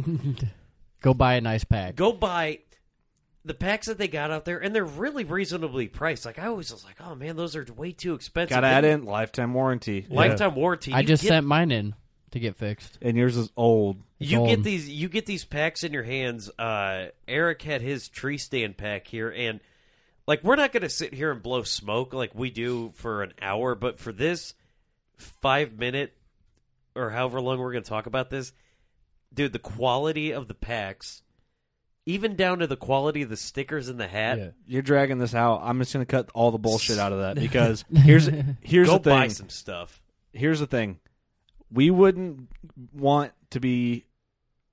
go 1.02 1.14
buy 1.14 1.34
a 1.34 1.40
nice 1.40 1.64
pack. 1.64 1.96
go 1.96 2.12
buy 2.12 2.60
the 3.44 3.54
packs 3.54 3.88
that 3.88 3.98
they 3.98 4.08
got 4.08 4.30
out 4.30 4.44
there, 4.44 4.58
and 4.58 4.74
they're 4.74 4.84
really 4.84 5.24
reasonably 5.24 5.88
priced. 5.88 6.24
Like 6.24 6.38
I 6.38 6.46
always 6.46 6.72
was 6.72 6.84
like, 6.84 6.96
oh 7.00 7.14
man, 7.14 7.36
those 7.36 7.56
are 7.56 7.66
way 7.76 7.92
too 7.92 8.14
expensive. 8.14 8.50
Gotta 8.50 8.68
add 8.68 8.84
in 8.84 9.04
lifetime 9.04 9.52
warranty. 9.52 10.06
lifetime 10.08 10.54
warranty. 10.54 10.92
I 10.92 11.02
just 11.02 11.22
get- 11.22 11.28
sent 11.30 11.46
mine 11.46 11.70
in 11.72 11.94
to 12.32 12.40
get 12.40 12.56
fixed. 12.56 12.98
and 13.00 13.16
yours 13.16 13.36
is 13.36 13.50
old. 13.56 13.96
It's 14.18 14.30
you 14.30 14.46
get 14.46 14.62
these 14.62 14.88
you 14.88 15.08
get 15.08 15.26
these 15.26 15.44
packs 15.44 15.82
in 15.84 15.92
your 15.92 16.04
hands 16.04 16.48
uh 16.58 17.08
eric 17.26 17.62
had 17.62 17.80
his 17.82 18.08
tree 18.08 18.38
stand 18.38 18.76
pack 18.76 19.06
here 19.06 19.30
and 19.30 19.60
like 20.28 20.44
we're 20.44 20.54
not 20.56 20.72
going 20.72 20.82
to 20.82 20.88
sit 20.88 21.12
here 21.12 21.32
and 21.32 21.42
blow 21.42 21.64
smoke 21.64 22.14
like 22.14 22.32
we 22.34 22.50
do 22.50 22.92
for 22.94 23.22
an 23.24 23.32
hour 23.42 23.74
but 23.74 23.98
for 23.98 24.12
this 24.12 24.54
five 25.16 25.76
minute 25.76 26.12
or 26.94 27.10
however 27.10 27.40
long 27.40 27.58
we're 27.58 27.72
going 27.72 27.82
to 27.82 27.88
talk 27.88 28.06
about 28.06 28.30
this 28.30 28.52
dude 29.34 29.52
the 29.52 29.58
quality 29.58 30.30
of 30.32 30.46
the 30.46 30.54
packs 30.54 31.22
even 32.06 32.34
down 32.36 32.58
to 32.60 32.66
the 32.66 32.76
quality 32.76 33.22
of 33.22 33.28
the 33.28 33.36
stickers 33.36 33.88
in 33.88 33.96
the 33.96 34.08
hat 34.08 34.38
Yeah. 34.38 34.48
You're 34.66 34.82
dragging 34.82 35.18
this 35.18 35.34
out. 35.34 35.60
I'm 35.64 35.78
just 35.78 35.92
gonna 35.92 36.04
cut 36.04 36.30
all 36.34 36.50
the 36.50 36.58
bullshit 36.58 36.98
out 36.98 37.12
of 37.12 37.20
that 37.20 37.34
because 37.40 37.84
here's 37.92 38.28
here's 38.60 38.88
go 38.88 38.98
the 38.98 39.10
thing. 39.10 39.18
buy 39.18 39.28
some 39.28 39.48
stuff 39.48 40.00
Here's 40.32 40.60
the 40.60 40.66
thing. 40.66 40.98
We 41.72 41.90
wouldn't 41.90 42.48
want 42.92 43.32
to 43.50 43.60
be 43.60 44.04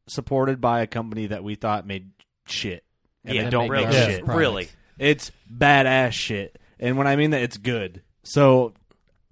supported 0.08 0.60
by 0.60 0.82
a 0.82 0.88
company 0.88 1.28
that 1.28 1.44
we 1.44 1.56
thought 1.56 1.86
made 1.86 2.12
shit. 2.46 2.84
And 3.24 3.36
yeah 3.36 3.44
they 3.46 3.50
don't 3.50 3.70
make 3.70 3.88
make 3.88 3.94
shit. 3.94 4.26
products. 4.26 4.40
really 4.40 4.70
It's 4.98 5.32
badass 5.52 6.12
shit. 6.12 6.60
And 6.80 6.98
when 6.98 7.08
I 7.08 7.16
mean 7.16 7.32
that, 7.32 7.42
it's 7.42 7.58
good. 7.58 8.02
So 8.24 8.74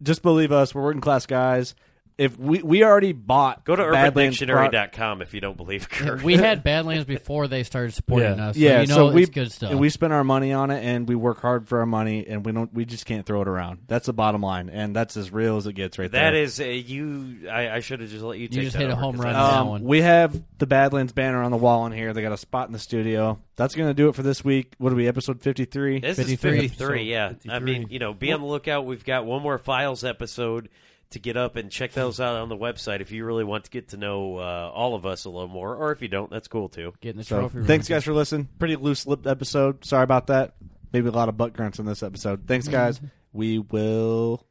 just 0.02 0.22
believe 0.22 0.52
us. 0.52 0.76
We're 0.76 0.84
working 0.84 1.02
class 1.02 1.26
guys. 1.26 1.76
If 2.18 2.36
we 2.40 2.64
we 2.64 2.84
already 2.84 3.14
bought 3.14 3.64
go 3.64 3.76
to 3.76 3.92
Badlands 3.92 4.40
pro- 4.40 4.48
urbandictionary.com 4.48 5.22
if 5.22 5.36
you 5.36 5.40
don't 5.42 5.56
believe 5.56 5.88
Kurt. 5.92 6.24
we 6.24 6.34
had 6.36 6.64
Badlands 6.64 7.06
before 7.06 7.48
they 7.48 7.62
started 7.62 7.94
supporting 7.94 8.38
Yeah. 8.40 8.48
us. 8.48 8.56
So 8.56 8.60
yeah, 8.62 8.82
you 8.82 8.88
know 8.88 8.96
so 8.96 9.12
we 9.12 9.22
it's 9.22 9.30
good 9.30 9.52
stuff. 9.52 9.74
we 9.76 9.90
spend 9.92 10.14
our 10.14 10.24
money 10.24 10.52
on 10.52 10.72
it, 10.72 10.84
and 10.84 11.08
we 11.08 11.14
work 11.14 11.42
hard 11.42 11.68
for 11.68 11.80
our 11.80 11.86
money, 11.86 12.26
and 12.28 12.44
we 12.44 12.54
don't 12.54 12.74
we 12.74 12.86
just 12.86 13.06
can't 13.06 13.24
throw 13.24 13.44
it 13.44 13.48
around. 13.48 13.82
That's 13.88 14.08
the 14.08 14.14
bottom 14.14 14.42
line, 14.42 14.70
and 14.70 14.96
that's 14.96 15.16
as 15.16 15.32
real 15.32 15.58
as 15.58 15.68
it 15.68 15.74
gets 15.74 16.00
right 16.00 16.10
That 16.12 16.32
there. 16.32 16.42
is 16.42 16.60
uh, 16.60 16.64
you 16.64 17.48
I, 17.52 17.70
I 17.70 17.80
should 17.82 18.00
have 18.00 18.10
just 18.10 18.24
let 18.24 18.40
you 18.40 18.48
take 18.48 18.62
just 18.64 18.74
that 18.74 18.80
hit 18.80 18.90
a 18.90 18.94
over, 18.94 19.02
home 19.02 19.16
'cause 19.18 19.24
run 19.26 19.36
on 19.36 19.52
that 19.52 19.60
Um, 19.60 19.68
one. 19.68 19.84
we 19.84 20.02
have 20.02 20.42
the 20.58 20.66
Badlands 20.66 21.14
banner 21.14 21.44
on 21.44 21.52
the 21.52 21.58
wall 21.58 21.86
in 21.86 21.92
here. 21.92 22.14
They 22.14 22.24
got 22.24 22.32
a 22.32 22.38
spot 22.38 22.66
in 22.68 22.74
the 22.74 22.80
studio. 22.80 23.38
That's 23.58 23.76
going 23.76 23.90
to 23.90 23.94
do 23.94 24.10
it 24.10 24.16
for 24.16 24.24
this 24.24 24.44
week. 24.44 24.74
What 24.80 24.92
are 24.92 24.96
we, 24.96 25.08
episode 25.08 25.42
53? 25.42 26.00
This 26.00 26.18
53. 26.18 26.58
is 26.66 26.72
53, 26.72 27.04
yeah. 27.12 27.34
I 27.50 27.60
mean, 27.60 27.88
you 27.92 28.00
know, 28.00 28.14
be 28.14 28.32
on 28.34 28.40
the 28.42 28.46
lookout. 28.48 28.86
We've 28.86 29.06
got 29.06 29.26
one 29.26 29.42
more 29.44 29.58
Files 29.60 30.04
episode 30.04 30.70
to 31.12 31.20
get 31.20 31.38
up 31.38 31.56
and 31.56 31.72
check 31.72 31.94
those 31.94 32.20
out 32.20 32.36
on 32.36 32.50
the 32.50 32.58
website 32.58 33.00
if 33.02 33.12
you 33.12 33.24
really 33.26 33.44
want 33.44 33.64
to 33.66 33.70
get 33.72 33.90
to 33.90 33.98
know 33.98 34.38
uh, 34.38 34.72
all 34.74 34.94
of 34.96 35.06
us 35.06 35.26
a 35.26 35.30
little 35.30 35.48
more. 35.48 35.76
Or 35.76 35.92
if 35.92 36.02
you 36.02 36.08
don't, 36.08 36.30
that's 36.30 36.48
cool 36.48 36.68
too. 36.70 36.94
Getting 37.02 37.20
the 37.20 37.24
So, 37.24 37.40
trophy. 37.40 37.58
room. 37.60 37.68
thanks, 37.68 37.88
guys, 37.88 38.04
for 38.04 38.14
listening. 38.14 38.50
Pretty 38.60 38.76
loose 38.76 39.08
lipped 39.08 39.26
episode. 39.28 39.86
Sorry 39.86 40.04
about 40.04 40.28
that. 40.28 40.56
Maybe 40.92 41.08
a 41.08 41.12
lot 41.12 41.30
of 41.30 41.38
butt 41.38 41.54
grunts 41.54 41.80
in 41.80 41.86
this 41.86 42.04
episode. 42.04 42.48
Thanks, 42.48 42.68
guys. 42.68 43.00
we 43.34 43.60
will. 43.60 44.46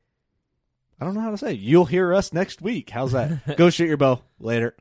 I 1.00 1.04
don't 1.04 1.14
know 1.14 1.20
how 1.20 1.30
to 1.30 1.38
say. 1.38 1.52
You'll 1.52 1.84
hear 1.84 2.14
us 2.14 2.32
next 2.32 2.62
week. 2.62 2.88
How's 2.90 3.12
that? 3.12 3.56
Go 3.58 3.68
shoot 3.70 3.86
your 3.88 3.96
bow. 3.98 4.22
Later. 4.40 4.74